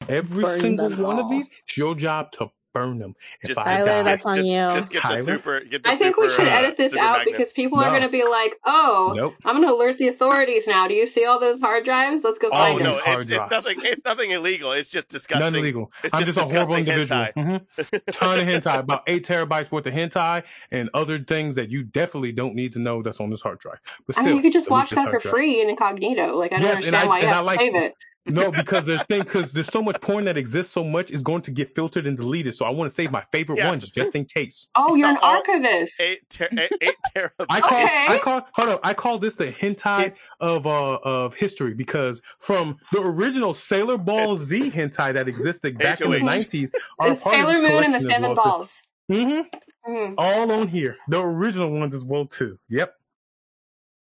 [0.09, 1.49] every Burn single them one of these.
[1.65, 3.15] It's your job to burn them.
[3.43, 4.55] If Just- I Tyler, die, that's on just, you.
[4.57, 5.21] Just get Tyler?
[5.21, 5.61] the super.
[5.61, 7.35] Get the I think we should uh, edit this out magnet.
[7.37, 9.35] because people are going to be like, "Oh, nope.
[9.45, 10.89] I'm going to alert the authorities now.
[10.89, 12.25] Do you see all those hard drives?
[12.25, 13.77] Let's go Oh find no, them." hard it's, it's nothing.
[13.83, 14.73] It's nothing illegal.
[14.73, 15.45] It's just disgusting.
[15.45, 15.93] None illegal.
[16.05, 17.61] It's I'm just just a horrible disgusting individual.
[17.79, 18.13] Mhm.
[18.13, 22.33] Ton of hentai, about eight terabytes worth of hentai, and other things that you definitely
[22.33, 23.79] don't need to know that's on this hard drive.
[24.07, 25.31] But I still, mean, you could just watch that for drive.
[25.33, 26.37] free in incognito.
[26.37, 27.95] Like, I don't Yes, understand I- why you I have to like- save it.
[28.29, 31.43] No, because there's thing because there's so much porn that exists so much is going
[31.43, 32.55] to get filtered and deleted.
[32.55, 33.69] So I want to save my favorite Yeah.
[33.69, 34.67] ones just in case.
[34.77, 36.01] Oh, you're an archivist.
[36.01, 37.47] Eight, ter- eight, eight terabytes.
[37.49, 38.07] I call Okay.
[38.09, 42.23] I call hold on, I call this the hentai He's- of uh of history because
[42.39, 47.23] from the original Sailor Ball Z hentai that existed back in the nineties are It's
[47.25, 48.83] Sailor Moon and the Seven Balls.
[49.11, 49.41] hmm
[49.89, 50.15] Mhm.
[50.19, 50.97] All on here.
[51.09, 52.59] The original ones as well too.
[52.69, 52.93] Yep.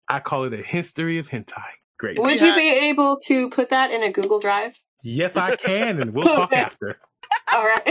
[0.09, 1.63] I call it a history of hentai.
[1.99, 2.19] Great.
[2.19, 4.79] Would We you be able to put that in a Google Drive?
[5.03, 6.61] Yes, I can, and we'll talk Okay.
[6.61, 6.99] after.
[7.53, 7.83] All right.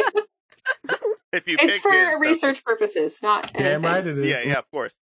[1.33, 3.83] If you it's pick for his stuff- research purposes, not Damn anything.
[3.83, 4.25] right it is.
[4.25, 4.97] Yeah, yeah, of course.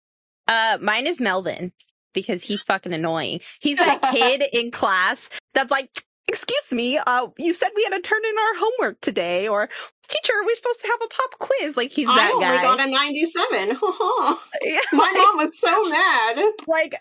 [0.48, 1.72] Uh, mine is Melvin
[2.14, 3.40] because he's fucking annoying.
[3.60, 5.90] He's that kid in class that's like,
[6.32, 9.68] "Excuse me, uh, you said we had to turn in our homework today," or
[10.08, 12.62] "Teacher, are we're supposed to have a pop quiz." Like he's I that only guy.
[12.62, 13.78] got a 97.
[14.64, 16.38] Yeah, My like- mom was so mad.
[16.66, 16.94] like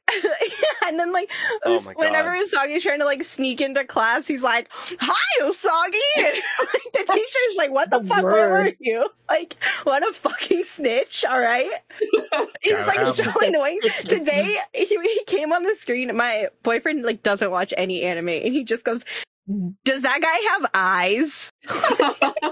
[0.88, 1.30] and then like
[1.66, 2.48] Oh my whenever God.
[2.48, 6.42] Usagi's trying to like sneak into class, he's like, "Hi, Usagi!" And
[6.74, 8.24] like, the teacher's like, "What the, The fuck?
[8.24, 9.10] Where were you?
[9.30, 11.24] Like, what a fucking snitch!
[11.30, 11.70] All right."
[12.62, 13.80] He's like so annoying.
[14.08, 16.16] Today he, he came on the screen.
[16.16, 19.04] My boyfriend like doesn't watch any anime, and he just goes,
[19.52, 19.70] Mm-hmm.
[19.84, 21.50] "Does that guy have eyes?"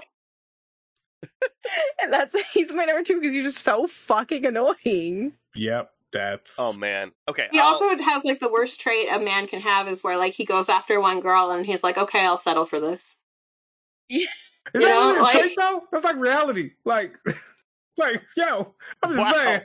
[2.02, 5.34] And that's he's my number two because you're just so fucking annoying.
[5.56, 5.92] Yep.
[6.12, 7.12] That's Oh man.
[7.28, 7.48] Okay.
[7.52, 10.34] He I'll- also has like the worst trait a man can have is where like
[10.34, 13.18] he goes after one girl and he's like, okay, I'll settle for this.
[14.10, 14.26] Yeah.
[14.74, 15.82] Is You that know, really a trait though?
[15.92, 16.72] That's like reality.
[16.86, 17.14] Like,
[17.98, 18.74] like, yo,
[19.04, 19.34] I'm just Wow.
[19.34, 19.62] saying.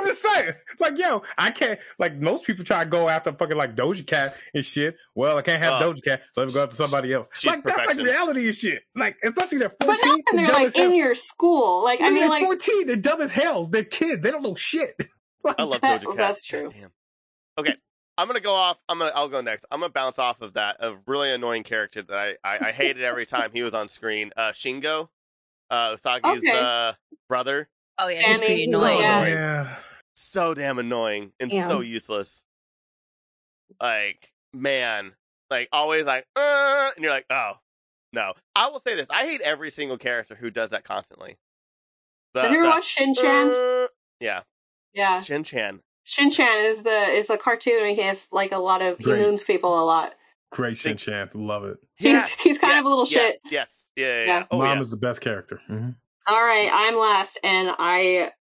[0.00, 0.52] I'm just saying.
[0.80, 1.78] Like, yo, I can't.
[1.98, 4.96] Like, most people try to go after fucking like Doja Cat and shit.
[5.14, 5.92] Well, I can't have Oh.
[5.92, 7.28] Doja Cat, so let me go after somebody else.
[7.34, 8.82] She's like, that's like reality and shit.
[8.96, 10.08] Like, especially they're But 14.
[10.10, 10.84] not when they're like as hell.
[10.90, 11.84] in your school.
[11.84, 12.86] Like I mean, they're like 14.
[12.86, 13.66] They're dumb as hell.
[13.66, 14.22] They're kids.
[14.22, 14.94] They don't know shit.
[15.44, 16.16] Like, I love That- Doja Cat.
[16.16, 16.62] that's true.
[16.70, 16.90] God damn.
[17.58, 17.76] Okay.
[18.16, 18.78] I'm gonna go off.
[18.88, 19.10] I'm gonna.
[19.14, 19.66] I'll go next.
[19.70, 20.76] I'm gonna bounce off of that.
[20.80, 24.30] A really annoying character that I I, I hated every time he was on screen.
[24.36, 25.08] Uh, Shingo,
[25.70, 26.58] uh, Usagi's Okay.
[26.58, 26.92] uh
[27.28, 27.68] brother.
[27.98, 29.00] Oh yeah, he's he's Danny, pretty pretty annoying.
[29.00, 29.26] yeah.
[29.26, 29.76] yeah.
[30.16, 32.42] So damn annoying and so useless.
[33.80, 35.12] Like man,
[35.50, 37.52] like always like, uh, and you're like, oh
[38.12, 38.32] no.
[38.54, 39.06] I will say this.
[39.10, 41.36] I hate every single character who does that constantly.
[42.34, 43.50] The- have you ever the, watched Shin Chan?
[43.50, 43.86] uh,
[44.20, 44.42] yeah,
[44.92, 45.18] Yeah.
[45.20, 45.80] Shin Chan.
[46.04, 49.06] Shin Chan is the is a cartoon and he has like a lot of he
[49.06, 50.14] moons people a lot.
[50.52, 51.30] Great Shin Chan.
[51.34, 51.78] Love it.
[51.96, 53.40] He's Yes, he's kind yes, of a little yes, shit.
[53.50, 54.18] Yes, yeah, yeah.
[54.18, 54.24] Yeah.
[54.26, 54.46] yeah.
[54.50, 54.80] Oh Mom yeah.
[54.80, 55.60] is the best character.
[55.66, 55.90] hmm
[56.26, 58.32] All right, I'm last, and I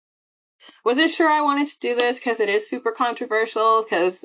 [0.86, 3.84] wasn't sure I wanted to do this because it is super controversial.
[3.84, 4.24] Because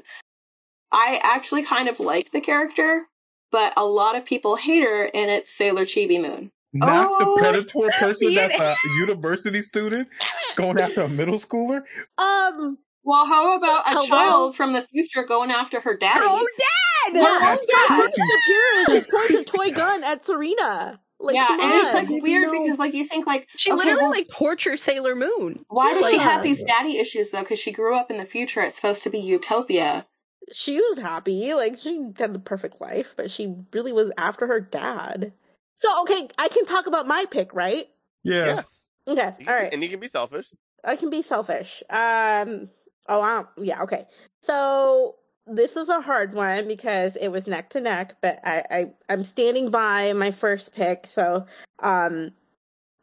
[0.92, 3.02] I actually kind of like the character,
[3.50, 6.50] but a lot of people hate her, and it's Sailor Chibi Moon.
[6.72, 7.18] Not Oh.
[7.18, 10.08] the predator person that's a university student
[10.56, 11.82] going after a middle schooler.
[12.18, 14.06] Um, Well, how about a Hello?
[14.06, 16.20] child from the future going after her daddy?
[16.20, 16.44] Her own
[17.14, 18.02] Yeah, That's yeah, bad.
[18.02, 21.00] first appearance, she's points a toy gun at Serena.
[21.20, 22.22] Like, yeah, and it's like on.
[22.22, 22.62] weird No.
[22.62, 25.64] because like you think like She okay, literally well, like tortures Sailor Moon.
[25.68, 27.40] why does she have these daddy issues though?
[27.40, 28.60] Because she grew up in the future.
[28.60, 30.06] It's supposed to be utopia.
[30.52, 31.54] she was happy.
[31.54, 35.32] Like she had the perfect life, but she really was after her dad.
[35.76, 37.86] So okay, I can talk about my pick, right?
[38.22, 38.44] Yeah.
[38.46, 38.84] Yes.
[39.06, 39.72] Okay, You all can- right.
[39.72, 40.46] And you can be selfish.
[40.84, 41.82] I can be selfish.
[41.90, 42.68] Um.
[43.08, 43.82] Oh, I don't, yeah.
[43.82, 44.04] Okay.
[44.42, 45.16] So
[45.48, 49.24] this is a hard one because it was neck to neck, but I, I I'm
[49.24, 51.06] standing by my first pick.
[51.06, 51.46] So,
[51.80, 52.32] um,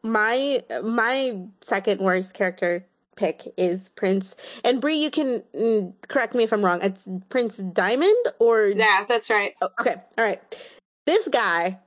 [0.02, 2.84] my my second worst character
[3.16, 4.36] pick is Prince.
[4.64, 6.80] And Brie, you can mm, correct me if I'm wrong.
[6.82, 9.54] It's Prince Diamond or Yeah, that's right.
[9.60, 10.74] Oh, okay, all right.
[11.06, 11.78] This guy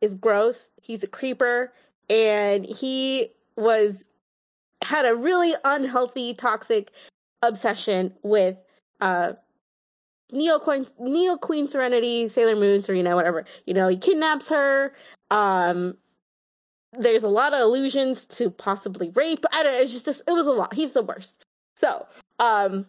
[0.00, 0.70] is gross.
[0.80, 1.72] He's a creeper,
[2.08, 4.04] and he was
[4.82, 6.92] had a really unhealthy, toxic
[7.42, 8.56] obsession with
[9.00, 9.32] uh
[10.30, 13.44] Neo Queen, Neo Queen Serenity, Sailor Moon, Serena, whatever.
[13.66, 14.92] You know, he kidnaps her.
[15.30, 15.96] Um,
[16.98, 19.44] there's a lot of allusions to possibly rape.
[19.52, 19.78] I don't know.
[19.80, 20.74] It's just it was a lot.
[20.74, 21.44] He's the worst.
[21.76, 22.06] So,
[22.38, 22.86] um,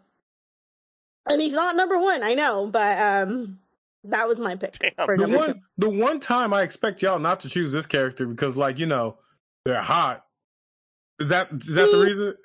[1.28, 2.24] and he's not number one.
[2.24, 3.60] I know, but um,
[4.06, 5.06] that was my pick Damn.
[5.06, 5.44] for The number two.
[5.52, 8.86] one, the one time I expect y'all not to choose this character because, like, you
[8.86, 9.18] know,
[9.66, 10.26] they're hot.
[11.20, 12.36] Is that is that the reason?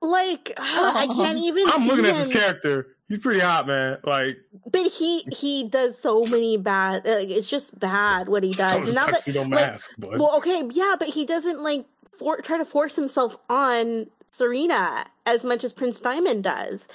[0.00, 1.64] Like I can't even.
[1.68, 2.96] I'm see looking at this character.
[3.12, 3.98] He's pretty hot, man.
[4.04, 4.38] Like,
[4.70, 7.04] but he he does so many bad.
[7.04, 8.70] Like, it's just bad what he does.
[8.70, 11.60] so and does now that Tuxedo like, Mask, but well, okay, yeah, but he doesn't
[11.60, 11.84] like
[12.18, 16.88] for, try to force himself on Serena as much as Prince Diamond does,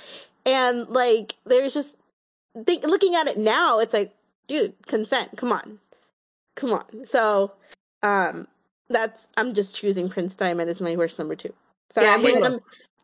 [0.43, 1.97] and like there's just
[2.65, 4.15] think, looking at it now, it's like,
[4.47, 5.37] dude, consent.
[5.37, 5.77] Come on,
[6.55, 7.05] come on.
[7.05, 7.51] So,
[8.01, 8.47] um,
[8.89, 11.53] that's I'm just choosing Prince Diamond as my worst number two.
[11.91, 12.47] So Yeah, I'm, he being- was-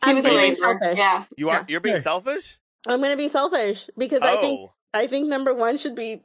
[0.01, 0.97] I'm, I'm being selfish.
[0.97, 1.25] Yeah.
[1.37, 1.65] You are Yeah.
[1.67, 2.01] you're being Hey.
[2.01, 2.57] selfish?
[2.87, 4.73] I'm gonna be selfish because I think Oh.
[4.93, 6.21] I think number one should be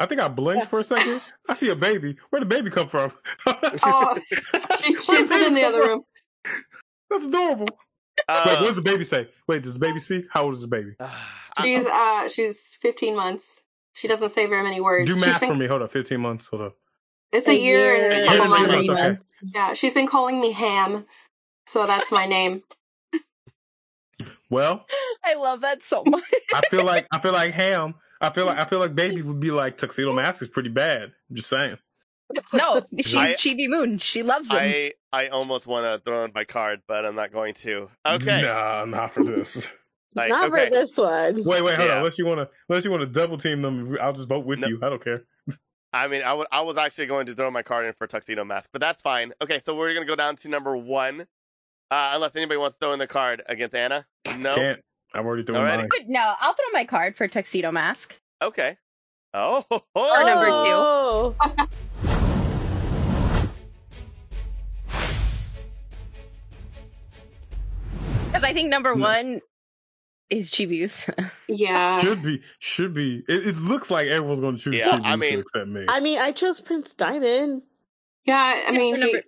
[0.00, 1.20] I think I blinked for a second.
[1.48, 2.16] I see a baby.
[2.30, 3.12] Where would the baby come from?
[3.46, 4.18] Oh,
[4.82, 6.02] she, she's been in the other room.
[7.10, 7.66] That's adorable.
[7.66, 9.28] Wait, what Uh, does the baby say?
[9.46, 10.26] Wait, does the baby speak?
[10.30, 10.92] How old is the baby?
[11.62, 13.62] She's uh she's 15 months.
[13.94, 15.06] She doesn't say very many words.
[15.08, 15.66] Do She's math been- for me.
[15.68, 16.46] Hold up, 15 months.
[16.48, 16.76] Hold up.
[17.32, 18.72] It's a, year, and A a year couple and months.
[18.74, 19.00] three months,
[19.42, 19.50] okay.
[19.54, 21.04] Yeah, she's been calling me Ham,
[21.66, 22.62] so that's my name.
[24.50, 24.84] Well,
[25.24, 26.22] I love that so much.
[26.54, 27.94] I feel like I feel like Ham.
[28.20, 31.12] I feel like I feel like baby would be like Tuxedo Mask is pretty bad.
[31.30, 31.76] I'm just saying.
[32.52, 33.98] no, she's I- Chibi Moon.
[33.98, 34.56] She loves him.
[34.58, 37.88] I I almost want to throw in my card, but I'm not going to.
[38.06, 38.42] Okay.
[38.42, 39.68] Nah, not for this.
[40.16, 40.66] Like, not okay.
[40.66, 41.34] for this one.
[41.44, 41.94] Wait, wait, hold Yeah.
[41.94, 41.98] on.
[41.98, 44.60] Unless you want to, unless you want to double team them, I'll just vote with
[44.60, 44.68] No.
[44.68, 44.78] you.
[44.82, 45.24] I don't care.
[45.92, 46.46] I mean, I would.
[46.50, 49.32] I was actually going to throw my card in for Tuxedo Mask, but that's fine.
[49.42, 51.26] Okay, so we're gonna go down to number one,
[51.90, 54.06] uh, unless anybody wants to throw in the card against Anna.
[54.38, 54.54] No.
[54.54, 54.80] Can't.
[55.14, 55.88] I'm already throwing Alrighty.
[55.90, 56.06] mine.
[56.08, 58.14] No, I'll throw my card for Tuxedo Mask.
[58.42, 58.76] Okay.
[59.32, 59.64] Oh.
[59.94, 60.52] Or number two.
[60.54, 61.34] Oh.
[68.26, 69.02] Because I think number No.
[69.04, 69.40] one
[70.30, 71.08] is Chibi's.
[71.46, 72.00] Yeah.
[72.00, 73.22] Should be, should be.
[73.28, 75.84] It, it looks like everyone's going to choose Yeah, Chibi I mean- except me.
[75.88, 77.62] I mean, I chose Prince Diamond.
[78.24, 79.18] Yeah, I mean, for number-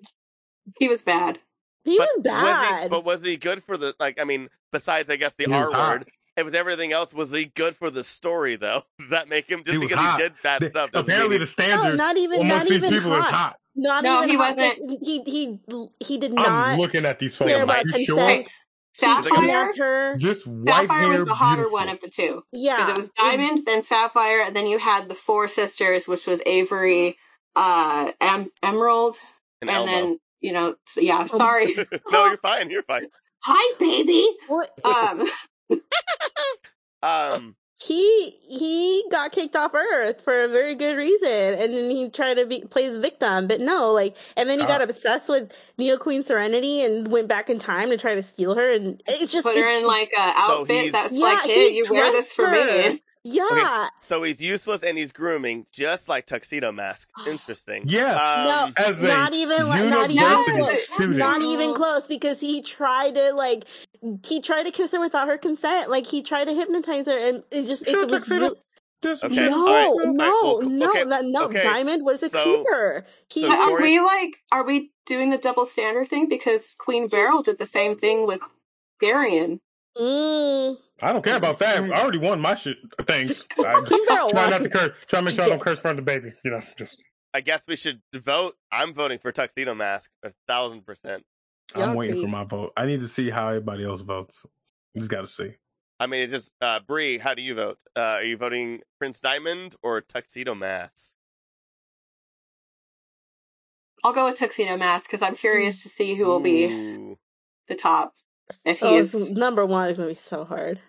[0.65, 1.39] he, he was bad.
[1.87, 2.83] He but was bad.
[2.85, 4.21] he, but was he good for the like?
[4.21, 6.11] I mean, besides, I guess the He R word.
[6.37, 7.15] It was everything else.
[7.15, 8.83] Was he good for the story though?
[8.99, 10.17] Does that make him just He because hot.
[10.19, 10.91] he did bad The- stuff?
[10.93, 13.21] apparently, mean the he- no, standard not even, not these even people hot.
[13.21, 13.57] is hot.
[13.79, 14.57] Not No, even he hot.
[14.57, 15.03] wasn't.
[15.03, 15.59] He he
[16.05, 17.63] he did I'm not looking at these photos.
[17.63, 18.07] about You consent.
[18.07, 18.29] sure?
[18.39, 18.47] He
[19.07, 19.31] Sapphire?
[19.41, 20.17] kidnapped her.
[20.17, 21.79] Just white Sapphire hair, was the hotter beautiful.
[21.79, 22.43] one of the two.
[22.51, 26.27] Because Yeah, it was Diamond, then Sapphire, and then you had the four sisters, which
[26.27, 27.19] was Avery,
[27.55, 29.17] uh, em- Emerald,
[29.61, 31.27] An and then you know, so, yeah.
[31.27, 31.75] Sorry.
[32.11, 32.71] no, you're fine.
[32.71, 33.09] You're fine.
[33.43, 34.27] Hi, baby.
[34.49, 34.71] What?
[34.85, 35.29] Um,
[37.03, 37.55] Um,
[37.85, 42.35] he he got kicked off Earth for a very good reason, and then he tried
[42.39, 44.85] to be play the victim, but no, like, and then he got Ah.
[44.85, 48.73] obsessed with Neo Queen Serenity and went back in time to try to steal her,
[48.73, 51.77] and it's just put her in like a outfit he's- that's Yeah, like, hey, he
[51.77, 52.93] you wear this dressed for her.
[52.95, 53.03] me.
[53.35, 53.89] Yeah.
[54.01, 57.09] so he's useless and he's grooming, just like Tuxedo Mask.
[57.27, 57.83] Interesting.
[57.87, 58.21] Yes.
[58.23, 60.93] Um, As not even like not even close.
[61.01, 63.65] not even close because he tried to like
[64.25, 67.43] he tried to kiss her without her consent like he tried to hypnotize her and
[67.51, 68.49] it just Sure, it was Tuxedo.
[68.51, 68.55] re-
[69.03, 71.63] Just Okay, no all right, all right, no well, co- no okay, that, no okay,
[71.63, 75.39] diamond was a so- creeper he so was Are we like, are we doing the
[75.39, 76.29] double standard thing?
[76.29, 78.41] Because Queen Beryl did the same thing with
[79.01, 79.61] Darien.
[80.01, 81.83] Mm, I don't care about that.
[81.83, 82.79] I already won my shit.
[83.03, 83.45] Thanks.
[83.59, 83.63] I
[84.31, 84.93] try not to curse.
[85.09, 86.33] Try to make sure I don't curse in front of the baby.
[86.45, 87.03] You know, just
[87.35, 88.57] I guess we should vote.
[88.73, 91.25] I'm voting for Tuxedo Mask a thousand percent.
[91.75, 92.73] I'm Y'all waiting for my vote.
[92.77, 94.47] I need to see how everybody else votes.
[94.95, 95.55] We just got to see.
[95.99, 97.19] I mean, it just uh, Bree.
[97.19, 97.79] How do you vote?
[97.97, 101.15] Uh, are you voting Prince Diamond or Tuxedo Mask?
[104.05, 107.19] I'll go with Tuxedo Mask because I'm curious to see who will be Ooh.
[107.69, 108.15] the top.
[108.65, 110.81] If he Oh, is, number one is gonna be so hard.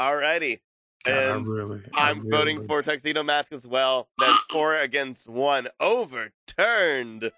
[0.00, 0.60] Alrighty.
[1.04, 4.08] God, I really, I I'm voting really- for Tuxedo Mask as well.
[4.18, 5.68] That's four against one.
[5.80, 7.30] Overturned.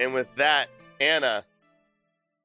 [0.00, 0.68] And with that,
[1.00, 1.44] Anna,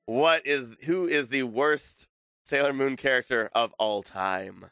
[0.06, 2.08] what is who is the worst
[2.46, 4.66] Sailor Moon character of all time?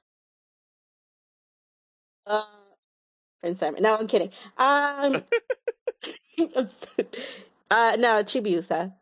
[2.28, 2.44] Uh,
[3.42, 3.84] Prince Simon.
[3.84, 4.30] No, I'm kidding.
[4.58, 5.24] Um,
[7.72, 8.94] uh, no, Chibiusa.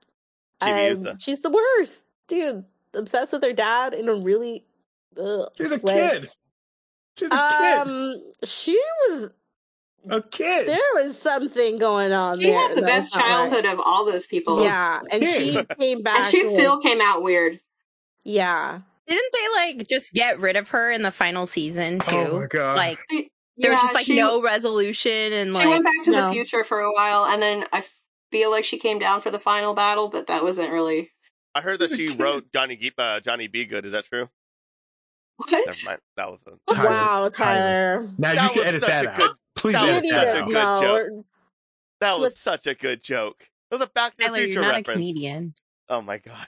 [0.61, 1.07] Chibiusa.
[1.11, 2.65] Um, she's the worst, dude.
[2.93, 4.63] Obsessed with her dad in a really.
[5.19, 5.93] Ugh, She's a way.
[6.09, 6.29] kid.
[7.17, 7.87] She's a kid.
[7.87, 8.73] Um, she
[9.09, 9.31] was.
[10.09, 10.67] A kid.
[10.67, 12.59] There was something going on she there.
[12.59, 13.29] had the that best was not right.
[13.51, 14.61] childhood of all those people.
[14.63, 16.19] Yeah, and she came back.
[16.19, 17.59] and she with- still came out weird.
[18.25, 18.81] Yeah.
[19.07, 19.47] Didn't they
[19.77, 22.15] like just get rid of her in the final season too?
[22.15, 22.77] Oh my God.
[22.77, 22.99] Like
[23.57, 26.27] there was Yeah, just like she- no resolution and She like went back to no.
[26.27, 27.83] the future for a while, and then I
[28.31, 31.11] feel like she came down for the final battle, but that wasn't really
[31.55, 33.65] I heard that she wrote Johnny Ge- uh, Johnny B.
[33.65, 33.85] Goode.
[33.85, 34.29] Is that true?
[35.37, 35.51] what.
[35.51, 35.99] Never mind.
[36.17, 38.09] That was a Tyler, wow, Tyler.
[38.17, 39.15] Now That you should edit that out.
[39.17, 40.77] good- Please that You was such that a good no.
[40.81, 41.07] joke.
[41.11, 41.23] we're-
[42.01, 43.47] that was Let's- such a good joke.
[43.71, 44.87] It was a Back to the Tyler, Future you're not reference.
[44.89, 45.53] a comedian.
[45.89, 46.47] Oh my god.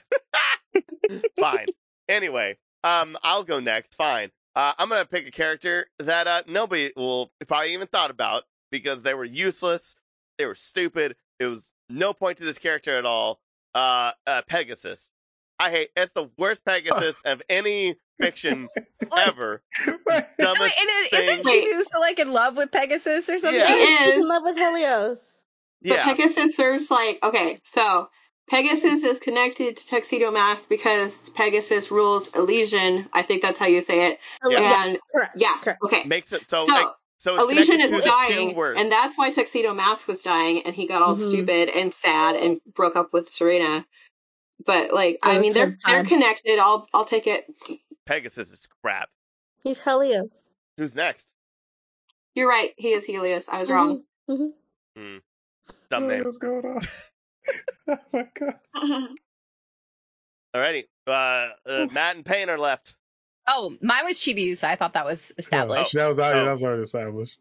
[1.40, 1.66] Fine.
[2.08, 3.94] Anyway, um, I'll go next.
[3.96, 4.30] Fine.
[4.56, 9.02] Uh, I'm gonna pick a character that uh, nobody will probably even thought about because
[9.02, 9.96] they were useless.
[10.38, 11.14] They were stupid.
[11.38, 13.40] It was no point to this character at all.
[13.74, 15.10] Uh, uh Pegasus.
[15.58, 15.90] I hate.
[15.94, 18.68] It's the worst Pegasus of any fiction
[19.16, 19.62] ever.
[19.86, 21.22] Wait, Dumbest and it, thing.
[21.22, 23.60] isn't Chibiusa like in love with Pegasus or something?
[23.60, 23.66] Yeah.
[23.66, 25.42] She She's in love with Helios.
[25.82, 26.04] But Yeah.
[26.04, 28.08] Pegasus serves like okay, so
[28.48, 33.08] Pegasus is connected to Tuxedo Mask because Pegasus rules Elysion.
[33.12, 34.20] I think that's how you say it.
[34.48, 35.32] Yeah, And correct.
[35.36, 35.80] yeah, correct.
[35.84, 36.04] okay.
[36.06, 36.64] Makes it so.
[36.66, 36.86] So, like,
[37.18, 40.62] so it's Elysion is to the two dying, and that's why Tuxedo Mask was dying,
[40.62, 41.26] and he got all Mhm.
[41.26, 43.84] stupid and sad and broke up with Serena.
[44.64, 46.58] But like, I Oh, mean, they're good they're connected.
[46.60, 47.46] I'll I'll take it.
[48.04, 49.10] Pegasus is crap.
[49.64, 50.30] He's Helios.
[50.76, 51.32] Who's next?
[52.36, 52.74] You're right.
[52.76, 53.48] He is Helios.
[53.48, 54.04] I was wrong.
[54.30, 54.52] Mhm.
[55.90, 56.24] Dumb name.
[56.24, 56.80] What's going on?
[57.88, 58.54] oh my god.
[60.54, 60.84] Alrighty.
[61.06, 62.94] Uh, uh, Matt and Payne are left.
[63.48, 64.64] Oh, mine was Chibiusa.
[64.64, 65.92] I thought that was established.
[65.94, 66.44] that was already, Oh.
[66.46, 67.38] that was already established.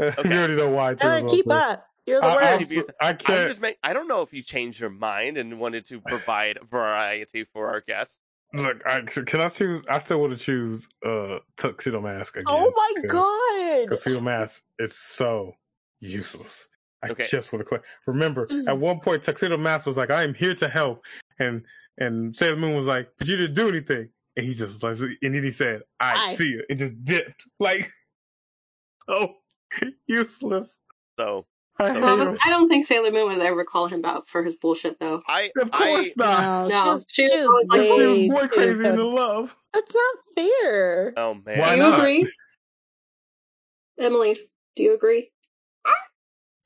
[0.00, 0.28] Okay.
[0.28, 0.92] you already know why.
[0.94, 1.86] Too, Tyler, real keep up.
[2.06, 2.70] You're the I, I, worst.
[2.70, 2.90] Chibiusa.
[3.00, 3.48] I I'm can't.
[3.48, 7.44] just make, I don't know if you changed your mind and wanted to provide variety
[7.44, 8.18] for our guests.
[8.52, 9.82] Look, I, can I choose?
[9.88, 12.46] I still want to choose uh, Tuxedo Mask again.
[12.48, 13.10] oh my 'cause
[13.86, 13.88] god.
[13.94, 15.52] Tuxedo Mask is so
[16.00, 16.68] useless.
[17.02, 17.26] I Okay.
[17.30, 17.82] just want to quit.
[18.06, 18.80] Remember, at mm-hmm.
[18.80, 21.04] one point, Tuxedo Mask was like, "I am here to help,"
[21.38, 21.64] and
[21.98, 25.34] and Sailor Moon was like, "But you didn't do anything." And he just like, and
[25.34, 26.34] then he said, "I Aye.
[26.34, 27.46] see you," and just dipped.
[27.58, 27.90] Like,
[29.06, 29.34] so
[30.06, 30.78] useless.
[31.18, 31.46] So
[31.78, 34.56] I So- Well, I don't think Sailor Moon would ever call him out for his
[34.56, 35.22] bullshit, though.
[35.26, 36.68] I, Of course I, not.
[36.68, 39.06] No, No, she was, she she was was like, She way boy crazy into good.
[39.14, 39.56] love.
[39.72, 41.14] That's not fair.
[41.16, 41.98] oh man, Why do you not?
[42.00, 42.32] agree?
[43.98, 44.38] Emily,
[44.76, 45.30] do you agree?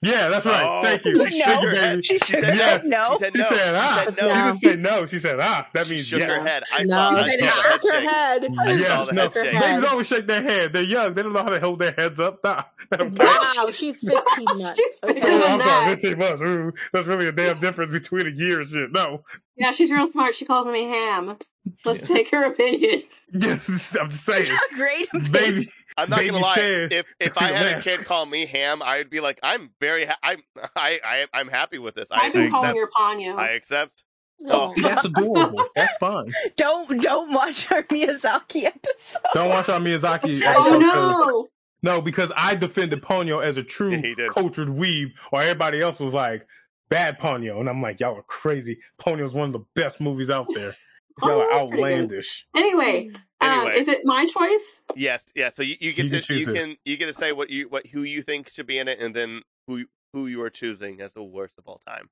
[0.05, 0.64] Yeah, that's right.
[0.64, 1.14] Oh, Thank you.
[1.31, 1.44] She No.
[1.47, 2.05] shook her head.
[2.05, 2.85] She, She said Yes.
[2.85, 2.98] no.
[2.98, 3.14] No.
[3.14, 3.48] She said She no.
[3.48, 4.05] said ah.
[4.05, 4.44] She said She no.
[4.44, 5.06] didn't say no.
[5.06, 5.68] She said ah.
[5.72, 6.36] That She means shook yes.
[6.36, 6.62] her head.
[6.72, 7.10] I no, saw.
[7.16, 8.51] I she saw shook her head shake.
[8.59, 8.68] head.
[8.68, 9.22] I yes, saw the no.
[9.22, 9.60] head shake.
[9.60, 10.72] Babies always shake their head.
[10.72, 11.14] They're young.
[11.14, 12.40] They don't know how to hold their heads up.
[12.44, 12.64] Nah.
[13.01, 14.78] Wow, she's 15 months.
[14.78, 15.14] She's Okay.
[15.14, 16.43] bigger I'm sorry, 15 months.
[16.43, 18.93] Ooh, that's really a damn difference between a year and shit.
[18.93, 19.24] No.
[19.56, 20.35] Yeah, she's real smart.
[20.36, 21.36] She calls me Ham.
[21.85, 23.05] Let's take her opinion.
[23.40, 24.48] Yes, I'm just saying.
[24.51, 25.70] A great Baby.
[25.97, 26.55] I'm not Baby gonna lie.
[26.55, 30.06] said, If if I had a kid call me Ham, I'd be like, I'm very,
[30.06, 30.40] ha- I'm,
[30.77, 32.09] I, I, I'm happy with this.
[32.12, 32.78] I, I've I calling accept.
[32.78, 33.36] her Ponyo.
[33.39, 34.05] I accept.
[34.40, 34.73] No.
[34.77, 34.81] Oh.
[34.82, 35.65] That's adorable.
[35.74, 36.27] That's fine.
[36.56, 39.20] Don't don't watch our Miyazaki episode.
[39.32, 41.48] Don't watch our Miyazaki oh no!
[41.94, 44.31] No, because I defended Ponyo as a true He did.
[44.31, 46.47] cultured weeb, while everybody else was like,
[46.89, 47.61] bad Ponyo.
[47.61, 48.78] And I'm like, y'all are crazy.
[48.98, 50.74] Ponyo's one of the best movies out there.
[51.23, 52.47] Y'all are Oh, outlandish.
[52.57, 53.11] Anyway,
[53.41, 53.78] um, Anyway.
[53.78, 54.82] is it my choice?
[54.97, 55.51] Yes, yeah.
[55.51, 56.55] So you, you get You to choose you it.
[56.55, 58.99] can you get to say what you what who you think should be in it,
[59.01, 62.09] and then who who you are choosing as the worst of all time.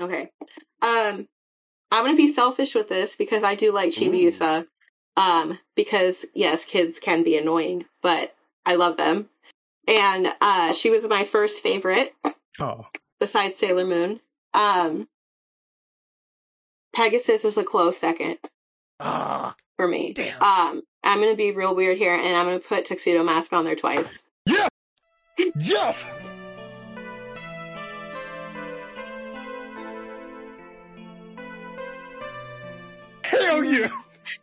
[0.00, 0.30] Okay.
[0.82, 1.28] Um,
[1.92, 4.66] I'm gonna be selfish with this because I do like Chibiusa.
[5.16, 9.28] Um, because yes, kids can be annoying, but I love them.
[9.88, 12.14] And uh, she was my first favorite
[12.60, 12.86] Oh,
[13.18, 14.20] besides Sailor Moon.
[14.54, 15.08] Um,
[16.94, 18.38] Pegasus is a close second.
[18.98, 19.54] Ah.
[19.76, 20.12] For me.
[20.12, 20.42] Damn.
[20.42, 23.76] Um, I'm gonna be real weird here, and I'm gonna put Tuxedo Mask on there
[23.76, 24.24] twice.
[24.46, 24.68] Yeah.
[25.56, 26.06] yes.
[33.22, 33.88] Hell yeah.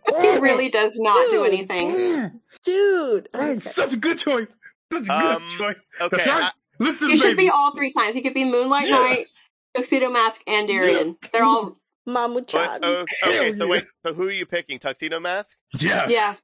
[0.07, 1.31] He oh, really does not Dude.
[1.31, 2.41] do anything.
[2.63, 3.59] Dude, okay.
[3.59, 4.47] such a good choice.
[4.91, 5.85] Such a good um, choice.
[5.99, 6.49] Okay, Listen,
[6.79, 8.15] listen, you should be all three times.
[8.15, 8.95] He could be Moonlight yeah.
[8.95, 9.27] Knight,
[9.75, 11.17] Tuxedo Mask, and Darien.
[11.21, 11.29] Yeah.
[11.31, 11.77] They're all
[12.07, 12.79] Mamo-chan.
[12.83, 14.79] oh, okay, Hell so wait, so who are you picking?
[14.79, 15.57] Tuxedo Mask?
[15.79, 16.11] Yes.
[16.11, 16.35] yeah.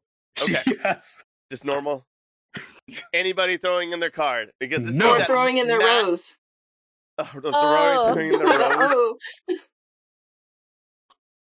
[0.42, 0.62] Okay.
[0.84, 1.24] Yes.
[1.52, 2.06] Just normal?
[3.14, 4.52] Anybody throwing in their card?
[4.60, 5.18] Because this No.
[5.18, 6.36] That throwing in their Matt- rose.
[7.20, 8.14] Oh, throw- Oh.
[8.14, 8.92] throwing in their rose.
[8.92, 9.18] oh,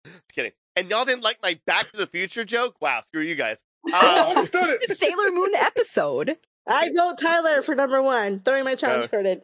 [0.05, 0.51] Just kidding.
[0.75, 2.75] And y'all didn't like my Back to the Future joke?
[2.81, 3.61] Wow, screw you guys.
[3.93, 4.97] I Um, understood it.
[4.97, 6.37] Sailor Moon episode.
[6.67, 8.41] I vote Tyler for number one.
[8.41, 9.07] Throwing my challenge Oh.
[9.07, 9.41] card in.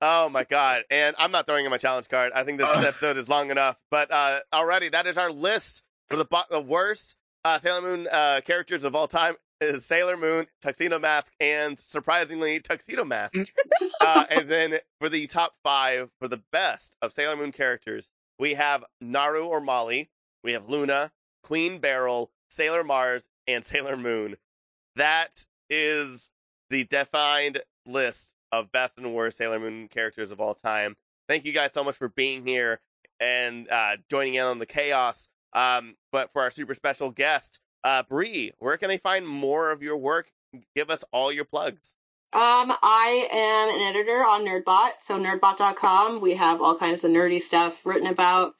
[0.00, 0.82] Oh my god.
[0.90, 2.32] And I'm not throwing in my challenge card.
[2.34, 3.76] I think this episode is long enough.
[3.90, 8.08] But uh already that is our list for the, bo- the worst uh, Sailor Moon
[8.10, 13.34] uh, characters of all time is Sailor Moon, Tuxedo Mask, and surprisingly Tuxedo Mask.
[14.00, 18.54] uh, and then for the top five for the best of Sailor Moon characters, we
[18.54, 20.10] have Naru or Molly,
[20.42, 21.12] we have Luna,
[21.42, 24.36] Queen Beryl, Sailor Mars, and Sailor Moon.
[24.96, 26.30] That is
[26.70, 30.96] the defined list of best and worst Sailor Moon characters of all time.
[31.28, 32.80] Thank you guys so much for being here
[33.20, 35.28] and uh, joining in on the chaos.
[35.52, 39.82] Um, but for our super special guest, uh, Bree, where can they find more of
[39.82, 40.30] your work?
[40.74, 41.94] Give us all your plugs.
[42.32, 46.20] Um, I am an editor on Nerdbot, so nerdbot.com.
[46.20, 48.54] We have all kinds of nerdy stuff written about.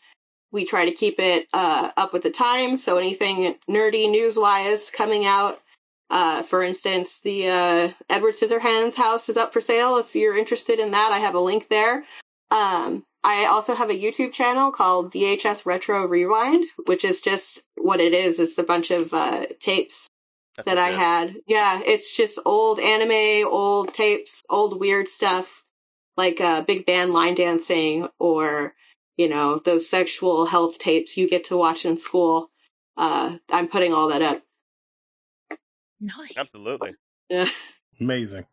[0.52, 4.90] We try to keep it uh, up with the times, so anything nerdy news wise
[4.90, 5.60] coming out.
[6.08, 9.96] Uh, for instance, the uh, Edward Scissorhands house is up for sale.
[9.96, 12.04] If you're interested in that, I have a link there.
[12.50, 18.00] Um, I also have a YouTube channel called VHS Retro Rewind, which is just what
[18.00, 18.38] it is.
[18.38, 20.08] It's a bunch of uh, tapes
[20.54, 21.00] That's that I legit.
[21.00, 21.34] had.
[21.48, 25.64] Yeah, it's just old anime, old tapes, old weird stuff
[26.16, 28.74] like uh, big band line dancing or
[29.16, 32.50] you know those sexual health tapes you get to watch in school.
[32.96, 34.42] Uh, I'm putting all that up.
[36.00, 36.34] Nice.
[36.36, 36.94] Absolutely.
[37.28, 37.48] Yeah.
[38.00, 38.46] Amazing.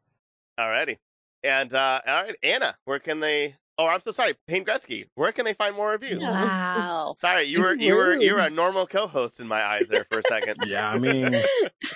[0.59, 0.97] Alrighty.
[1.43, 5.05] And uh all right, Anna, where can they Oh, I'm so sorry, Payne Gretzky.
[5.15, 6.19] Where can they find more of you?
[6.19, 7.15] Wow.
[7.19, 10.19] Sorry, you were you were you were a normal co-host in my eyes there for
[10.19, 10.57] a second.
[10.65, 11.35] Yeah, I mean,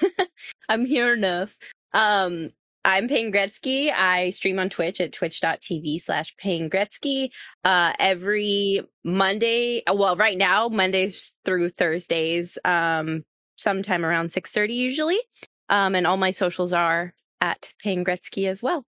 [0.69, 1.55] I'm here enough.
[1.93, 2.51] Um,
[2.83, 3.91] I'm Payne Gretzky.
[3.93, 7.29] I stream on Twitch at twitch.tv slash Payne Gretzky.
[7.63, 13.23] Uh, every Monday, well, right now, Mondays through Thursdays, um,
[13.57, 15.19] sometime around 6.30 usually.
[15.69, 18.85] Um, and all my socials are at Payne Gretzky as well.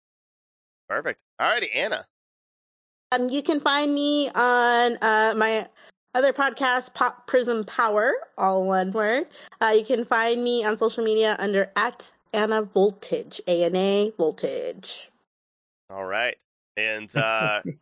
[0.87, 1.19] Perfect.
[1.39, 2.05] Alrighty, Anna.
[3.11, 5.67] Um, you can find me on uh, my
[6.15, 9.27] other podcast, Pop Prism Power, all one word.
[9.61, 14.13] Uh, you can find me on social media under at Anna Voltage, A N A
[14.17, 15.09] Voltage.
[15.89, 16.37] All right.
[16.77, 17.77] And uh wait,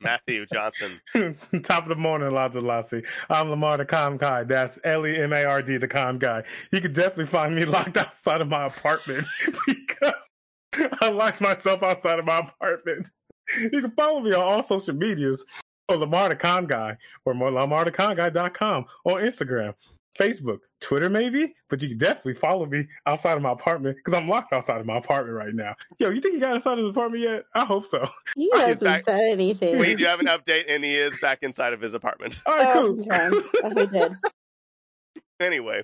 [0.00, 1.00] Matthew Johnson.
[1.62, 3.02] top of the morning, Laza Lassie.
[3.30, 4.44] I'm Lamar the Calm Guy.
[4.44, 6.42] That's L E M A R D, the Calm Guy.
[6.72, 9.26] You can definitely find me locked outside of my apartment
[9.66, 10.28] because
[11.00, 13.08] I locked myself outside of my apartment.
[13.60, 15.44] You can follow me on all social medias
[15.88, 19.74] or Lamar the Calm Guy or lamartheconguy.com on Instagram,
[20.18, 21.54] Facebook, Twitter, maybe.
[21.70, 24.86] But you can definitely follow me outside of my apartment because I'm locked outside of
[24.86, 25.74] my apartment right now.
[25.98, 27.44] Yo, you think you got inside of the apartment yet?
[27.54, 28.08] I hope so.
[28.36, 29.04] You Oh, hasn't back.
[29.04, 29.78] said anything.
[29.78, 32.40] We do have an update and he is back inside of his apartment.
[32.46, 33.00] All right, Oh, cool.
[33.12, 33.46] okay.
[33.64, 34.12] Oh, we did.
[35.40, 35.82] Anyway,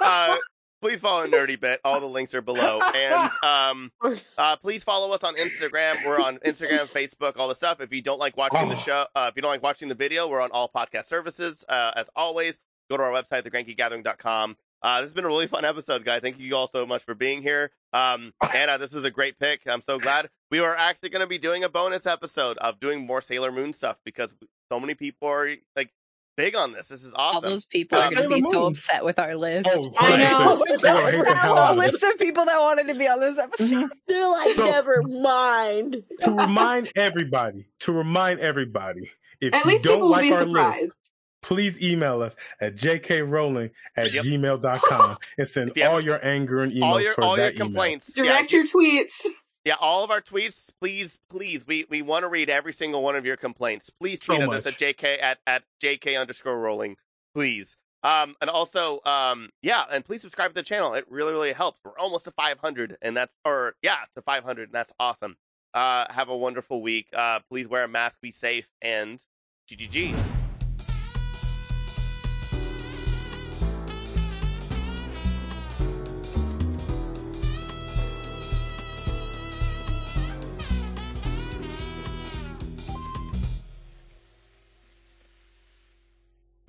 [0.00, 0.36] uh
[0.82, 1.80] please follow Nerdy Bit.
[1.84, 2.80] All the links are below.
[2.80, 3.92] And um
[4.36, 6.04] uh please follow us on Instagram.
[6.04, 7.80] We're on Instagram, Facebook, all the stuff.
[7.80, 8.78] If you don't like watching the Oh.
[8.78, 11.64] show, uh, if you don't like watching the video, we're on all podcast services.
[11.68, 12.58] Uh as always,
[12.90, 14.56] go to our website, thegrankygathering.com.
[14.82, 16.20] Uh, this has been a really fun episode, guys.
[16.22, 17.70] Thank you all so much for being here.
[17.92, 19.60] Um, Anna, this was a great pick.
[19.66, 20.28] I'm so glad.
[20.50, 23.72] We are actually going to be doing a bonus episode of doing more Sailor Moon
[23.72, 24.34] stuff because
[24.70, 25.90] so many people are like
[26.36, 26.88] big on this.
[26.88, 27.36] This is awesome.
[27.36, 29.68] All those people are Um, going to be Sailor so upset with our list.
[29.72, 30.64] Oh, I know.
[30.68, 31.92] They're gonna hate the hell a out of it.
[31.92, 33.90] list of people that wanted to be on this episode.
[34.06, 36.04] They're like, So- never mind.
[36.20, 39.10] to remind everybody, to remind everybody,
[39.40, 40.82] if At you least don't people will like be our surprised.
[40.82, 40.94] list,
[41.46, 44.24] please email us at jkrowling at Yep.
[44.24, 47.46] gmail.com and send If you all your anger and emails all your towards all your
[47.46, 47.66] that email.
[47.68, 48.12] complaints.
[48.12, 49.24] Direct yeah, your tweets.
[49.64, 50.70] yeah, all of our tweets.
[50.80, 53.90] Please, please, we we want to read every single one of your complaints.
[53.90, 54.74] Please So tweet at us much.
[54.82, 56.96] at jk at at jk underscore rolling.
[57.34, 57.76] Please.
[58.02, 60.94] Um, and also, um, yeah, and please subscribe to the channel.
[60.94, 61.80] It really, really helps.
[61.84, 65.36] We're almost to 500, and that's, or yeah, to 500, and that's awesome.
[65.74, 67.08] Uh, have a wonderful week.
[67.12, 69.24] Uh, please wear a mask, be safe, and
[69.68, 70.14] GGG.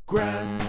[0.07, 0.66] Grand